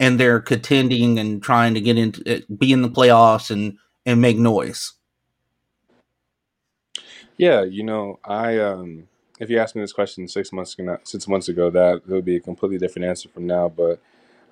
and 0.00 0.20
they're 0.20 0.40
contending 0.40 1.20
and 1.20 1.42
trying 1.42 1.74
to 1.74 1.82
get 1.82 1.98
into 1.98 2.22
eh, 2.26 2.40
be 2.58 2.72
in 2.72 2.82
the 2.82 2.90
playoffs 2.90 3.52
and 3.52 3.78
and 4.06 4.20
make 4.20 4.38
noise. 4.38 4.94
Yeah, 7.38 7.62
you 7.64 7.84
know, 7.84 8.20
I 8.24 8.58
um 8.58 9.08
if 9.40 9.50
you 9.50 9.58
asked 9.58 9.76
me 9.76 9.82
this 9.82 9.92
question 9.92 10.28
six 10.28 10.52
months 10.52 10.78
ago, 10.78 10.98
six 11.04 11.28
months 11.28 11.48
ago, 11.48 11.70
that 11.70 11.96
it 11.96 12.08
would 12.08 12.24
be 12.24 12.36
a 12.36 12.40
completely 12.40 12.78
different 12.78 13.06
answer 13.08 13.28
from 13.28 13.46
now. 13.46 13.68
But 13.68 14.00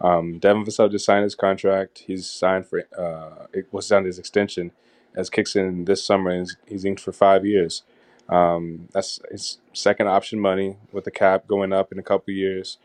um, 0.01 0.39
Devin 0.39 0.65
Vassell 0.65 0.91
just 0.91 1.05
signed 1.05 1.25
his 1.25 1.35
contract. 1.35 2.05
He's 2.07 2.31
signed 2.31 2.67
for 2.67 2.85
uh, 2.99 3.47
it 3.53 3.69
was 3.73 3.87
signed 3.89 4.07
his 4.07 4.19
extension 4.19 4.73
as 5.17 5.31
kicks 5.31 5.57
in 5.57 5.85
this 5.87 6.05
summer, 6.05 6.31
and 6.31 6.41
he's, 6.41 6.57
he's 6.67 6.85
inked 6.85 7.01
for 7.03 7.13
five 7.13 7.45
years. 7.47 7.83
Um, 8.29 8.89
that's 8.93 9.21
his 9.31 9.59
second 9.73 10.09
option 10.09 10.41
money 10.41 10.77
with 10.93 11.05
the 11.05 11.11
cap 11.11 11.47
going 11.49 11.73
up 11.73 11.93
in 11.93 11.99
a 11.99 12.03
couple 12.03 12.35
years. 12.35 12.79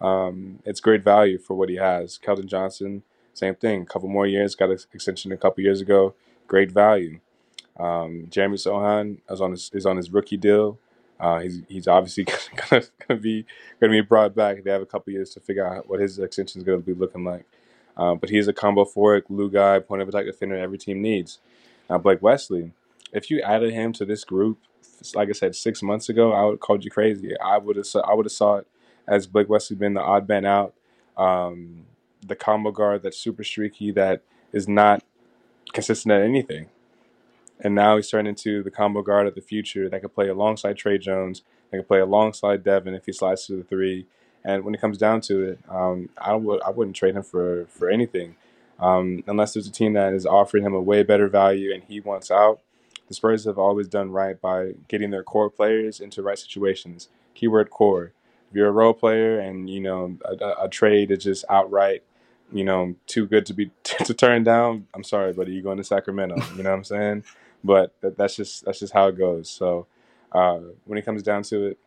Um, 0.00 0.60
it's 0.64 0.80
great 0.80 1.02
value 1.02 1.38
for 1.38 1.54
what 1.54 1.68
he 1.68 1.76
has. 1.76 2.18
Keldon 2.18 2.46
Johnson, 2.46 3.02
same 3.34 3.54
thing. 3.54 3.82
A 3.82 3.86
couple 3.86 4.08
more 4.08 4.26
years, 4.26 4.54
got 4.54 4.70
an 4.70 4.78
extension 4.92 5.32
a 5.32 5.36
couple 5.36 5.64
years 5.64 5.80
ago. 5.80 6.14
Great 6.46 6.70
value. 6.70 7.20
Um, 7.78 8.26
Jeremy 8.30 8.56
Sochan 8.56 9.18
is 9.30 9.40
on 9.40 9.52
his 9.52 9.70
is 9.72 9.86
on 9.86 9.96
his 9.96 10.10
rookie 10.10 10.36
deal. 10.36 10.78
Uh, 11.20 11.40
he's 11.40 11.62
he's 11.68 11.88
obviously 11.88 12.24
gonna, 12.70 12.84
gonna 13.06 13.20
be 13.20 13.44
gonna 13.80 13.92
be 13.92 14.00
brought 14.00 14.34
back. 14.34 14.62
They 14.64 14.70
have 14.70 14.82
a 14.82 14.86
couple 14.86 15.12
years 15.12 15.30
to 15.34 15.40
figure 15.40 15.66
out 15.66 15.88
what 15.88 16.00
his 16.00 16.18
extension 16.18 16.60
is 16.60 16.64
gonna 16.64 16.78
be 16.78 16.94
looking 16.94 17.24
like. 17.24 17.44
Uh, 17.96 18.14
but 18.14 18.30
he's 18.30 18.46
a 18.46 18.52
combo 18.52 18.84
forward, 18.84 19.24
glue 19.26 19.50
guy, 19.50 19.78
point 19.80 20.02
of 20.02 20.08
attack 20.08 20.24
defender 20.26 20.56
every 20.56 20.78
team 20.78 21.02
needs. 21.02 21.38
Now 21.90 21.98
Blake 21.98 22.22
Wesley, 22.22 22.72
if 23.12 23.30
you 23.30 23.40
added 23.42 23.72
him 23.72 23.92
to 23.94 24.04
this 24.04 24.24
group, 24.24 24.58
like 25.14 25.28
I 25.28 25.32
said 25.32 25.56
six 25.56 25.82
months 25.82 26.08
ago, 26.08 26.32
I 26.32 26.44
would 26.44 26.60
called 26.60 26.84
you 26.84 26.90
crazy. 26.90 27.32
I 27.40 27.58
would 27.58 27.76
have 27.76 27.86
I 28.04 28.14
would 28.14 28.26
have 28.26 28.32
saw 28.32 28.56
it 28.56 28.66
as 29.08 29.26
Blake 29.26 29.48
Wesley 29.48 29.76
been 29.76 29.94
the 29.94 30.02
odd 30.02 30.28
man 30.28 30.44
out, 30.44 30.74
um, 31.16 31.86
the 32.26 32.36
combo 32.36 32.70
guard 32.70 33.02
that's 33.02 33.18
super 33.18 33.44
streaky 33.44 33.90
that 33.92 34.22
is 34.52 34.68
not 34.68 35.02
consistent 35.72 36.12
at 36.12 36.22
anything. 36.22 36.66
And 37.60 37.74
now 37.74 37.96
he's 37.96 38.08
turned 38.08 38.28
into 38.28 38.62
the 38.62 38.70
combo 38.70 39.02
guard 39.02 39.26
of 39.26 39.34
the 39.34 39.40
future 39.40 39.88
that 39.88 40.00
could 40.00 40.14
play 40.14 40.28
alongside 40.28 40.76
Tre 40.76 40.98
Jones, 40.98 41.42
that 41.70 41.78
could 41.78 41.88
play 41.88 42.00
alongside 42.00 42.62
Devin 42.62 42.94
if 42.94 43.06
he 43.06 43.12
slides 43.12 43.46
to 43.46 43.56
the 43.56 43.64
three. 43.64 44.06
And 44.44 44.64
when 44.64 44.74
it 44.74 44.80
comes 44.80 44.98
down 44.98 45.20
to 45.22 45.42
it, 45.42 45.58
um, 45.68 46.10
I 46.16 46.34
would 46.34 46.62
I 46.62 46.70
wouldn't 46.70 46.96
trade 46.96 47.16
him 47.16 47.24
for 47.24 47.66
for 47.66 47.90
anything, 47.90 48.36
um, 48.78 49.24
unless 49.26 49.52
there's 49.54 49.66
a 49.66 49.72
team 49.72 49.94
that 49.94 50.12
is 50.12 50.24
offering 50.24 50.64
him 50.64 50.74
a 50.74 50.80
way 50.80 51.02
better 51.02 51.28
value 51.28 51.74
and 51.74 51.82
he 51.82 52.00
wants 52.00 52.30
out. 52.30 52.60
The 53.08 53.14
Spurs 53.14 53.44
have 53.46 53.58
always 53.58 53.88
done 53.88 54.12
right 54.12 54.40
by 54.40 54.74
getting 54.86 55.10
their 55.10 55.24
core 55.24 55.50
players 55.50 55.98
into 55.98 56.22
right 56.22 56.38
situations. 56.38 57.08
Keyword 57.34 57.70
core 57.70 58.12
if 58.50 58.56
you're 58.56 58.68
a 58.68 58.72
role 58.72 58.94
player 58.94 59.40
and 59.40 59.70
you 59.70 59.80
know 59.80 60.18
a, 60.24 60.64
a 60.64 60.68
trade 60.70 61.10
is 61.10 61.24
just 61.24 61.44
outright 61.50 62.02
you 62.52 62.64
know 62.64 62.94
too 63.06 63.26
good 63.26 63.46
to 63.46 63.54
be 63.54 63.70
to 63.84 64.14
turn 64.14 64.44
down 64.44 64.86
i'm 64.94 65.04
sorry 65.04 65.32
buddy 65.32 65.52
you're 65.52 65.62
going 65.62 65.78
to 65.78 65.84
sacramento 65.84 66.36
you 66.56 66.62
know 66.62 66.70
what 66.70 66.76
i'm 66.78 66.84
saying? 66.84 67.24
But 67.64 67.94
that, 68.02 68.16
that's 68.18 68.36
just 68.36 68.64
that's 68.64 68.80
just 68.80 68.92
how 68.92 69.08
it 69.08 69.18
goes. 69.18 69.50
So 69.50 69.86
uh, 70.32 70.60
when 70.86 70.98
it 70.98 71.04
comes 71.06 71.22
down 71.22 71.42
to 71.44 71.66
it 71.66 71.78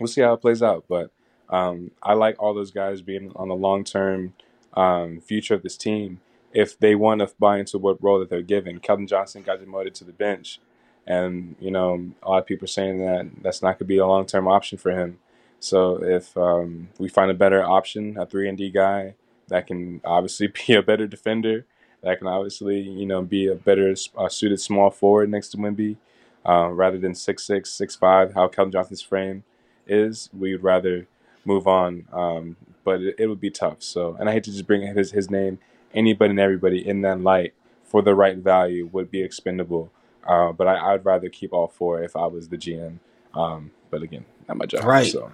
we'll 0.00 0.08
see 0.08 0.20
how 0.22 0.34
it 0.34 0.40
plays 0.42 0.62
out. 0.62 0.84
But 0.88 1.10
um, 1.50 1.92
i 2.02 2.14
like 2.14 2.36
all 2.42 2.54
those 2.54 2.70
guys 2.72 3.02
being 3.02 3.32
on 3.36 3.48
the 3.48 3.54
long 3.54 3.84
term 3.84 4.34
um, 4.74 5.20
future 5.20 5.54
of 5.54 5.62
this 5.62 5.76
team. 5.76 6.20
If 6.52 6.78
they 6.78 6.94
want 6.94 7.20
to 7.20 7.30
buy 7.38 7.58
into 7.58 7.78
what 7.78 8.02
role 8.02 8.18
that 8.20 8.30
they're 8.30 8.42
given 8.42 8.80
Keldon 8.80 9.08
johnson 9.08 9.42
got 9.42 9.60
demoted 9.60 9.94
to 9.96 10.04
the 10.04 10.12
bench. 10.12 10.60
And 11.06 11.56
you 11.60 11.70
know 11.70 12.12
a 12.22 12.30
lot 12.30 12.38
of 12.40 12.46
people 12.46 12.64
are 12.64 12.68
saying 12.68 12.98
that 13.00 13.30
that's 13.42 13.62
not 13.62 13.72
going 13.72 13.78
to 13.80 13.84
be 13.86 13.98
a 13.98 14.06
long 14.06 14.26
term 14.26 14.48
option 14.48 14.78
for 14.78 14.92
him 14.92 15.18
so 15.62 16.02
if 16.02 16.36
um, 16.36 16.88
we 16.98 17.08
find 17.08 17.30
a 17.30 17.34
better 17.34 17.62
option, 17.62 18.18
a 18.18 18.26
three 18.26 18.48
and 18.48 18.58
D 18.58 18.68
guy 18.68 19.14
that 19.46 19.68
can 19.68 20.00
obviously 20.04 20.48
be 20.66 20.74
a 20.74 20.82
better 20.82 21.06
defender, 21.06 21.66
that 22.02 22.18
can 22.18 22.26
obviously 22.26 22.80
you 22.80 23.06
know 23.06 23.22
be 23.22 23.46
a 23.46 23.54
better 23.54 23.94
uh, 24.18 24.28
suited 24.28 24.60
small 24.60 24.90
forward 24.90 25.30
next 25.30 25.50
to 25.50 25.56
Wemby, 25.58 25.96
uh, 26.44 26.68
rather 26.68 26.98
than 26.98 27.14
six 27.14 27.44
six 27.44 27.70
six 27.70 27.94
five, 27.94 28.34
how 28.34 28.48
Keldon 28.48 28.72
Johnson's 28.72 29.02
frame 29.02 29.44
is, 29.86 30.30
we 30.36 30.50
would 30.50 30.64
rather 30.64 31.06
move 31.44 31.68
on. 31.68 32.08
Um, 32.12 32.56
but 32.82 33.00
it, 33.00 33.14
it 33.18 33.26
would 33.28 33.40
be 33.40 33.50
tough. 33.50 33.84
So, 33.84 34.16
and 34.18 34.28
I 34.28 34.32
hate 34.32 34.44
to 34.44 34.50
just 34.50 34.66
bring 34.66 34.82
his 34.96 35.12
his 35.12 35.30
name. 35.30 35.60
Anybody 35.94 36.30
and 36.30 36.40
everybody 36.40 36.86
in 36.86 37.02
that 37.02 37.20
light 37.20 37.54
for 37.84 38.02
the 38.02 38.16
right 38.16 38.36
value 38.36 38.88
would 38.90 39.12
be 39.12 39.22
expendable. 39.22 39.92
Uh, 40.26 40.50
but 40.50 40.66
I, 40.66 40.94
I'd 40.94 41.04
rather 41.04 41.28
keep 41.28 41.52
all 41.52 41.68
four 41.68 42.02
if 42.02 42.16
I 42.16 42.26
was 42.26 42.48
the 42.48 42.56
GM. 42.56 42.98
Um, 43.34 43.70
but 43.90 44.02
again, 44.02 44.24
not 44.48 44.56
my 44.56 44.66
job. 44.66 44.84
Right. 44.84 45.12
So 45.12 45.30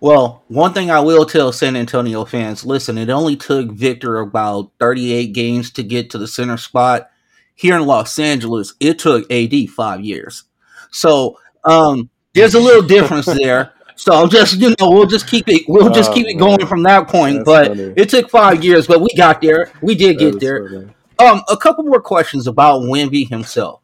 Well, 0.00 0.44
one 0.48 0.72
thing 0.72 0.90
I 0.90 1.00
will 1.00 1.24
tell 1.26 1.50
San 1.52 1.74
Antonio 1.74 2.24
fans 2.24 2.64
listen, 2.64 2.98
it 2.98 3.10
only 3.10 3.36
took 3.36 3.72
Victor 3.72 4.20
about 4.20 4.70
38 4.78 5.32
games 5.32 5.70
to 5.72 5.82
get 5.82 6.10
to 6.10 6.18
the 6.18 6.28
center 6.28 6.56
spot. 6.56 7.10
Here 7.56 7.74
in 7.76 7.86
Los 7.86 8.16
Angeles, 8.20 8.74
it 8.78 9.00
took 9.00 9.30
AD 9.32 9.68
five 9.70 10.00
years. 10.02 10.44
So 10.92 11.38
um, 11.64 12.08
there's 12.32 12.54
a 12.54 12.60
little 12.60 12.82
difference 12.82 13.26
there. 13.26 13.72
So 14.00 14.12
I'm 14.12 14.28
just, 14.30 14.58
you 14.58 14.76
know, 14.78 14.90
we'll 14.90 15.06
just 15.08 15.26
keep 15.26 15.48
it, 15.48 15.62
we'll 15.66 15.90
just 15.90 16.12
Oh, 16.12 16.14
keep 16.14 16.28
it 16.28 16.34
going 16.34 16.58
man. 16.58 16.68
from 16.68 16.84
that 16.84 17.08
point. 17.08 17.38
That's 17.38 17.44
but 17.46 17.68
funny. 17.76 17.94
it 17.96 18.08
took 18.08 18.30
five 18.30 18.62
years, 18.62 18.86
but 18.86 19.00
we 19.00 19.08
got 19.16 19.40
there. 19.42 19.72
We 19.82 19.96
did 19.96 20.20
that 20.20 20.30
get 20.34 20.40
there. 20.40 20.68
funny. 20.68 20.94
Um, 21.18 21.42
a 21.50 21.56
couple 21.56 21.82
more 21.82 22.00
questions 22.00 22.46
about 22.46 22.82
Wemby 22.82 23.28
himself. 23.28 23.80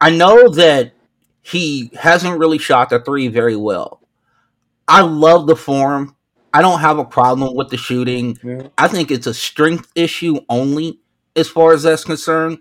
I 0.00 0.08
know 0.08 0.48
that 0.48 0.94
he 1.42 1.90
hasn't 2.00 2.38
really 2.38 2.56
shot 2.56 2.88
the 2.88 3.00
three 3.00 3.28
very 3.28 3.56
well. 3.56 4.00
I 4.88 5.02
love 5.02 5.46
the 5.46 5.56
form. 5.56 6.16
I 6.52 6.60
don't 6.60 6.80
have 6.80 6.98
a 6.98 7.04
problem 7.04 7.54
with 7.56 7.70
the 7.70 7.76
shooting. 7.76 8.38
Yeah. 8.42 8.68
I 8.76 8.88
think 8.88 9.10
it's 9.10 9.26
a 9.26 9.34
strength 9.34 9.90
issue 9.94 10.38
only 10.48 11.00
as 11.34 11.48
far 11.48 11.72
as 11.72 11.84
that's 11.84 12.04
concerned. 12.04 12.58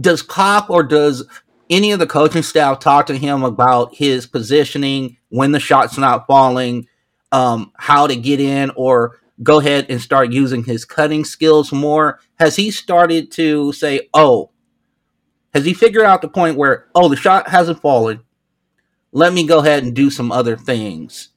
Does 0.00 0.22
Pop 0.22 0.70
or 0.70 0.82
does 0.82 1.26
any 1.70 1.92
of 1.92 1.98
the 1.98 2.06
coaching 2.06 2.42
staff 2.42 2.78
talk 2.78 3.06
to 3.06 3.16
him 3.16 3.42
about 3.42 3.94
his 3.94 4.26
positioning 4.26 5.16
when 5.28 5.52
the 5.52 5.60
shot's 5.60 5.98
not 5.98 6.26
falling, 6.26 6.86
um, 7.32 7.72
how 7.76 8.06
to 8.06 8.16
get 8.16 8.40
in, 8.40 8.70
or 8.76 9.20
go 9.42 9.58
ahead 9.58 9.86
and 9.88 10.00
start 10.00 10.32
using 10.32 10.62
his 10.64 10.84
cutting 10.84 11.24
skills 11.24 11.72
more? 11.72 12.20
Has 12.38 12.56
he 12.56 12.70
started 12.70 13.32
to 13.32 13.72
say, 13.72 14.08
oh, 14.14 14.50
has 15.52 15.64
he 15.64 15.74
figured 15.74 16.04
out 16.04 16.22
the 16.22 16.28
point 16.28 16.58
where, 16.58 16.88
oh, 16.94 17.08
the 17.08 17.16
shot 17.16 17.48
hasn't 17.48 17.80
fallen? 17.80 18.20
Let 19.14 19.34
me 19.34 19.46
go 19.46 19.60
ahead 19.60 19.84
and 19.84 19.94
do 19.94 20.10
some 20.10 20.32
other 20.32 20.56
things 20.58 21.30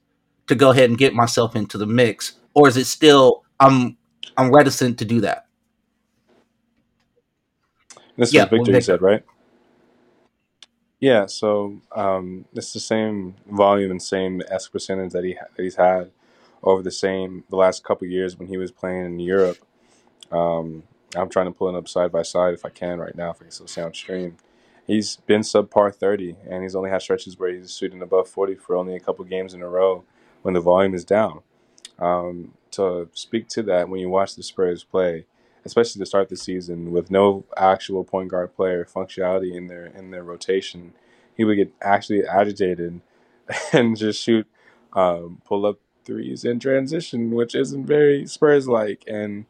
to 0.48 0.56
go 0.56 0.72
ahead 0.72 0.90
and 0.90 0.98
get 0.98 1.14
myself 1.14 1.56
into 1.56 1.78
the 1.78 1.86
mix, 1.86 2.34
or 2.54 2.68
is 2.68 2.76
it 2.78 2.86
still 2.86 3.44
I'm 3.60 3.98
I'm 4.36 4.52
reticent 4.52 4.98
to 5.00 5.06
do 5.06 5.22
that? 5.22 5.46
This 8.16 8.34
Yeah, 8.34 8.46
was 8.46 8.46
Victor, 8.46 8.72
you 8.72 8.80
said, 8.82 9.02
right? 9.02 9.24
Yeah, 11.00 11.26
so 11.28 11.80
um, 11.96 12.46
it's 12.54 12.74
the 12.74 12.80
same 12.80 13.36
volume 13.50 13.92
and 13.92 14.02
same 14.02 14.42
S 14.50 14.68
percentage 14.68 15.12
that 15.12 15.24
he 15.24 15.34
that 15.34 15.62
he's 15.62 15.76
had 15.76 16.10
over 16.64 16.82
the 16.82 16.90
same 16.92 17.44
the 17.50 17.56
last 17.56 17.84
couple 17.84 18.08
years 18.08 18.38
when 18.38 18.48
he 18.48 18.58
was 18.58 18.72
playing 18.72 19.06
in 19.06 19.20
Europe. 19.20 19.58
Um, 20.32 20.84
I'm 21.16 21.30
trying 21.30 21.46
to 21.46 21.52
pull 21.52 21.68
it 21.70 21.76
up 21.78 21.88
side 21.88 22.12
by 22.12 22.22
side 22.22 22.54
if 22.54 22.64
I 22.64 22.70
can 22.70 22.98
right 23.00 23.16
now 23.16 23.30
if 23.30 23.38
I 23.38 23.44
can 23.44 23.50
still 23.52 23.68
see 23.68 23.82
on 23.82 23.94
stream. 23.94 24.36
He's 24.88 25.18
been 25.18 25.42
subpar 25.42 25.94
30, 25.94 26.36
and 26.50 26.64
he's 26.64 26.76
only 26.76 26.90
had 26.90 27.02
stretches 27.02 27.38
where 27.38 27.52
he's 27.52 27.76
shooting 27.76 28.02
above 28.02 28.28
40 28.30 28.56
for 28.56 28.76
only 28.76 28.96
a 28.96 29.00
couple 29.00 29.24
games 29.26 29.54
in 29.54 29.62
a 29.62 29.68
row 29.68 30.04
when 30.42 30.54
the 30.54 30.62
volume 30.62 30.94
is 30.94 31.04
down. 31.04 31.42
Um, 32.00 32.54
to 32.72 33.10
speak 33.14 33.48
to 33.50 33.64
that, 33.64 33.90
when 33.90 34.00
you 34.00 34.10
watch 34.10 34.36
the 34.36 34.44
Spurs 34.44 34.84
play, 34.84 35.26
especially 35.64 36.00
to 36.00 36.06
start 36.06 36.30
the 36.30 36.38
season 36.38 36.92
with 36.92 37.10
no 37.10 37.44
actual 37.56 38.04
point 38.04 38.30
guard 38.30 38.56
player 38.56 38.86
functionality 38.86 39.54
in 39.54 39.68
their 39.68 39.86
in 39.86 40.10
their 40.12 40.24
rotation, 40.24 40.94
he 41.36 41.44
would 41.44 41.56
get 41.56 41.72
actually 41.82 42.26
agitated 42.26 43.02
and 43.74 43.96
just 43.96 44.22
shoot 44.22 44.46
um, 44.94 45.42
pull 45.44 45.66
up 45.66 45.80
threes 46.04 46.44
in 46.44 46.60
transition, 46.60 47.32
which 47.32 47.54
isn't 47.54 47.86
very 47.86 48.26
Spurs 48.26 48.68
like, 48.68 49.04
and 49.08 49.46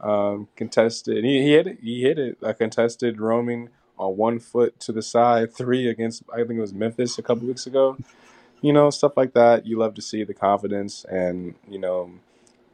um, 0.00 0.48
contested. 0.56 1.24
He, 1.24 1.42
he 1.42 1.52
hit 1.52 1.68
it. 1.68 1.78
He 1.82 2.02
hit 2.02 2.18
it. 2.18 2.38
A 2.42 2.54
contested 2.54 3.20
roaming 3.20 3.70
on 3.98 4.16
one 4.16 4.38
foot 4.38 4.78
to 4.80 4.92
the 4.92 5.02
side 5.02 5.54
three 5.54 5.88
against 5.88 6.24
I 6.32 6.38
think 6.38 6.52
it 6.52 6.60
was 6.60 6.74
Memphis 6.74 7.18
a 7.18 7.22
couple 7.22 7.46
weeks 7.46 7.66
ago. 7.66 7.96
You 8.62 8.72
know 8.72 8.90
stuff 8.90 9.16
like 9.16 9.34
that. 9.34 9.66
You 9.66 9.78
love 9.78 9.94
to 9.94 10.02
see 10.02 10.24
the 10.24 10.34
confidence, 10.34 11.04
and 11.04 11.54
you 11.68 11.78
know 11.78 12.12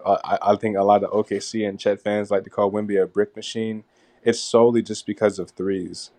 uh, 0.05 0.19
I, 0.25 0.53
I 0.53 0.57
think 0.57 0.77
a 0.77 0.83
lot 0.83 1.05
of 1.05 1.11
OKC 1.11 1.69
and 1.69 1.79
Chet 1.81 2.01
fans 2.03 2.31
like 2.31 2.45
to 2.45 2.51
call 2.51 2.71
Wemby 2.73 3.03
a 3.03 3.07
brick 3.07 3.37
machine. 3.37 3.85
It's 4.23 4.41
solely 4.41 4.83
just 4.83 5.07
because 5.07 5.39
of 5.39 5.51
threes. 5.51 6.11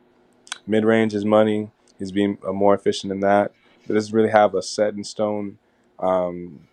Mid 0.67 0.85
range 0.85 1.13
is 1.13 1.25
money. 1.25 1.71
He's 1.99 2.11
being 2.11 2.37
uh, 2.47 2.53
more 2.53 2.75
efficient 2.75 3.09
than 3.09 3.21
that. 3.21 3.53
But 3.87 3.95
doesn't 3.95 4.15
really 4.15 4.29
have 4.31 4.55
a 4.55 4.61
set 4.61 4.93
in 4.93 5.03
stone, 5.03 5.57
um, 5.99 6.67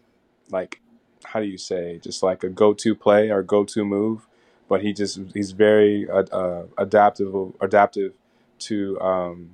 like 0.50 0.80
how 1.24 1.40
do 1.40 1.46
you 1.46 1.58
say, 1.58 1.98
just 1.98 2.22
like 2.22 2.44
a 2.44 2.50
go 2.50 2.74
to 2.74 2.94
play 2.94 3.30
or 3.30 3.42
go 3.42 3.64
to 3.64 3.84
move. 3.84 4.27
But 4.68 4.82
he 4.82 4.92
just 4.92 5.18
he's 5.34 5.52
very 5.52 6.08
uh, 6.10 6.64
adaptive 6.76 8.12
to 8.60 9.00
um, 9.00 9.50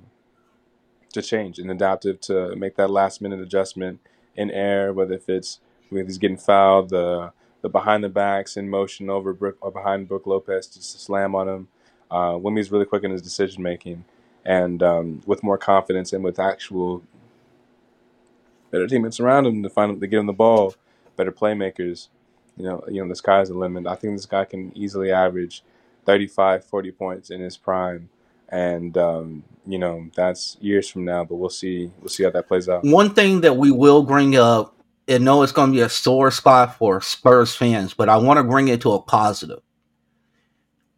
to 1.13 1.21
change 1.21 1.59
and 1.59 1.71
adaptive 1.71 2.19
to 2.21 2.55
make 2.55 2.75
that 2.75 2.89
last 2.89 3.21
minute 3.21 3.39
adjustment 3.39 3.99
in 4.35 4.51
air, 4.51 4.91
whether 4.91 5.13
if 5.13 5.29
it's 5.29 5.59
he's 5.89 6.17
getting 6.17 6.37
fouled, 6.37 6.89
the 6.89 7.31
the 7.61 7.69
behind 7.69 8.03
the 8.03 8.09
backs 8.09 8.57
in 8.57 8.69
motion 8.69 9.09
over 9.09 9.33
Brook 9.33 9.57
or 9.61 9.71
behind 9.71 10.07
Brook 10.07 10.27
Lopez 10.27 10.67
just 10.67 10.93
to 10.93 10.99
slam 10.99 11.33
on 11.33 11.47
him. 11.49 11.67
Uh, 12.11 12.37
Wemby's 12.37 12.71
really 12.71 12.85
quick 12.85 13.03
in 13.03 13.09
his 13.09 13.23
decision 13.23 13.63
making 13.63 14.05
and 14.45 14.83
um, 14.83 15.21
with 15.25 15.41
more 15.41 15.57
confidence 15.57 16.13
and 16.13 16.23
with 16.23 16.37
actual 16.37 17.01
better 18.69 18.87
teammates 18.87 19.19
around 19.19 19.47
him 19.47 19.63
to 19.63 19.69
find 19.69 19.99
to 19.99 20.07
get 20.07 20.19
him 20.19 20.27
the 20.27 20.33
ball, 20.33 20.75
better 21.15 21.31
playmakers. 21.31 22.09
You 22.57 22.63
know, 22.65 22.83
you 22.87 23.01
know 23.01 23.09
the 23.09 23.15
sky's 23.15 23.49
the 23.49 23.55
limit. 23.55 23.87
I 23.87 23.95
think 23.95 24.15
this 24.15 24.25
guy 24.25 24.45
can 24.45 24.71
easily 24.75 25.11
average 25.11 25.63
35, 26.05 26.63
40 26.63 26.91
points 26.91 27.29
in 27.29 27.41
his 27.41 27.57
prime, 27.57 28.09
and 28.49 28.97
um, 28.97 29.43
you 29.67 29.77
know 29.77 30.07
that's 30.15 30.57
years 30.61 30.89
from 30.89 31.05
now. 31.05 31.25
But 31.25 31.35
we'll 31.35 31.49
see. 31.49 31.91
We'll 31.99 32.09
see 32.09 32.23
how 32.23 32.29
that 32.31 32.47
plays 32.47 32.69
out. 32.69 32.83
One 32.83 33.13
thing 33.13 33.41
that 33.41 33.57
we 33.57 33.71
will 33.71 34.03
bring 34.03 34.37
up, 34.37 34.75
and 35.07 35.25
know 35.25 35.43
it's 35.43 35.51
going 35.51 35.71
to 35.71 35.75
be 35.75 35.81
a 35.81 35.89
sore 35.89 36.31
spot 36.31 36.77
for 36.77 37.01
Spurs 37.01 37.55
fans, 37.55 37.93
but 37.93 38.07
I 38.07 38.17
want 38.17 38.37
to 38.37 38.43
bring 38.43 38.69
it 38.69 38.81
to 38.81 38.93
a 38.93 39.01
positive. 39.01 39.59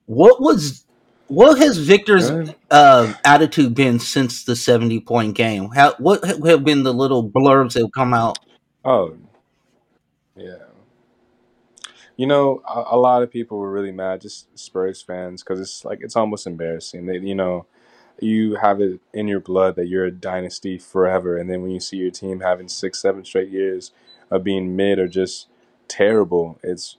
What 0.06 0.40
was 0.40 0.86
what 1.28 1.58
has 1.58 1.78
Victor's 1.78 2.32
uh, 2.72 3.14
attitude 3.26 3.76
been 3.76 4.00
since 4.00 4.44
the 4.44 4.56
seventy 4.56 5.00
point 5.00 5.36
game? 5.36 5.70
How, 5.70 5.96
what 5.98 6.24
have 6.24 6.64
been 6.64 6.84
the 6.84 6.94
little 6.94 7.30
blurbs 7.30 7.74
that 7.74 7.82
have 7.82 7.92
come 7.92 8.14
out? 8.14 8.40
Oh 8.86 9.18
yeah. 10.36 10.67
You 12.18 12.28
know, 12.28 12.64
a, 12.68 12.96
a 12.96 12.98
lot 12.98 13.24
of 13.24 13.32
people 13.32 13.60
were 13.60 13.72
really 13.72 13.94
mad, 13.94 14.22
just 14.22 14.48
Spurs 14.60 15.02
fans, 15.04 15.44
because 15.44 15.62
it's 15.62 15.86
like 15.86 16.00
it's 16.02 16.18
almost 16.18 16.48
embarrassing. 16.48 17.08
They, 17.08 17.20
you 17.20 17.36
know, 17.36 17.68
you 18.20 18.56
have 18.56 18.82
it 18.82 19.02
in 19.14 19.28
your 19.28 19.42
blood 19.42 19.78
that 19.78 19.88
you're 19.88 20.06
a 20.06 20.12
dynasty 20.12 20.80
forever, 20.80 21.38
and 21.38 21.50
then 21.50 21.64
when 21.64 21.72
you 21.72 21.82
see 21.82 21.98
your 21.98 22.12
team 22.12 22.42
having 22.42 22.70
six, 22.70 23.00
seven 23.02 23.26
straight 23.26 23.50
years 23.52 23.92
of 24.32 24.44
being 24.44 24.76
mid 24.76 25.00
or 25.00 25.08
just 25.10 25.48
terrible, 25.88 26.60
it's 26.64 26.98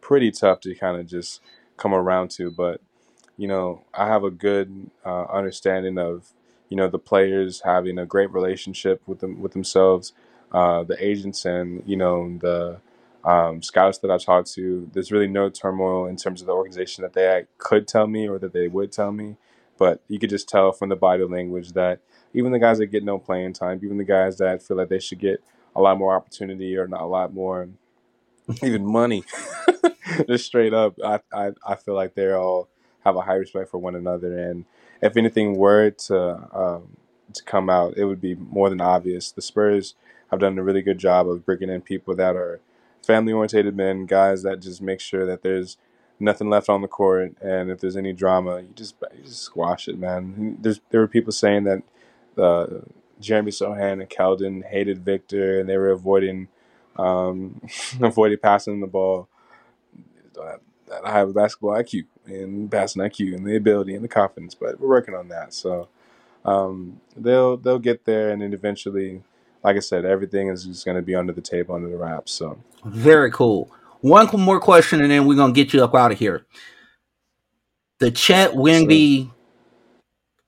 pretty 0.00 0.30
tough 0.30 0.60
to 0.60 0.74
kind 0.74 0.98
of 1.00 1.06
just 1.06 1.40
come 1.76 1.94
around 1.94 2.30
to. 2.32 2.50
But 2.50 2.80
you 3.36 3.48
know, 3.48 3.84
I 3.94 4.06
have 4.08 4.24
a 4.24 4.30
good 4.30 4.90
uh, 5.04 5.24
understanding 5.26 5.98
of 5.98 6.32
you 6.70 6.76
know 6.76 6.88
the 6.88 6.98
players 6.98 7.62
having 7.64 7.98
a 7.98 8.06
great 8.06 8.32
relationship 8.32 9.02
with 9.06 9.20
them 9.20 9.40
with 9.42 9.52
themselves, 9.52 10.12
uh, 10.52 10.84
the 10.84 10.96
agents, 11.04 11.44
and 11.44 11.82
you 11.86 11.96
know 11.96 12.38
the 12.40 12.80
um, 13.24 13.62
scouts 13.62 13.98
that 13.98 14.10
I've 14.10 14.24
talked 14.24 14.52
to. 14.54 14.88
There's 14.92 15.12
really 15.12 15.28
no 15.28 15.48
turmoil 15.50 16.06
in 16.06 16.16
terms 16.16 16.40
of 16.40 16.46
the 16.46 16.52
organization 16.54 17.02
that 17.02 17.14
they 17.14 17.46
could 17.58 17.88
tell 17.88 18.06
me 18.06 18.28
or 18.28 18.38
that 18.38 18.52
they 18.52 18.68
would 18.68 18.92
tell 18.92 19.12
me, 19.12 19.36
but 19.78 20.02
you 20.08 20.18
could 20.18 20.30
just 20.30 20.48
tell 20.48 20.72
from 20.72 20.90
the 20.90 20.96
body 20.96 21.24
language 21.24 21.72
that 21.72 22.00
even 22.34 22.52
the 22.52 22.58
guys 22.58 22.78
that 22.78 22.86
get 22.86 23.04
no 23.04 23.18
playing 23.18 23.52
time, 23.54 23.80
even 23.82 23.98
the 23.98 24.04
guys 24.04 24.38
that 24.38 24.62
feel 24.62 24.76
like 24.76 24.88
they 24.88 24.98
should 24.98 25.18
get 25.18 25.42
a 25.76 25.80
lot 25.80 25.98
more 25.98 26.14
opportunity 26.14 26.76
or 26.76 26.86
not 26.86 27.02
a 27.02 27.06
lot 27.06 27.32
more 27.34 27.68
even 28.62 28.86
money, 28.86 29.24
just 30.28 30.46
straight 30.46 30.74
up, 30.74 30.96
I, 31.04 31.20
I 31.32 31.52
I 31.66 31.74
feel 31.76 31.94
like 31.94 32.14
they're 32.14 32.38
all 32.38 32.68
have 33.04 33.16
a 33.16 33.22
high 33.22 33.34
respect 33.34 33.70
for 33.70 33.78
one 33.78 33.94
another, 33.94 34.36
and 34.38 34.64
if 35.02 35.16
anything 35.16 35.56
were 35.56 35.90
to 35.90 36.48
um, 36.52 36.96
to 37.34 37.42
come 37.44 37.70
out, 37.70 37.96
it 37.96 38.04
would 38.04 38.20
be 38.20 38.34
more 38.34 38.70
than 38.70 38.80
obvious. 38.80 39.32
The 39.32 39.42
Spurs 39.42 39.94
have 40.30 40.40
done 40.40 40.58
a 40.58 40.64
really 40.64 40.82
good 40.82 40.98
job 40.98 41.28
of 41.28 41.46
bringing 41.46 41.70
in 41.70 41.80
people 41.82 42.16
that 42.16 42.36
are 42.36 42.60
family 43.04 43.32
oriented 43.32 43.76
men, 43.76 44.06
guys 44.06 44.42
that 44.42 44.60
just 44.60 44.82
make 44.82 45.00
sure 45.00 45.26
that 45.26 45.42
there's 45.42 45.76
nothing 46.20 46.50
left 46.50 46.68
on 46.68 46.82
the 46.82 46.88
court, 46.88 47.34
and 47.40 47.70
if 47.70 47.80
there's 47.80 47.96
any 47.96 48.12
drama, 48.12 48.60
you 48.60 48.70
just 48.74 48.96
you 49.16 49.24
just 49.24 49.42
squash 49.42 49.88
it, 49.88 49.98
man. 49.98 50.58
There's 50.60 50.80
there 50.90 51.00
were 51.00 51.08
people 51.08 51.32
saying 51.32 51.64
that 51.64 51.82
uh, 52.42 52.66
Jeremy 53.20 53.50
Sochan 53.50 54.00
and 54.00 54.10
Keldon 54.10 54.64
hated 54.64 55.04
Victor, 55.04 55.60
and 55.60 55.68
they 55.68 55.76
were 55.76 55.90
avoiding 55.90 56.48
um, 56.96 57.60
avoiding 58.00 58.38
passing 58.38 58.80
the 58.80 58.86
ball. 58.86 59.28
I 61.04 61.12
have 61.12 61.30
a 61.30 61.32
basketball 61.32 61.72
IQ 61.72 62.06
and 62.26 62.70
passing 62.70 63.02
IQ 63.02 63.34
and 63.36 63.46
the 63.46 63.56
ability 63.56 63.94
and 63.94 64.04
the 64.04 64.08
confidence, 64.08 64.54
but 64.54 64.80
we're 64.80 64.88
working 64.88 65.14
on 65.14 65.28
that. 65.28 65.54
So 65.54 65.88
um, 66.44 67.00
they'll 67.16 67.56
they'll 67.56 67.78
get 67.78 68.04
there, 68.04 68.30
and 68.30 68.42
then 68.42 68.52
eventually, 68.52 69.22
like 69.64 69.76
I 69.76 69.80
said, 69.80 70.04
everything 70.04 70.48
is 70.48 70.64
just 70.64 70.84
going 70.84 70.96
to 70.96 71.02
be 71.02 71.16
under 71.16 71.32
the 71.32 71.40
table, 71.40 71.74
under 71.74 71.88
the 71.88 71.96
wraps. 71.96 72.32
So 72.32 72.58
very 72.84 73.32
cool. 73.32 73.70
One 74.02 74.28
more 74.38 74.60
question, 74.60 75.00
and 75.00 75.10
then 75.10 75.26
we're 75.26 75.36
gonna 75.36 75.54
get 75.54 75.72
you 75.72 75.82
up 75.82 75.94
out 75.94 76.12
of 76.12 76.18
here. 76.18 76.44
The 78.00 78.10
Chet 78.10 78.50
Wemby, 78.50 79.30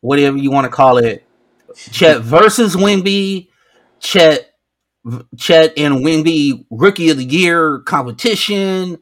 whatever 0.03 0.37
you 0.37 0.51
want 0.51 0.67
to 0.67 0.71
call 0.71 0.99
it, 0.99 1.27
Chet 1.75 2.21
versus 2.21 2.77
Wemby, 2.77 3.49
Chet, 3.99 4.53
Chet 5.39 5.73
and 5.79 6.05
Wemby 6.05 6.67
Rookie 6.71 7.09
of 7.09 7.17
the 7.17 7.25
Year 7.25 7.79
competition, 7.79 8.99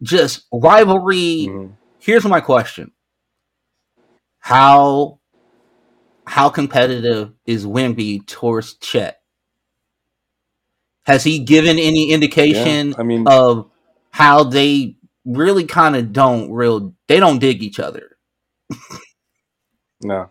just 0.00 0.46
rivalry. 0.50 1.48
Mm-hmm. 1.50 1.72
Here's 1.98 2.24
my 2.24 2.40
question: 2.40 2.92
How 4.38 5.20
how 6.26 6.48
competitive 6.48 7.34
is 7.44 7.66
Wemby 7.66 8.26
towards 8.26 8.72
Chet? 8.78 9.17
Has 11.08 11.24
he 11.24 11.38
given 11.38 11.78
any 11.78 12.10
indication 12.10 12.88
yeah, 12.90 12.94
I 12.98 13.02
mean, 13.02 13.26
of 13.26 13.70
how 14.10 14.44
they 14.44 14.94
really 15.24 15.64
kind 15.64 15.96
of 15.96 16.12
don't 16.12 16.52
real 16.52 16.94
they 17.06 17.18
don't 17.18 17.38
dig 17.38 17.62
each 17.62 17.80
other. 17.80 18.18
no, 20.02 20.28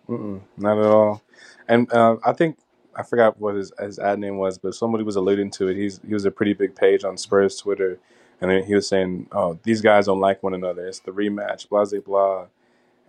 not 0.55 0.77
at 0.77 0.85
all. 0.85 1.23
And 1.67 1.91
uh, 1.91 2.17
I 2.23 2.31
think 2.31 2.59
I 2.95 3.01
forgot 3.01 3.39
what 3.39 3.55
his, 3.55 3.71
his 3.79 3.97
ad 3.97 4.19
name 4.19 4.37
was, 4.37 4.59
but 4.59 4.75
somebody 4.75 5.03
was 5.03 5.15
alluding 5.15 5.49
to 5.51 5.67
it. 5.69 5.77
He's 5.77 5.99
he 6.07 6.13
was 6.13 6.25
a 6.25 6.31
pretty 6.31 6.53
big 6.53 6.75
page 6.75 7.03
on 7.03 7.17
Spurs 7.17 7.57
Twitter, 7.57 7.97
and 8.39 8.63
he 8.63 8.75
was 8.75 8.87
saying, 8.87 9.29
"Oh, 9.31 9.57
these 9.63 9.81
guys 9.81 10.05
don't 10.05 10.19
like 10.19 10.43
one 10.43 10.53
another. 10.53 10.85
It's 10.85 10.99
the 10.99 11.11
rematch, 11.11 11.69
blah 11.69 11.85
blah 11.85 11.99
blah." 12.01 12.45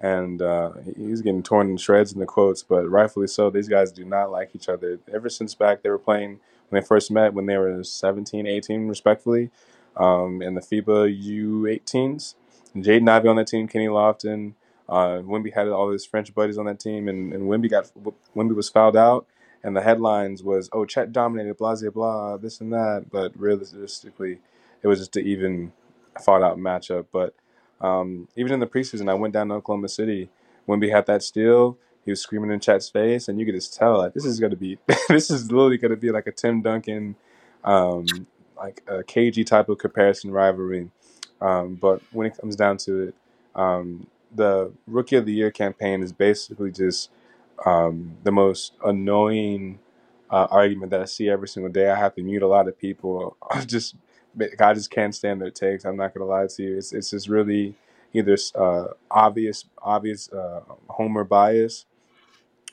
And 0.01 0.41
uh, 0.41 0.73
he's 0.97 1.21
getting 1.21 1.43
torn 1.43 1.69
in 1.69 1.77
shreds 1.77 2.14
in 2.14 2.19
the 2.21 2.25
quotes, 2.25 2.62
but 2.62 2.89
rightfully 2.89 3.27
so. 3.27 3.51
These 3.51 3.69
guys 3.69 3.93
do 3.93 4.07
not 4.07 4.31
like 4.31 4.53
each 4.55 4.71
other. 4.71 5.01
Ever 5.12 5.29
since 5.29 5.55
back 5.55 5.83
they 5.83 5.91
were 5.91 5.99
playing 5.99 6.41
when 6.69 6.81
they 6.83 6.87
first 6.87 7.11
met, 7.11 7.35
when 7.35 7.47
they 7.47 7.57
were 7.59 7.85
17, 7.85 8.47
18, 8.47 8.89
respectfully, 8.89 9.51
um, 9.97 10.43
in 10.43 10.55
the 10.55 10.61
FIBA 10.61 11.23
U18s. 11.25 12.35
Jaden 12.77 13.09
Ivey 13.11 13.29
on 13.29 13.37
that 13.37 13.49
team, 13.49 13.69
Kenny 13.69 13.89
Lofton. 13.89 14.55
Uh, 14.89 15.21
Wemby 15.23 15.55
had 15.55 15.69
all 15.69 15.91
his 15.91 16.07
French 16.07 16.35
buddies 16.35 16.59
on 16.59 16.66
that 16.66 16.81
team, 16.81 17.09
and, 17.09 17.33
and 17.33 17.45
Wemby 17.45 17.71
got 17.71 17.91
Wemby 18.37 18.55
was 18.57 18.69
fouled 18.69 18.97
out, 18.97 19.27
and 19.62 19.77
the 19.77 19.83
headlines 19.83 20.43
was, 20.43 20.71
"Oh, 20.73 20.85
Chet 20.87 21.12
dominated, 21.12 21.59
blah 21.59 21.77
blah 21.77 21.91
blah, 21.91 22.37
this 22.39 22.61
and 22.61 22.73
that." 22.73 23.07
But 23.11 23.33
realistically, 23.39 24.41
it 24.83 24.89
was 24.89 25.01
just 25.01 25.16
an 25.16 25.27
even 25.27 25.73
fought 26.25 26.43
out 26.43 26.59
matchup. 26.59 27.07
But 27.12 27.35
um, 27.81 28.29
even 28.37 28.53
in 28.53 28.61
the 28.61 28.66
preseason, 28.66 29.11
I 29.11 29.14
went 29.14 29.35
down 29.35 29.49
to 29.49 29.57
Oklahoma 29.57 29.89
City. 29.89 30.31
Wemby 30.69 30.91
had 30.93 31.07
that 31.07 31.23
steal. 31.23 31.79
He 32.09 32.13
was 32.13 32.23
screaming 32.23 32.51
in 32.51 32.59
Chet's 32.59 32.89
face, 32.89 33.29
and 33.29 33.39
you 33.39 33.45
could 33.45 33.55
just 33.55 33.75
tell 33.75 33.99
like 33.99 34.15
this 34.15 34.25
is 34.25 34.41
gonna 34.41 34.57
be 34.57 34.79
this 35.11 35.31
is 35.31 35.53
literally 35.53 35.77
gonna 35.77 35.95
be 35.95 36.11
like 36.11 36.27
a 36.27 36.33
Tim 36.33 36.63
Duncan 36.63 37.17
um, 37.65 38.07
like 38.57 38.83
a 38.87 39.03
KG 39.03 39.45
type 39.45 39.69
of 39.69 39.77
comparison 39.77 40.31
rivalry. 40.31 40.91
Um, 41.43 41.75
but 41.75 42.01
when 42.13 42.27
it 42.27 42.39
comes 42.39 42.57
down 42.57 42.79
to 42.79 43.09
it, 43.09 43.15
um, 43.55 44.07
the 44.35 44.73
Rookie 44.87 45.17
of 45.17 45.27
the 45.27 45.35
Year 45.35 45.51
campaign 45.51 46.03
is 46.03 46.15
basically 46.15 46.71
just 46.71 47.11
um, 47.67 48.17
the 48.25 48.33
most 48.33 48.73
annoying 48.83 49.81
uh, 50.31 50.47
argument 50.51 50.91
that 50.93 51.03
I 51.03 51.05
see 51.05 51.29
every 51.29 51.49
single 51.49 51.71
day. 51.71 51.91
I 51.91 51.97
have 51.97 52.15
to 52.15 52.23
mute 52.23 52.43
a 52.43 52.49
lot 52.49 52.69
of 52.69 52.79
people. 52.79 53.37
I 53.51 53.67
just 53.67 53.97
I 54.59 54.73
just 54.73 54.91
can't 54.91 55.15
stand 55.15 55.43
their 55.43 55.51
takes. 55.51 55.85
I'm 55.85 55.97
not 55.99 56.15
gonna 56.15 56.25
lie 56.25 56.47
to 56.47 56.63
you. 56.63 56.79
It's 56.79 56.95
it's 56.95 57.11
just 57.11 57.29
really 57.29 57.75
either 58.15 58.39
uh, 58.55 58.89
obvious 59.11 59.67
obvious 59.83 60.33
uh, 60.33 60.61
homer 60.89 61.25
bias, 61.25 61.87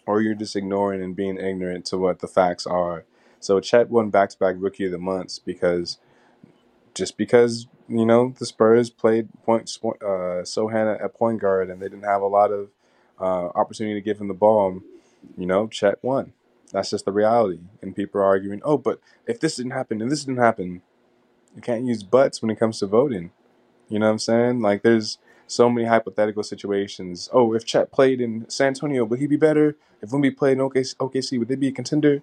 or 0.06 0.22
you're 0.22 0.36
just 0.36 0.56
ignoring 0.56 1.04
and 1.04 1.16
being 1.16 1.38
ignorant 1.38 1.86
to 1.86 1.98
what 1.98 2.20
the 2.20 2.28
facts 2.28 2.66
are. 2.66 3.06
So 3.40 3.60
Chet 3.60 3.90
won 3.90 4.10
back 4.10 4.30
to 4.30 4.40
back 4.40 4.56
rookie 4.58 4.86
of 4.86 4.92
the 4.92 4.98
months 4.98 5.40
because 5.40 5.98
just 6.94 7.18
because 7.18 7.68
you 7.88 8.06
know 8.06 8.34
the 8.40 8.46
Spurs 8.46 8.90
played 8.90 9.30
point 9.44 9.70
uh, 9.84 10.42
Sochan 10.44 11.04
at 11.04 11.14
point 11.14 11.42
guard 11.42 11.70
and 11.70 11.82
they 11.82 11.90
didn't 11.90 12.06
have 12.06 12.22
a 12.22 12.28
lot 12.28 12.52
of 12.52 12.70
uh, 13.20 13.50
opportunity 13.56 14.00
to 14.00 14.04
give 14.04 14.20
him 14.20 14.28
the 14.28 14.34
ball. 14.34 14.82
You 15.38 15.46
know, 15.46 15.68
Chet 15.68 16.04
won. 16.04 16.34
That's 16.72 16.90
just 16.90 17.06
the 17.06 17.12
reality. 17.12 17.60
And 17.82 17.96
people 17.96 18.20
are 18.22 18.26
arguing, 18.26 18.62
oh, 18.64 18.78
but 18.78 19.00
if 19.28 19.40
this 19.40 19.56
didn't 19.56 19.72
happen 19.72 20.02
and 20.02 20.12
this 20.12 20.24
didn't 20.24 20.42
happen, 20.42 20.82
you 21.56 21.62
can't 21.62 21.86
use 21.86 22.04
buts 22.04 22.42
when 22.42 22.52
it 22.52 22.60
comes 22.60 22.80
to 22.80 22.88
voting. 22.88 23.32
You 23.88 24.00
know 24.00 24.08
what 24.08 24.14
I'm 24.14 24.20
saying? 24.20 24.62
Like 24.62 24.82
there's 24.82 25.18
so 25.48 25.70
many 25.70 25.88
hypothetical 25.88 26.44
situations. 26.44 27.30
Oh, 27.32 27.54
if 27.54 27.66
Chet 27.66 27.92
played 27.92 28.22
in 28.22 28.50
San 28.50 28.68
Antonio, 28.68 29.06
would 29.06 29.20
he 29.20 29.28
be 29.28 29.38
better? 29.38 29.76
If 30.02 30.10
Wemby 30.10 30.36
played 30.36 30.54
in 30.54 30.60
OKC, 30.60 30.96
OKC, 30.98 31.40
would 31.40 31.48
they 31.48 31.56
be 31.56 31.68
a 31.68 31.72
contender? 31.72 32.22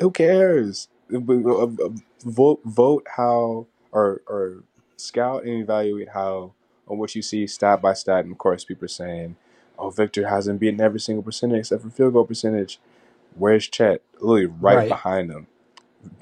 Who 0.00 0.10
cares? 0.10 0.88
Uh, 1.12 1.18
uh, 1.18 1.90
vote 2.24 2.60
vote 2.64 3.06
how 3.16 3.66
or 3.92 4.22
or 4.26 4.64
scout 4.96 5.44
and 5.44 5.62
evaluate 5.62 6.10
how 6.10 6.54
on 6.88 6.98
what 6.98 7.14
you 7.14 7.22
see 7.22 7.46
stat 7.46 7.80
by 7.80 7.92
stat. 7.92 8.24
And 8.24 8.32
of 8.32 8.38
course, 8.38 8.64
people 8.64 8.86
are 8.86 8.88
saying, 8.88 9.36
"Oh, 9.78 9.90
Victor 9.90 10.28
hasn't 10.28 10.60
beaten 10.60 10.80
every 10.80 11.00
single 11.00 11.22
percentage 11.22 11.60
except 11.60 11.82
for 11.82 11.90
field 11.90 12.14
goal 12.14 12.24
percentage." 12.24 12.80
Where's 13.36 13.68
Chet? 13.68 14.02
Literally 14.20 14.46
right, 14.46 14.76
right. 14.76 14.88
behind 14.88 15.30
him. 15.30 15.46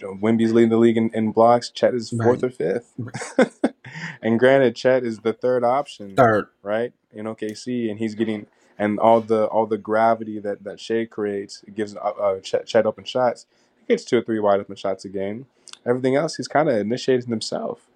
Wemby's 0.01 0.53
leading 0.53 0.71
the 0.71 0.77
league 0.77 0.97
in, 0.97 1.11
in 1.11 1.33
blocks. 1.33 1.71
Chet 1.71 1.95
is 1.95 2.11
fourth 2.11 2.43
right. 2.43 2.45
or 2.45 2.51
fifth. 2.51 3.65
and 4.21 4.39
granted, 4.39 4.77
Chet 4.77 5.05
is 5.05 5.21
the 5.21 5.33
third 5.33 5.65
option, 5.65 6.15
third, 6.17 6.49
right 6.63 6.93
in 7.13 7.27
OKC, 7.27 7.91
and 7.91 7.99
he's 7.99 8.15
getting 8.15 8.47
and 8.79 8.99
all 8.99 9.21
the 9.21 9.47
all 9.47 9.67
the 9.67 9.79
gravity 9.79 10.39
that 10.41 10.65
that 10.65 10.81
Shai 10.81 11.05
creates 11.05 11.65
gives 11.75 11.95
uh, 11.95 11.99
uh, 11.99 12.41
Chet, 12.41 12.67
Chet 12.67 12.87
open 12.87 13.05
shots. 13.05 13.47
He 13.81 13.95
gets 13.95 14.05
two 14.05 14.19
or 14.19 14.23
three 14.23 14.41
wide 14.41 14.61
open 14.61 14.77
shots 14.77 15.05
a 15.05 15.09
game. 15.09 15.47
Everything 15.87 16.17
else, 16.17 16.37
he's 16.37 16.49
kind 16.49 16.69
of 16.69 16.77
initiating 16.77 17.29
himself. 17.29 17.87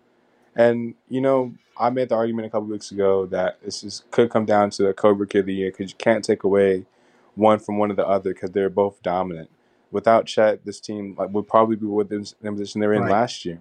And 0.55 0.95
you 1.09 1.21
know, 1.21 1.55
I 1.77 1.91
made 1.91 2.09
the 2.09 2.15
argument 2.15 2.47
a 2.47 2.51
couple 2.51 2.69
weeks 2.69 2.91
ago 2.91 3.27
that 3.27 3.59
this 3.63 3.85
is, 3.85 4.05
could 4.11 4.31
come 4.31 4.45
down 4.45 4.71
to 4.71 4.89
a 4.89 4.95
Cobra 4.95 5.27
Kid 5.27 5.41
of 5.41 5.47
the 5.47 5.55
year 5.55 5.71
because 5.71 5.91
you 5.91 5.97
can't 5.97 6.25
take 6.25 6.45
away 6.45 6.87
one 7.35 7.59
from 7.59 7.79
one 7.79 7.91
of 7.91 7.97
the 7.97 8.07
other 8.07 8.33
because 8.33 8.51
they're 8.51 8.71
both 8.71 9.03
dominant. 9.03 9.51
Without 9.91 10.27
Chet, 10.27 10.65
this 10.65 10.81
team 10.81 11.15
like, 11.19 11.31
would 11.31 11.47
probably 11.47 11.77
be 11.77 11.87
with 11.87 12.09
the 12.09 12.35
position 12.43 12.81
they 12.81 12.87
were 12.87 12.95
in 12.95 13.03
right. 13.03 13.13
last 13.13 13.45
year. 13.45 13.61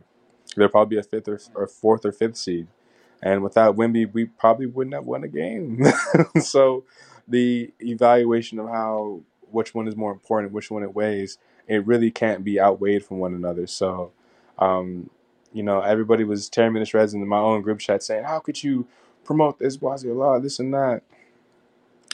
They'll 0.56 0.70
probably 0.70 0.95
be 0.95 0.99
a 0.99 1.03
fifth 1.03 1.28
or, 1.28 1.39
or 1.56 1.68
fourth 1.68 2.06
or 2.06 2.12
fifth 2.12 2.38
seed. 2.38 2.68
And 3.22 3.43
without 3.43 3.76
Wemby, 3.76 4.14
we 4.14 4.26
probably 4.26 4.66
wouldn't 4.68 4.93
have 4.93 5.06
won 5.06 5.24
a 5.24 5.28
game. 5.28 5.84
so 6.41 6.86
the 7.28 7.74
evaluation 7.80 8.60
of 8.60 8.68
how 8.70 9.22
which 9.51 9.74
one 9.74 9.88
is 9.88 9.95
more 9.95 10.12
important, 10.12 10.53
which 10.53 10.72
one 10.72 10.84
it 10.84 10.93
weighs, 10.93 11.38
it 11.68 11.86
really 11.86 12.12
can't 12.12 12.43
be 12.43 12.60
outweighed 12.60 13.06
from 13.06 13.20
one 13.20 13.34
another. 13.34 13.68
So, 13.68 14.12
um, 14.60 15.10
you 15.53 15.64
know, 15.64 15.82
everybody 15.82 16.24
was 16.24 16.49
tearing 16.49 16.74
me 16.74 16.86
shreds 16.86 17.14
in 17.14 17.28
my 17.28 17.39
own 17.39 17.62
group 17.62 17.80
chat 17.80 18.03
saying, 18.03 18.26
"How 18.26 18.39
could 18.39 18.64
you 18.64 18.88
promote 19.24 19.60
this 19.60 19.82
Wazir 19.82 20.14
law, 20.14 20.39
this 20.39 20.60
and 20.60 20.74
that?" 20.74 21.03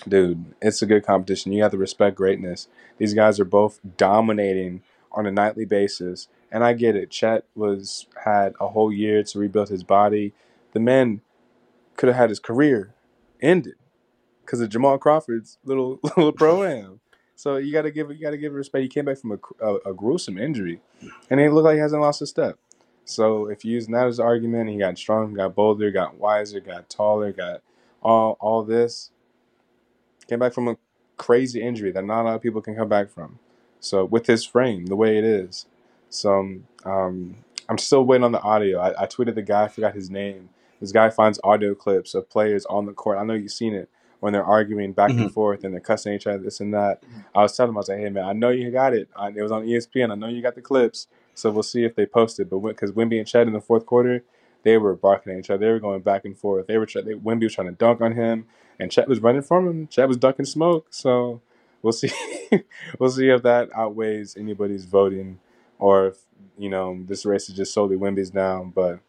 Dude, 0.07 0.55
it's 0.61 0.81
a 0.81 0.85
good 0.85 1.05
competition. 1.05 1.51
You 1.51 1.63
have 1.63 1.71
to 1.71 1.77
respect 1.77 2.15
greatness. 2.17 2.67
These 2.97 3.13
guys 3.13 3.39
are 3.39 3.45
both 3.45 3.79
dominating 3.97 4.81
on 5.11 5.25
a 5.25 5.31
nightly 5.31 5.65
basis, 5.65 6.27
and 6.51 6.63
I 6.63 6.73
get 6.73 6.95
it. 6.95 7.09
Chet 7.09 7.45
was 7.55 8.07
had 8.23 8.53
a 8.59 8.67
whole 8.67 8.91
year 8.91 9.23
to 9.23 9.39
rebuild 9.39 9.69
his 9.69 9.83
body. 9.83 10.33
The 10.73 10.79
man 10.79 11.21
could 11.95 12.07
have 12.07 12.17
had 12.17 12.29
his 12.29 12.39
career 12.39 12.93
ended 13.41 13.75
because 14.45 14.61
of 14.61 14.69
Jamal 14.69 14.97
Crawford's 14.97 15.57
little 15.63 15.99
little 16.17 16.31
pro 16.31 16.63
am. 16.63 16.99
So 17.35 17.57
you 17.57 17.71
got 17.73 17.83
to 17.83 17.91
give 17.91 18.11
you 18.11 18.21
got 18.21 18.31
to 18.31 18.37
give 18.37 18.53
respect. 18.53 18.83
He 18.83 18.89
came 18.89 19.05
back 19.05 19.17
from 19.17 19.31
a, 19.31 19.65
a, 19.65 19.75
a, 19.87 19.93
gruesome 19.93 20.37
injury, 20.37 20.79
and 21.29 21.39
he 21.39 21.49
looked 21.49 21.65
like 21.65 21.75
he 21.75 21.79
hasn't 21.79 22.01
lost 22.01 22.21
a 22.21 22.27
step. 22.27 22.59
So 23.05 23.47
if 23.47 23.65
you 23.65 23.73
use 23.73 23.87
that 23.87 24.07
as 24.07 24.19
an 24.19 24.25
argument, 24.25 24.69
he 24.69 24.77
got 24.77 24.97
strong, 24.97 25.33
got 25.33 25.55
bolder, 25.55 25.89
got 25.89 26.17
wiser, 26.17 26.59
got 26.59 26.89
taller, 26.89 27.31
got 27.31 27.61
all 28.03 28.37
all 28.39 28.63
this. 28.63 29.09
Came 30.27 30.39
back 30.39 30.53
from 30.53 30.67
a 30.67 30.77
crazy 31.17 31.61
injury 31.61 31.91
that 31.91 32.05
not 32.05 32.21
a 32.21 32.25
lot 32.25 32.35
of 32.35 32.41
people 32.41 32.61
can 32.61 32.75
come 32.75 32.89
back 32.89 33.09
from. 33.09 33.39
So 33.79 34.05
with 34.05 34.27
his 34.27 34.45
frame, 34.45 34.85
the 34.85 34.95
way 34.95 35.17
it 35.17 35.23
is, 35.23 35.65
so 36.11 36.59
um, 36.85 37.35
I'm 37.67 37.77
still 37.77 38.03
waiting 38.03 38.23
on 38.23 38.31
the 38.31 38.41
audio. 38.41 38.79
I, 38.79 39.03
I 39.03 39.05
tweeted 39.07 39.35
the 39.35 39.41
guy, 39.41 39.63
I 39.63 39.67
forgot 39.67 39.95
his 39.95 40.09
name. 40.09 40.49
This 40.79 40.91
guy 40.91 41.09
finds 41.09 41.39
audio 41.43 41.75
clips 41.75 42.13
of 42.13 42.29
players 42.29 42.65
on 42.65 42.85
the 42.85 42.93
court. 42.93 43.17
I 43.17 43.23
know 43.23 43.33
you've 43.33 43.51
seen 43.51 43.73
it 43.73 43.89
when 44.19 44.33
they're 44.33 44.43
arguing 44.43 44.93
back 44.93 45.11
mm-hmm. 45.11 45.23
and 45.23 45.33
forth 45.33 45.63
and 45.63 45.73
they're 45.73 45.81
cussing 45.81 46.13
each 46.13 46.27
other, 46.27 46.39
this 46.39 46.59
and 46.59 46.73
that. 46.73 47.03
I 47.35 47.41
was 47.41 47.55
telling 47.55 47.71
him, 47.71 47.77
I 47.77 47.79
was 47.79 47.89
like, 47.89 47.99
hey, 47.99 48.09
man, 48.09 48.25
I 48.25 48.33
know 48.33 48.49
you 48.49 48.71
got 48.71 48.93
it. 48.93 49.09
I, 49.15 49.29
it 49.29 49.41
was 49.41 49.51
on 49.51 49.65
ESPN. 49.65 50.11
I 50.11 50.15
know 50.15 50.27
you 50.27 50.41
got 50.41 50.55
the 50.55 50.61
clips. 50.61 51.07
So 51.33 51.49
we'll 51.49 51.63
see 51.63 51.83
if 51.83 51.95
they 51.95 52.05
post 52.05 52.39
it. 52.39 52.49
But 52.49 52.59
because 52.59 52.91
Wemby 52.91 53.17
and 53.17 53.27
Chet 53.27 53.47
in 53.47 53.53
the 53.53 53.61
fourth 53.61 53.85
quarter, 53.85 54.23
they 54.63 54.77
were 54.77 54.95
barking 54.95 55.33
at 55.33 55.39
each 55.39 55.49
other. 55.49 55.65
They 55.65 55.71
were 55.71 55.79
going 55.79 56.01
back 56.01 56.25
and 56.25 56.37
forth. 56.37 56.67
They 56.67 56.77
were 56.77 56.85
they, 56.85 57.13
Wemby 57.13 57.43
was 57.43 57.55
trying 57.55 57.67
to 57.67 57.73
dunk 57.73 58.01
on 58.01 58.13
him, 58.13 58.45
and 58.79 58.91
Chet 58.91 59.07
was 59.07 59.19
running 59.19 59.41
from 59.41 59.67
him. 59.67 59.87
Chet 59.87 60.07
was 60.07 60.17
ducking 60.17 60.45
smoke. 60.45 60.87
So 60.91 61.41
we'll 61.81 61.93
see. 61.93 62.11
we'll 62.99 63.09
see 63.09 63.29
if 63.29 63.43
that 63.43 63.69
outweighs 63.75 64.35
anybody's 64.37 64.85
voting, 64.85 65.39
or 65.81 66.07
if 66.09 66.19
you 66.57 66.69
know 66.69 67.03
this 67.07 67.25
race 67.25 67.49
is 67.49 67.57
just 67.57 67.73
solely 67.73 67.97
Wemby's 67.97 68.33
now. 68.33 68.71
But 68.73 69.01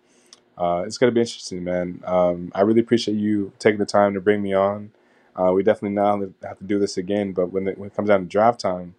uh, 0.59 0.85
it's 0.87 0.99
gonna 0.99 1.13
be 1.13 1.21
interesting, 1.21 1.65
man. 1.65 2.03
Um, 2.07 2.53
I 2.55 2.63
really 2.63 2.81
appreciate 2.81 3.17
you 3.17 3.53
taking 3.61 3.79
the 3.79 3.87
time 3.87 4.15
to 4.15 4.21
bring 4.23 4.43
me 4.43 4.55
on. 4.55 4.93
Uh, 5.37 5.53
we 5.53 5.63
definitely 5.63 5.97
now 5.97 6.21
have 6.45 6.59
to 6.59 6.65
do 6.65 6.81
this 6.81 6.97
again, 6.99 7.33
but 7.33 7.53
when 7.53 7.69
it, 7.69 7.79
when 7.79 7.89
it 7.89 7.97
comes 7.97 8.09
down 8.09 8.21
to 8.23 8.27
draft 8.27 8.61
time, 8.61 8.97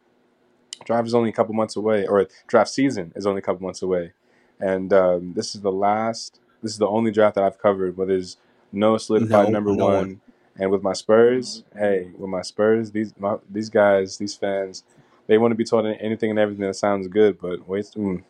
draft 0.86 1.08
is 1.08 1.16
only 1.16 1.30
a 1.30 1.34
couple 1.34 1.54
months 1.56 1.76
away, 1.76 2.08
or 2.08 2.28
draft 2.48 2.70
season 2.72 3.14
is 3.16 3.26
only 3.28 3.40
a 3.40 3.44
couple 3.44 3.64
months 3.64 3.82
away, 3.82 4.14
and 4.60 4.94
um, 4.94 5.34
this 5.36 5.56
is 5.56 5.62
the 5.62 5.72
last. 5.72 6.40
This 6.62 6.74
is 6.74 6.78
the 6.80 6.88
only 6.88 7.12
draft 7.12 7.36
that 7.36 7.44
I've 7.44 7.60
covered 7.60 7.98
where 7.98 8.08
there's 8.08 8.38
no 8.72 8.98
solidified 8.98 9.50
No, 9.50 9.50
number 9.50 9.74
no 9.74 9.86
one. 9.86 9.94
one. 9.94 10.22
And 10.58 10.72
with 10.72 10.84
my 10.84 10.94
Spurs, 10.94 11.64
hey, 11.76 12.12
with 12.18 12.30
my 12.30 12.42
Spurs, 12.42 12.92
these 12.92 13.14
my, 13.20 13.38
these 13.50 13.70
guys, 13.70 14.18
these 14.18 14.36
fans, 14.36 14.84
they 15.28 15.38
want 15.38 15.52
to 15.52 15.56
be 15.56 15.64
told 15.64 15.86
anything 15.86 16.30
and 16.30 16.40
everything 16.40 16.66
that 16.66 16.76
sounds 16.76 17.08
good. 17.08 17.40
But 17.40 17.66
mm, 17.68 18.24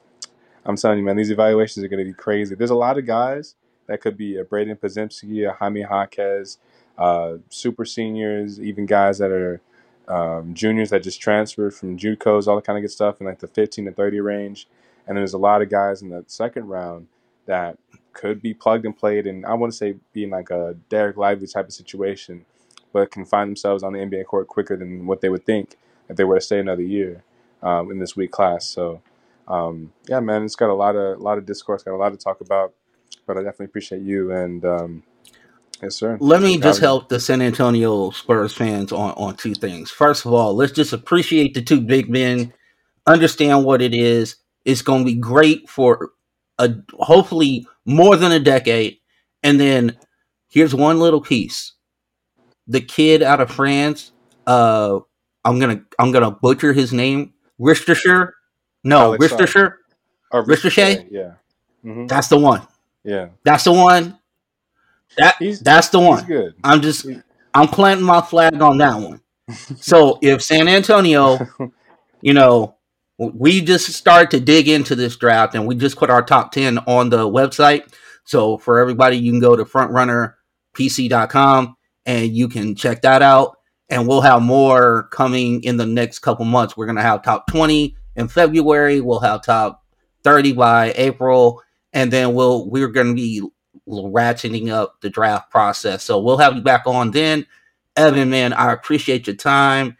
I'm 0.65 0.75
telling 0.75 0.99
you, 0.99 1.05
man, 1.05 1.17
these 1.17 1.31
evaluations 1.31 1.83
are 1.83 1.87
going 1.87 2.05
to 2.05 2.11
be 2.11 2.13
crazy. 2.13 2.55
There's 2.55 2.69
a 2.69 2.75
lot 2.75 2.97
of 2.97 3.05
guys 3.05 3.55
that 3.87 4.01
could 4.01 4.17
be 4.17 4.37
a 4.37 4.45
Brandin 4.45 4.79
Podziemski, 4.79 5.49
a 5.49 5.53
Jaime 5.53 5.81
Jaquez, 5.81 6.57
uh, 6.97 7.35
super 7.49 7.85
seniors, 7.85 8.59
even 8.59 8.85
guys 8.85 9.17
that 9.17 9.31
are 9.31 9.61
um, 10.07 10.53
juniors 10.53 10.89
that 10.91 11.03
just 11.03 11.21
transferred 11.21 11.73
from 11.73 11.97
JUCOs, 11.97 12.47
all 12.47 12.55
that 12.55 12.65
kind 12.65 12.77
of 12.77 12.83
good 12.83 12.91
stuff 12.91 13.19
in 13.19 13.27
like 13.27 13.39
the 13.39 13.47
15 13.47 13.85
to 13.85 13.91
30 13.91 14.19
range. 14.19 14.67
And 15.07 15.17
there's 15.17 15.33
a 15.33 15.37
lot 15.37 15.61
of 15.61 15.69
guys 15.69 16.01
in 16.01 16.09
the 16.09 16.23
second 16.27 16.67
round 16.67 17.07
that 17.45 17.77
could 18.13 18.41
be 18.41 18.53
plugged 18.53 18.85
and 18.85 18.97
played, 18.97 19.27
and 19.27 19.45
I 19.45 19.53
want 19.55 19.73
to 19.73 19.77
say 19.77 19.95
being 20.13 20.29
like 20.29 20.49
a 20.49 20.75
Dereck 20.89 21.17
Lively 21.17 21.47
type 21.47 21.65
of 21.65 21.73
situation, 21.73 22.45
but 22.93 23.11
can 23.11 23.25
find 23.25 23.49
themselves 23.49 23.83
on 23.83 23.93
the 23.93 23.99
NBA 23.99 24.25
court 24.25 24.47
quicker 24.47 24.77
than 24.77 25.07
what 25.07 25.19
they 25.19 25.29
would 25.29 25.45
think 25.45 25.77
if 26.09 26.15
they 26.15 26.23
were 26.23 26.35
to 26.35 26.41
stay 26.41 26.59
another 26.59 26.81
year 26.81 27.23
um, 27.61 27.91
in 27.91 27.99
this 27.99 28.15
week 28.15 28.31
class. 28.31 28.65
So, 28.65 29.01
um, 29.47 29.91
yeah, 30.07 30.19
man, 30.19 30.43
it's 30.43 30.55
got 30.55 30.69
a 30.69 30.73
lot 30.73 30.95
of 30.95 31.19
a 31.19 31.23
lot 31.23 31.37
of 31.37 31.45
discourse, 31.45 31.83
got 31.83 31.93
a 31.93 31.97
lot 31.97 32.11
to 32.11 32.17
talk 32.17 32.41
about. 32.41 32.73
But 33.25 33.37
I 33.37 33.41
definitely 33.41 33.67
appreciate 33.67 34.01
you 34.01 34.31
and 34.31 34.65
um, 34.65 35.03
yes, 35.81 35.95
sir. 35.95 36.17
Let 36.19 36.41
me 36.41 36.57
just 36.57 36.81
me. 36.81 36.85
help 36.85 37.09
the 37.09 37.19
San 37.19 37.41
Antonio 37.41 38.09
Spurs 38.11 38.53
fans 38.53 38.91
on, 38.91 39.11
on 39.11 39.35
two 39.35 39.53
things. 39.55 39.91
First 39.91 40.25
of 40.25 40.33
all, 40.33 40.55
let's 40.55 40.71
just 40.71 40.93
appreciate 40.93 41.53
the 41.53 41.61
two 41.61 41.81
big 41.81 42.09
men, 42.09 42.53
understand 43.05 43.63
what 43.63 43.81
it 43.81 43.93
is. 43.93 44.35
It's 44.65 44.81
going 44.81 45.05
to 45.05 45.05
be 45.05 45.15
great 45.15 45.69
for 45.69 46.11
a 46.57 46.73
hopefully 46.93 47.67
more 47.85 48.15
than 48.15 48.31
a 48.31 48.39
decade. 48.39 48.97
And 49.43 49.59
then 49.59 49.97
here's 50.49 50.73
one 50.73 50.99
little 50.99 51.21
piece. 51.21 51.73
The 52.67 52.81
kid 52.81 53.21
out 53.21 53.41
of 53.41 53.51
France, 53.51 54.13
uh, 54.47 54.99
I'm 55.45 55.59
gonna 55.59 55.81
I'm 55.99 56.11
gonna 56.11 56.31
butcher 56.31 56.73
his 56.73 56.91
name. 56.93 57.33
Ristisher? 57.59 58.31
No, 58.83 59.13
Alex. 59.13 59.27
Ristisher. 59.27 59.73
Or 60.31 60.43
Ricochet? 60.43 61.07
yeah, 61.11 61.33
hmm 61.83 62.07
That's 62.07 62.27
the 62.27 62.39
one. 62.39 62.65
yeah. 63.03 63.27
That's 63.43 63.63
the 63.65 63.71
one. 63.73 64.17
That 65.17 65.35
He's 65.37 65.59
that's 65.59 65.89
the 65.89 65.99
one. 65.99 66.25
good. 66.25 66.55
I'm 66.63 66.81
just 66.81 67.05
I'm 67.53 67.67
planting 67.67 68.05
my 68.05 68.21
flag 68.21 68.59
on 68.61 68.77
that 68.79 68.95
one. 68.95 69.19
So 69.77 70.17
if 70.21 70.41
San 70.41 70.67
Antonio, 70.67 71.37
you 72.21 72.33
know, 72.33 72.77
we 73.19 73.61
just 73.61 73.91
started 73.93 74.31
to 74.31 74.39
dig 74.39 74.67
into 74.69 74.95
this 74.95 75.15
draft 75.17 75.53
and 75.53 75.67
we 75.67 75.75
just 75.75 75.97
put 75.97 76.09
our 76.09 76.23
top 76.23 76.51
10 76.53 76.79
on 76.87 77.09
the 77.09 77.29
website. 77.29 77.93
So 78.23 78.57
for 78.57 78.79
everybody, 78.79 79.17
you 79.17 79.31
can 79.31 79.39
go 79.41 79.55
to 79.55 79.65
frontrunnerpc.com 79.65 81.75
and 82.05 82.35
you 82.35 82.47
can 82.47 82.75
check 82.75 83.01
that 83.03 83.21
out. 83.21 83.57
And 83.93 84.07
we'll 84.07 84.21
have 84.21 84.41
more 84.41 85.03
coming 85.11 85.63
in 85.63 85.77
the 85.77 85.85
next 85.85 86.19
couple 86.19 86.45
months. 86.45 86.75
We're 86.75 86.87
going 86.87 86.95
to 86.97 87.03
have 87.03 87.21
top 87.21 87.47
20 87.47 87.95
in 88.15 88.27
February. 88.27 89.01
We'll 89.01 89.19
have 89.19 89.43
top 89.43 89.83
30 90.23 90.53
by 90.53 90.93
April. 90.95 91.61
And 91.93 92.11
then 92.11 92.33
we'll, 92.33 92.67
we're 92.69 92.87
going 92.87 93.07
to 93.07 93.13
be 93.13 93.43
ratcheting 93.87 94.69
up 94.69 94.99
the 95.01 95.09
draft 95.11 95.51
process. 95.51 96.03
So 96.03 96.19
we'll 96.19 96.37
have 96.37 96.55
you 96.55 96.61
back 96.61 96.87
on 96.87 97.11
then. 97.11 97.45
Evan, 97.95 98.31
man, 98.31 98.53
I 98.53 98.73
appreciate 98.73 99.27
your 99.27 99.35
time. 99.35 99.97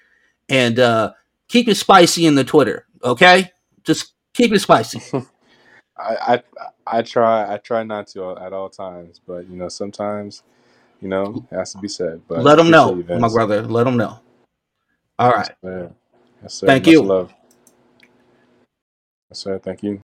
And, 0.50 0.80
uh, 0.80 1.14
keep 1.48 1.68
it 1.68 1.76
spicy 1.76 2.26
in 2.26 2.34
the 2.34 2.44
Twitter, 2.44 2.88
okay? 3.04 3.52
Just 3.84 4.14
keep 4.34 4.52
it 4.52 4.60
spicy. 4.60 5.02
I, 5.98 6.42
I 6.88 6.98
I 6.98 7.02
try 7.04 7.54
I 7.54 7.58
try 7.58 7.84
not 7.84 8.08
to 8.08 8.36
at 8.38 8.52
all 8.54 8.70
times, 8.70 9.22
but 9.26 9.48
you 9.48 9.56
know 9.56 9.70
sometimes 9.70 10.42
you 11.04 11.10
know 11.10 11.46
it 11.52 11.56
has 11.56 11.74
to 11.74 11.78
be 11.78 11.88
said. 11.88 12.22
But 12.28 12.44
Let 12.44 12.56
them 12.56 12.72
know, 12.72 12.96
you, 12.96 13.04
my 13.20 13.28
brother. 13.28 13.62
Let 13.62 13.84
them 13.84 13.98
know. 13.98 14.20
All 15.20 15.30
Yes, 15.30 15.38
right. 15.48 15.52
sir. 15.64 15.92
Yes, 16.42 16.54
sir. 16.54 16.68
Thank 16.68 16.88
Much 16.88 16.94
you. 16.94 17.02
love. 17.02 17.34
Yes, 19.30 19.40
sir. 19.40 19.60
Thank 19.60 19.84
you. 19.84 20.00